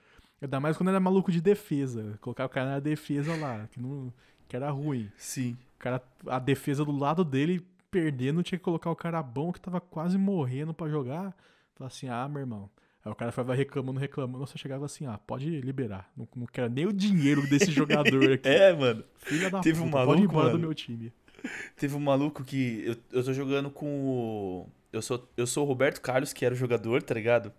Ainda 0.41 0.61
mais 0.61 0.77
quando 0.77 0.91
era 0.91 1.01
maluco 1.01 1.33
de 1.33 1.41
defesa. 1.41 2.19
Colocava 2.21 2.47
o 2.47 2.53
cara 2.53 2.71
na 2.71 2.81
defesa 2.81 3.35
lá, 3.37 3.67
que, 3.71 3.81
não, 3.81 4.13
que 4.49 4.55
era 4.55 4.71
ruim. 4.71 5.11
Sim. 5.17 5.57
O 5.77 5.79
cara, 5.79 6.03
a 6.27 6.39
defesa 6.39 6.85
do 6.85 6.93
lado 6.93 7.25
dele 7.25 7.65
perdendo, 7.91 8.43
tinha 8.43 8.59
que 8.59 8.65
colocar 8.65 8.91
o 8.91 8.97
cara 8.97 9.23
bom 9.23 9.53
que 9.53 9.61
tava 9.61 9.81
quase 9.81 10.17
morrendo 10.17 10.73
pra 10.73 10.89
jogar. 10.89 11.35
Falava 11.75 11.95
assim, 11.95 12.09
ah, 12.09 12.29
meu 12.29 12.41
irmão. 12.41 12.71
Aí 13.05 13.11
o 13.11 13.15
cara 13.15 13.33
ficava 13.33 13.55
reclamando, 13.55 13.99
reclamando. 13.99 14.39
Nossa, 14.39 14.59
chegava 14.59 14.85
assim, 14.85 15.07
ah, 15.07 15.19
pode 15.19 15.61
liberar. 15.61 16.11
Não, 16.17 16.29
não 16.37 16.47
quero 16.47 16.69
nem 16.69 16.87
o 16.87 16.93
dinheiro 16.93 17.49
desse 17.49 17.71
jogador 17.73 18.33
aqui. 18.33 18.49
É, 18.49 18.73
mano. 18.73 19.05
Filha 19.19 19.51
da 19.51 19.61
teve 19.61 19.81
um 19.81 19.85
puta, 19.85 20.05
pode 20.05 20.07
maluco, 20.07 20.23
ir 20.23 20.25
embora 20.25 20.49
do 20.49 20.53
mano. 20.53 20.67
meu 20.67 20.75
time. 20.75 21.13
Teve 21.77 21.95
um 21.97 22.01
maluco 22.01 22.45
que. 22.45 22.83
Eu, 22.87 23.19
eu 23.19 23.25
tô 23.25 23.33
jogando 23.33 23.71
com 23.71 23.87
o. 24.07 24.69
Eu 24.93 25.03
sou, 25.03 25.29
eu 25.37 25.47
sou 25.47 25.65
o 25.65 25.69
Roberto 25.69 26.01
Carlos, 26.01 26.33
que 26.33 26.45
era 26.45 26.55
o 26.55 26.59
jogador, 26.59 27.03
tá 27.03 27.15
ligado? 27.15 27.53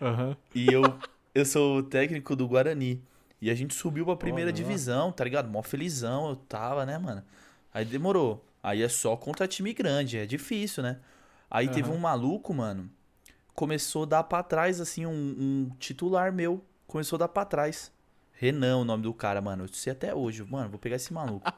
Aham. 0.00 0.36
E 0.54 0.70
eu, 0.70 1.02
eu 1.34 1.44
sou 1.44 1.78
o 1.78 1.82
técnico 1.82 2.36
do 2.36 2.46
Guarani. 2.48 3.02
E 3.40 3.50
a 3.50 3.54
gente 3.54 3.74
subiu 3.74 4.04
pra 4.04 4.16
primeira 4.16 4.50
lá. 4.50 4.52
divisão, 4.52 5.10
tá 5.12 5.24
ligado? 5.24 5.48
Mó 5.48 5.62
felizão 5.62 6.28
eu 6.30 6.36
tava, 6.36 6.86
né, 6.86 6.98
mano? 6.98 7.24
Aí 7.74 7.84
demorou. 7.84 8.44
Aí 8.62 8.82
é 8.82 8.88
só 8.88 9.16
contra 9.16 9.48
time 9.48 9.72
grande, 9.74 10.18
é 10.18 10.26
difícil, 10.26 10.82
né? 10.82 11.00
Aí 11.50 11.68
teve 11.68 11.90
Aham. 11.90 11.96
um 11.96 11.98
maluco, 11.98 12.54
mano, 12.54 12.88
começou 13.54 14.04
a 14.04 14.06
dar 14.06 14.24
pra 14.24 14.42
trás, 14.42 14.80
assim, 14.80 15.06
um, 15.06 15.12
um 15.12 15.70
titular 15.78 16.32
meu. 16.32 16.64
Começou 16.86 17.16
a 17.16 17.20
dar 17.20 17.28
pra 17.28 17.44
trás. 17.44 17.90
Renan, 18.34 18.78
o 18.78 18.84
nome 18.84 19.02
do 19.02 19.14
cara, 19.14 19.40
mano. 19.40 19.64
Eu 19.64 19.68
sei 19.68 19.92
até 19.92 20.14
hoje. 20.14 20.44
Mano, 20.44 20.70
vou 20.70 20.78
pegar 20.78 20.96
esse 20.96 21.12
maluco. 21.12 21.50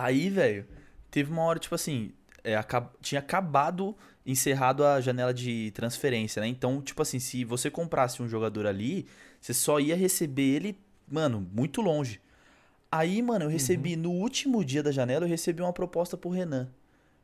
Aí, 0.00 0.30
velho, 0.30 0.64
teve 1.10 1.30
uma 1.32 1.42
hora, 1.42 1.58
tipo 1.58 1.74
assim, 1.74 2.12
é, 2.44 2.56
acab- 2.56 2.90
tinha 3.00 3.18
acabado, 3.18 3.96
encerrado 4.24 4.84
a 4.84 5.00
janela 5.00 5.34
de 5.34 5.72
transferência, 5.72 6.40
né? 6.40 6.46
Então, 6.46 6.80
tipo 6.80 7.02
assim, 7.02 7.18
se 7.18 7.44
você 7.44 7.68
comprasse 7.70 8.22
um 8.22 8.28
jogador 8.28 8.66
ali, 8.66 9.06
você 9.40 9.52
só 9.52 9.80
ia 9.80 9.96
receber 9.96 10.42
ele, 10.54 10.78
mano, 11.10 11.44
muito 11.52 11.80
longe. 11.80 12.20
Aí, 12.92 13.20
mano, 13.20 13.44
eu 13.46 13.48
recebi, 13.48 13.96
no 13.96 14.10
último 14.12 14.64
dia 14.64 14.82
da 14.82 14.92
janela, 14.92 15.24
eu 15.24 15.28
recebi 15.28 15.60
uma 15.62 15.72
proposta 15.72 16.16
pro 16.16 16.30
Renan. 16.30 16.68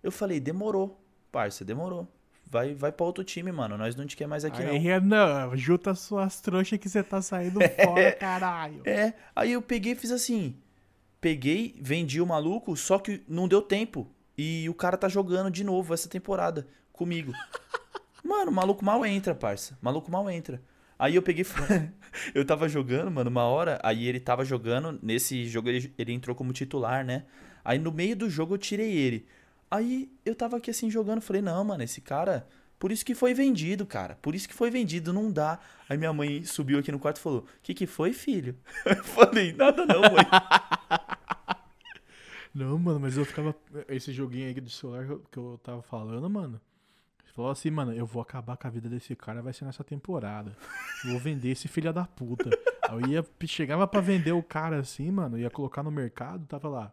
Eu 0.03 0.11
falei, 0.11 0.41
demorou, 0.41 1.01
parça, 1.31 1.65
demorou. 1.65 2.09
Vai, 2.51 2.75
vai 2.75 2.93
pra 2.93 3.07
outro 3.07 3.25
time, 3.25 3.51
mano. 3.53 3.79
Nós 3.79 3.95
não 3.97 4.07
te 4.07 4.17
quer 4.17 4.27
mais 4.27 4.45
aqui, 4.45 4.59
Aí, 4.63 4.67
não. 4.67 4.79
Renan, 4.79 5.57
junta 5.57 5.95
suas 5.95 6.41
trouxas 6.41 6.79
que 6.79 6.89
você 6.89 7.03
tá 7.03 7.23
saindo 7.23 7.61
fora, 7.61 8.13
caralho. 8.19 8.83
É, 8.85 9.15
aí 9.35 9.53
eu 9.53 9.63
peguei 9.63 9.93
e 9.93 9.97
fiz 9.97 10.11
assim. 10.11 10.55
Peguei, 11.25 11.75
vendi 11.81 12.21
o 12.21 12.27
maluco, 12.27 12.77
só 12.77 12.99
que 12.99 13.23
não 13.27 13.49
deu 13.49 13.63
tempo. 13.63 14.07
E 14.37 14.69
o 14.69 14.75
cara 14.75 14.95
tá 14.95 15.09
jogando 15.09 15.51
de 15.51 15.65
novo 15.65 15.95
essa 15.95 16.07
temporada 16.07 16.67
comigo. 16.93 17.33
Mano, 18.23 18.51
o 18.51 18.55
maluco 18.55 18.85
mal 18.85 19.07
entra, 19.07 19.35
parça. 19.35 19.75
Maluco 19.81 20.11
mal 20.11 20.29
entra. 20.29 20.61
Aí 20.99 21.15
eu 21.15 21.23
peguei. 21.23 21.47
eu 22.35 22.45
tava 22.45 22.69
jogando, 22.69 23.11
mano, 23.11 23.31
uma 23.31 23.45
hora. 23.45 23.81
Aí 23.83 24.07
ele 24.07 24.21
tava 24.21 24.45
jogando. 24.45 24.99
Nesse 25.03 25.47
jogo 25.47 25.71
ele, 25.71 25.95
ele 25.97 26.13
entrou 26.13 26.37
como 26.37 26.53
titular, 26.53 27.03
né? 27.03 27.25
Aí 27.65 27.79
no 27.79 27.91
meio 27.91 28.15
do 28.15 28.29
jogo 28.29 28.53
eu 28.53 28.59
tirei 28.59 28.95
ele. 28.95 29.27
Aí 29.71 30.13
eu 30.27 30.35
tava 30.35 30.59
aqui 30.59 30.71
assim 30.71 30.91
jogando. 30.91 31.23
Falei, 31.23 31.41
não, 31.41 31.65
mano, 31.65 31.83
esse 31.83 32.03
cara. 32.03 32.47
Por 32.79 32.93
isso 32.93 33.03
que 33.03 33.15
foi 33.15 33.33
vendido, 33.33 33.87
cara. 33.87 34.19
Por 34.21 34.35
isso 34.35 34.47
que 34.47 34.55
foi 34.55 34.71
vendido, 34.71 35.11
não 35.11 35.33
dá. 35.33 35.59
Aí 35.89 35.97
minha 35.97 36.13
mãe 36.13 36.45
subiu 36.45 36.79
aqui 36.79 36.93
no 36.93 36.99
quarto 36.99 37.17
e 37.17 37.21
falou: 37.21 37.41
O 37.41 37.47
que, 37.63 37.73
que 37.73 37.87
foi, 37.87 38.13
filho? 38.13 38.57
Eu 38.85 39.03
falei, 39.05 39.55
nada 39.55 39.87
não, 39.87 40.03
mãe. 40.03 40.27
Não, 42.55 42.79
mano, 42.79 43.01
mas 43.01 43.17
eu 43.17 43.25
ficava. 43.25 43.55
Esse 43.89 44.13
joguinho 44.13 44.47
aí 44.47 44.55
de 44.55 44.71
celular 44.71 45.07
que 45.31 45.37
eu- 45.39 45.59
tava 45.63 45.83
falando, 45.83 46.29
mano. 46.31 46.61
Falou 47.35 47.51
assim, 47.51 47.69
mano, 47.69 47.93
eu 47.93 48.07
vou 48.07 48.23
acabar 48.23 48.57
com 48.57 48.69
a 48.69 48.71
vida 48.71 48.89
desse 48.89 49.17
cara, 49.17 49.43
vai 49.43 49.53
ser 49.53 49.65
nessa 49.65 49.83
temporada. 49.83 50.57
Vou 51.05 51.19
vender 51.19 51.49
esse 51.51 51.67
filho 51.67 51.93
da 51.93 52.05
puta. 52.07 52.49
Aí 52.89 52.95
eu 52.95 53.09
ia, 53.09 53.27
chegava 53.49 53.89
pra 53.89 54.01
vender 54.01 54.31
o 54.31 54.43
cara 54.43 54.79
assim, 54.79 55.11
mano, 55.11 55.37
ia 55.37 55.51
colocar 55.51 55.83
no 55.83 55.91
mercado, 55.91 56.47
tava 56.47 56.69
lá. 56.69 56.93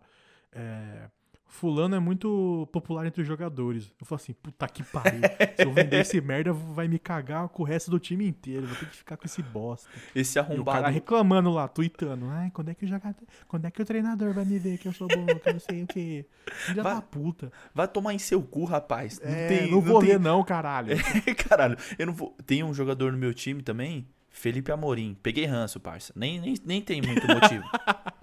É, 0.52 1.08
fulano 1.54 1.96
é 1.96 2.00
muito 2.00 2.68
popular 2.72 3.06
entre 3.06 3.22
os 3.22 3.28
jogadores. 3.28 3.94
Eu 4.00 4.06
falei 4.06 4.24
assim, 4.24 4.34
puta 4.34 4.68
que 4.68 4.84
pariu. 4.84 5.20
Se 5.58 5.64
eu 5.66 5.74
vender 5.74 6.00
esse 6.00 6.20
merda, 6.22 6.54
vai 6.54 6.88
me 6.88 6.98
cagar 6.98 7.48
com 7.50 7.62
o 7.62 7.66
resto 7.66 7.92
do 7.92 8.00
time 8.00 8.26
inteiro. 8.28 8.66
Vou 8.66 8.76
ter 8.78 8.88
que 8.90 8.96
ficar 8.98 9.18
com 9.18 9.26
esse 9.26 9.44
bosta. 9.44 9.88
Esse 10.16 10.40
E 10.40 10.42
o 10.42 10.44
cara 10.46 10.54
arrombado. 10.56 10.94
reclamando 10.94 11.52
lá, 11.52 11.68
tweetando. 11.68 12.26
Ai, 12.30 12.50
quando 12.52 12.70
é 12.70 12.74
que 12.74 12.86
o 12.86 12.88
jogador. 12.88 13.22
Quando 13.48 13.66
é 13.66 13.72
que 13.72 13.82
o 13.82 13.86
treinador 13.86 14.34
vai 14.34 14.46
me 14.46 14.58
ver 14.58 14.78
que 14.78 14.88
eu 14.88 14.94
sou 14.94 15.08
bom, 15.08 15.26
que 15.26 15.50
eu 15.50 15.54
não 15.54 15.60
sei 15.60 15.84
o 15.84 15.88
que. 15.88 16.26
Filha 16.52 16.82
Vai- 16.84 16.96
da 16.96 17.02
puta. 17.02 17.52
Vai 17.76 17.88
tomar 17.88 18.14
em 18.14 18.20
seu 18.20 18.42
cu, 18.42 18.64
rapaz. 18.64 19.20
Não 19.24 19.30
É, 19.30 19.48
tem. 19.48 19.72
não 19.72 19.82
vou 19.82 20.00
tem... 20.00 20.10
ler, 20.12 20.20
não, 20.20 20.44
caralho. 20.44 20.96
Caralho, 21.50 21.78
eu 22.00 22.06
não 22.08 22.14
vou. 22.14 22.36
Tem 22.46 22.64
um 22.64 22.74
jogador 22.74 23.12
no 23.12 23.18
meu 23.18 23.34
time 23.34 23.62
também, 23.62 24.08
Felipe 24.30 24.72
Amorim. 24.72 25.18
Peguei 25.22 25.46
ranço, 25.46 25.80
parça. 25.80 26.14
Nem, 26.16 26.40
nem, 26.40 26.56
nem 26.66 26.82
tem 26.82 27.02
muito 27.02 27.28
motivo. 27.28 27.64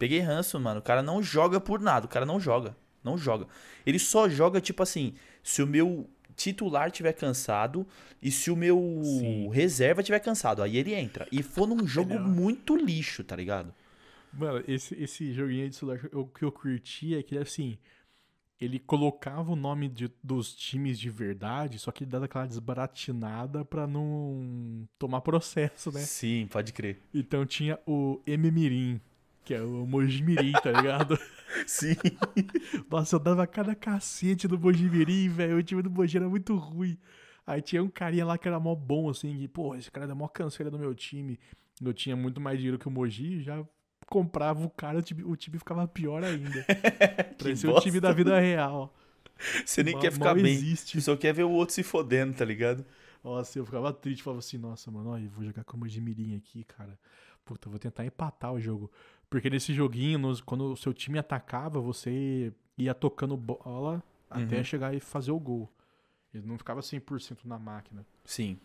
Peguei 0.00 0.18
ranço, 0.20 0.58
mano. 0.58 0.80
O 0.80 0.82
cara 0.82 1.02
não 1.02 1.22
joga 1.22 1.60
por 1.60 1.78
nada. 1.78 2.06
O 2.06 2.08
cara 2.08 2.24
não 2.24 2.40
joga. 2.40 2.74
Não 3.04 3.18
joga. 3.18 3.46
Ele 3.84 3.98
só 3.98 4.28
joga, 4.30 4.60
tipo 4.60 4.82
assim, 4.82 5.14
se 5.42 5.62
o 5.62 5.66
meu 5.66 6.08
titular 6.34 6.90
tiver 6.90 7.12
cansado 7.12 7.86
e 8.22 8.30
se 8.30 8.50
o 8.50 8.56
meu 8.56 9.02
Sim. 9.04 9.50
reserva 9.50 10.02
tiver 10.02 10.18
cansado. 10.20 10.62
Aí 10.62 10.78
ele 10.78 10.94
entra. 10.94 11.28
E 11.30 11.42
for 11.42 11.66
num 11.68 11.84
jogo 11.86 12.14
Ele 12.14 12.24
muito 12.24 12.74
lixo, 12.74 13.22
tá 13.22 13.36
ligado? 13.36 13.74
Mano, 14.32 14.64
esse, 14.66 14.94
esse 14.94 15.32
joguinho 15.34 15.64
aí 15.64 15.68
de 15.68 15.76
celular 15.76 16.00
eu, 16.10 16.24
que 16.26 16.44
eu 16.44 16.50
curti 16.52 17.14
é 17.14 17.22
que, 17.22 17.36
assim, 17.36 17.76
ele 18.60 18.78
colocava 18.78 19.52
o 19.52 19.56
nome 19.56 19.88
de- 19.88 20.10
dos 20.22 20.54
times 20.54 20.98
de 20.98 21.10
verdade, 21.10 21.78
só 21.78 21.90
que 21.90 22.06
dava 22.06 22.24
aquela 22.26 22.46
desbaratinada 22.46 23.64
pra 23.64 23.86
não 23.86 24.86
tomar 24.98 25.20
processo, 25.20 25.90
né? 25.92 26.00
Sim, 26.00 26.46
pode 26.50 26.72
crer. 26.72 27.00
Então 27.12 27.44
tinha 27.44 27.78
o 27.86 28.20
M-Mirim, 28.26 29.00
que 29.44 29.54
é 29.54 29.62
o 29.62 29.86
Mojimirim, 29.86 30.52
tá 30.52 30.70
ligado? 30.72 31.18
Sim. 31.66 31.96
Nossa, 32.90 33.16
eu 33.16 33.20
dava 33.20 33.46
cada 33.46 33.74
cacete 33.74 34.46
do 34.46 34.58
Mojimirim, 34.58 35.28
velho. 35.28 35.56
O 35.56 35.62
time 35.62 35.82
do 35.82 35.90
Moji 35.90 36.16
era 36.16 36.28
muito 36.28 36.54
ruim. 36.56 36.96
Aí 37.46 37.60
tinha 37.60 37.82
um 37.82 37.88
carinha 37.88 38.24
lá 38.24 38.38
que 38.38 38.46
era 38.46 38.60
mó 38.60 38.74
bom, 38.74 39.08
assim, 39.10 39.48
pô, 39.48 39.74
esse 39.74 39.90
cara 39.90 40.10
é 40.10 40.14
mó 40.14 40.28
canseira 40.28 40.70
do 40.70 40.78
meu 40.78 40.94
time. 40.94 41.38
Eu 41.82 41.92
tinha 41.92 42.14
muito 42.14 42.40
mais 42.40 42.58
dinheiro 42.58 42.78
que 42.78 42.86
o 42.86 42.90
Moji, 42.90 43.42
já 43.42 43.64
comprava 44.06 44.64
o 44.64 44.70
cara, 44.70 44.98
o 44.98 45.02
time, 45.02 45.24
o 45.24 45.34
time 45.36 45.58
ficava 45.58 45.86
pior 45.88 46.22
ainda. 46.22 46.64
Parecia 47.38 47.70
o 47.70 47.80
time 47.80 48.00
da 48.00 48.12
vida 48.12 48.38
real. 48.38 48.94
Você 49.64 49.82
nem 49.82 49.94
Mal- 49.94 50.02
quer 50.02 50.12
ficar 50.12 50.34
bem. 50.34 50.52
existe. 50.52 50.98
Você 50.98 51.04
só 51.04 51.16
quer 51.16 51.32
ver 51.32 51.44
o 51.44 51.50
outro 51.50 51.74
se 51.74 51.82
fodendo, 51.82 52.34
tá 52.34 52.44
ligado? 52.44 52.84
Nossa, 53.24 53.58
eu 53.58 53.64
ficava 53.64 53.92
triste, 53.92 54.22
falava 54.22 54.38
assim, 54.40 54.58
nossa, 54.58 54.90
mano, 54.90 55.10
ó, 55.10 55.18
eu 55.18 55.28
vou 55.30 55.44
jogar 55.44 55.64
com 55.64 55.76
o 55.76 55.80
Mojimirim 55.80 56.36
aqui, 56.36 56.64
cara. 56.64 56.98
Puta, 57.44 57.66
eu 57.68 57.70
vou 57.70 57.78
tentar 57.78 58.04
empatar 58.04 58.52
o 58.52 58.60
jogo. 58.60 58.90
Porque 59.30 59.48
nesse 59.48 59.72
joguinho, 59.72 60.18
nos- 60.18 60.40
quando 60.40 60.72
o 60.72 60.76
seu 60.76 60.92
time 60.92 61.18
atacava, 61.18 61.80
você 61.80 62.52
ia 62.76 62.92
tocando 62.92 63.36
bola 63.36 64.02
até 64.28 64.58
Uhum. 64.58 64.64
chegar 64.64 64.94
e 64.94 65.00
fazer 65.00 65.30
o 65.30 65.38
gol. 65.38 65.70
Ele 66.34 66.46
não 66.46 66.58
ficava 66.58 66.82
100% 66.82 67.44
na 67.46 67.58
máquina. 67.58 68.04
Sim. 68.24 68.58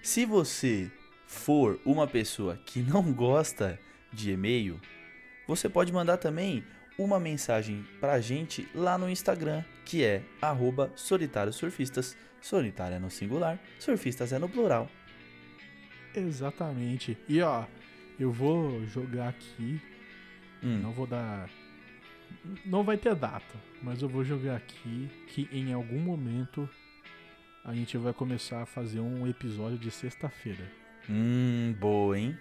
Se 0.01 0.25
você 0.25 0.91
for 1.25 1.79
uma 1.85 2.07
pessoa 2.07 2.57
que 2.65 2.81
não 2.81 3.11
gosta 3.13 3.79
de 4.11 4.31
e-mail, 4.31 4.79
você 5.47 5.67
pode 5.67 5.91
mandar 5.91 6.17
também 6.17 6.63
uma 6.97 7.19
mensagem 7.19 7.85
pra 7.99 8.19
gente 8.21 8.67
lá 8.73 8.97
no 8.97 9.09
Instagram, 9.09 9.63
que 9.83 10.03
é 10.03 10.23
arroba 10.41 10.91
solitariosurfistas. 10.95 12.15
Solitário 12.41 12.95
é 12.95 12.99
no 12.99 13.09
singular, 13.09 13.59
surfistas 13.79 14.33
é 14.33 14.39
no 14.39 14.49
plural. 14.49 14.89
Exatamente. 16.13 17.17
E 17.27 17.41
ó, 17.41 17.65
eu 18.19 18.31
vou 18.31 18.85
jogar 18.85 19.29
aqui, 19.29 19.81
Hum, 20.63 20.79
não 20.81 20.91
vou 20.91 21.05
dar. 21.05 21.49
Não 22.65 22.83
vai 22.83 22.97
ter 22.97 23.13
data, 23.15 23.55
mas 23.81 24.01
eu 24.01 24.07
vou 24.07 24.23
jogar 24.23 24.55
aqui 24.55 25.09
que 25.27 25.49
em 25.51 25.73
algum 25.73 25.99
momento 25.99 26.69
a 27.65 27.73
gente 27.73 27.97
vai 27.97 28.13
começar 28.13 28.61
a 28.61 28.65
fazer 28.65 28.99
um 28.99 29.27
episódio 29.27 29.77
de 29.77 29.91
sexta-feira. 29.91 30.82
Hum, 31.09 31.75
boa, 31.79 32.17
hein? 32.17 32.37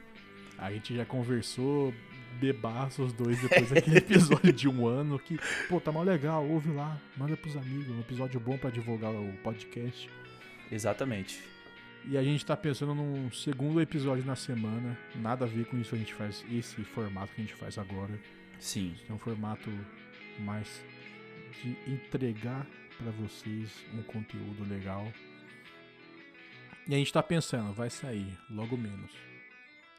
A 0.58 0.70
gente 0.72 0.94
já 0.94 1.04
conversou 1.04 1.92
bebaço 2.40 3.02
os 3.02 3.12
dois 3.12 3.40
depois 3.40 3.70
daquele 3.70 3.98
episódio 3.98 4.52
de 4.52 4.68
um 4.68 4.86
ano 4.86 5.18
que, 5.18 5.38
pô, 5.68 5.80
tá 5.80 5.92
mal 5.92 6.02
legal, 6.02 6.46
ouve 6.46 6.70
lá, 6.70 7.00
manda 7.16 7.36
pros 7.36 7.56
amigos, 7.56 7.88
um 7.88 8.00
episódio 8.00 8.40
bom 8.40 8.56
pra 8.56 8.70
divulgar 8.70 9.12
o 9.12 9.32
podcast. 9.42 10.08
Exatamente. 10.70 11.42
E 12.04 12.16
a 12.16 12.22
gente 12.22 12.44
tá 12.44 12.56
pensando 12.56 12.94
num 12.94 13.30
segundo 13.30 13.80
episódio 13.80 14.24
na 14.24 14.34
semana, 14.34 14.98
nada 15.14 15.44
a 15.44 15.48
ver 15.48 15.66
com 15.66 15.78
isso 15.78 15.94
a 15.94 15.98
gente 15.98 16.12
faz, 16.12 16.44
esse 16.50 16.82
formato 16.82 17.32
que 17.34 17.40
a 17.40 17.44
gente 17.44 17.54
faz 17.54 17.78
agora. 17.78 18.18
Sim. 18.58 18.94
É 19.08 19.12
um 19.12 19.18
formato 19.18 19.70
mais 20.40 20.84
de 21.62 21.76
entregar 21.86 22.66
pra 22.98 23.10
vocês 23.12 23.84
um 23.94 24.02
conteúdo 24.02 24.68
legal. 24.68 25.06
E 26.88 26.94
a 26.94 26.98
gente 26.98 27.12
tá 27.12 27.22
pensando, 27.22 27.72
vai 27.72 27.90
sair 27.90 28.26
logo 28.50 28.76
menos. 28.76 29.10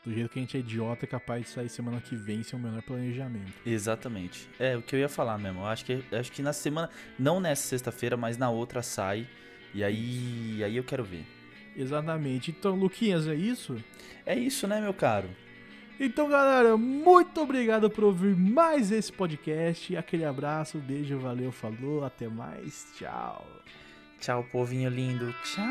Do 0.06 0.14
jeito 0.14 0.30
que 0.30 0.40
a 0.40 0.42
gente 0.42 0.58
é 0.58 0.60
idiota, 0.60 1.06
é 1.06 1.08
capaz 1.08 1.46
de 1.46 1.50
sair 1.52 1.70
semana 1.70 2.02
que 2.02 2.14
vem 2.14 2.44
sem 2.44 2.60
o 2.60 2.62
menor 2.62 2.82
planejamento. 2.82 3.54
Exatamente. 3.66 4.50
É 4.60 4.76
o 4.76 4.82
que 4.82 4.96
eu 4.96 5.00
ia 5.00 5.08
falar 5.08 5.38
mesmo. 5.38 5.62
Eu 5.62 5.66
acho 5.66 5.86
que, 5.86 6.04
acho 6.12 6.30
que 6.30 6.42
na 6.42 6.52
semana, 6.52 6.90
não 7.18 7.40
nessa 7.40 7.66
sexta-feira, 7.66 8.18
mas 8.18 8.38
na 8.38 8.50
outra 8.50 8.82
sai. 8.82 9.26
E 9.74 9.82
aí, 9.82 10.62
aí 10.62 10.76
eu 10.76 10.84
quero 10.84 11.06
ver. 11.06 11.26
Exatamente. 11.76 12.52
Então, 12.52 12.76
Luquinhas, 12.76 13.28
é 13.28 13.34
isso? 13.34 13.82
É 14.26 14.36
isso, 14.36 14.68
né, 14.68 14.82
meu 14.82 14.94
caro? 14.94 15.30
Então, 15.98 16.28
galera, 16.28 16.76
muito 16.76 17.40
obrigado 17.40 17.90
por 17.90 18.04
ouvir 18.04 18.36
mais 18.36 18.92
esse 18.92 19.12
podcast. 19.12 19.96
Aquele 19.96 20.26
abraço, 20.26 20.80
beijo, 20.80 21.18
valeu, 21.18 21.52
falou, 21.52 22.04
até 22.04 22.28
mais, 22.28 22.88
tchau. 22.98 23.48
Tchau, 24.24 24.42
povinho 24.54 24.90
lindo. 24.90 25.36
Tchau. 25.44 25.66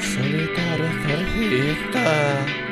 Solitário 0.00 0.88
surfista. 1.02 2.65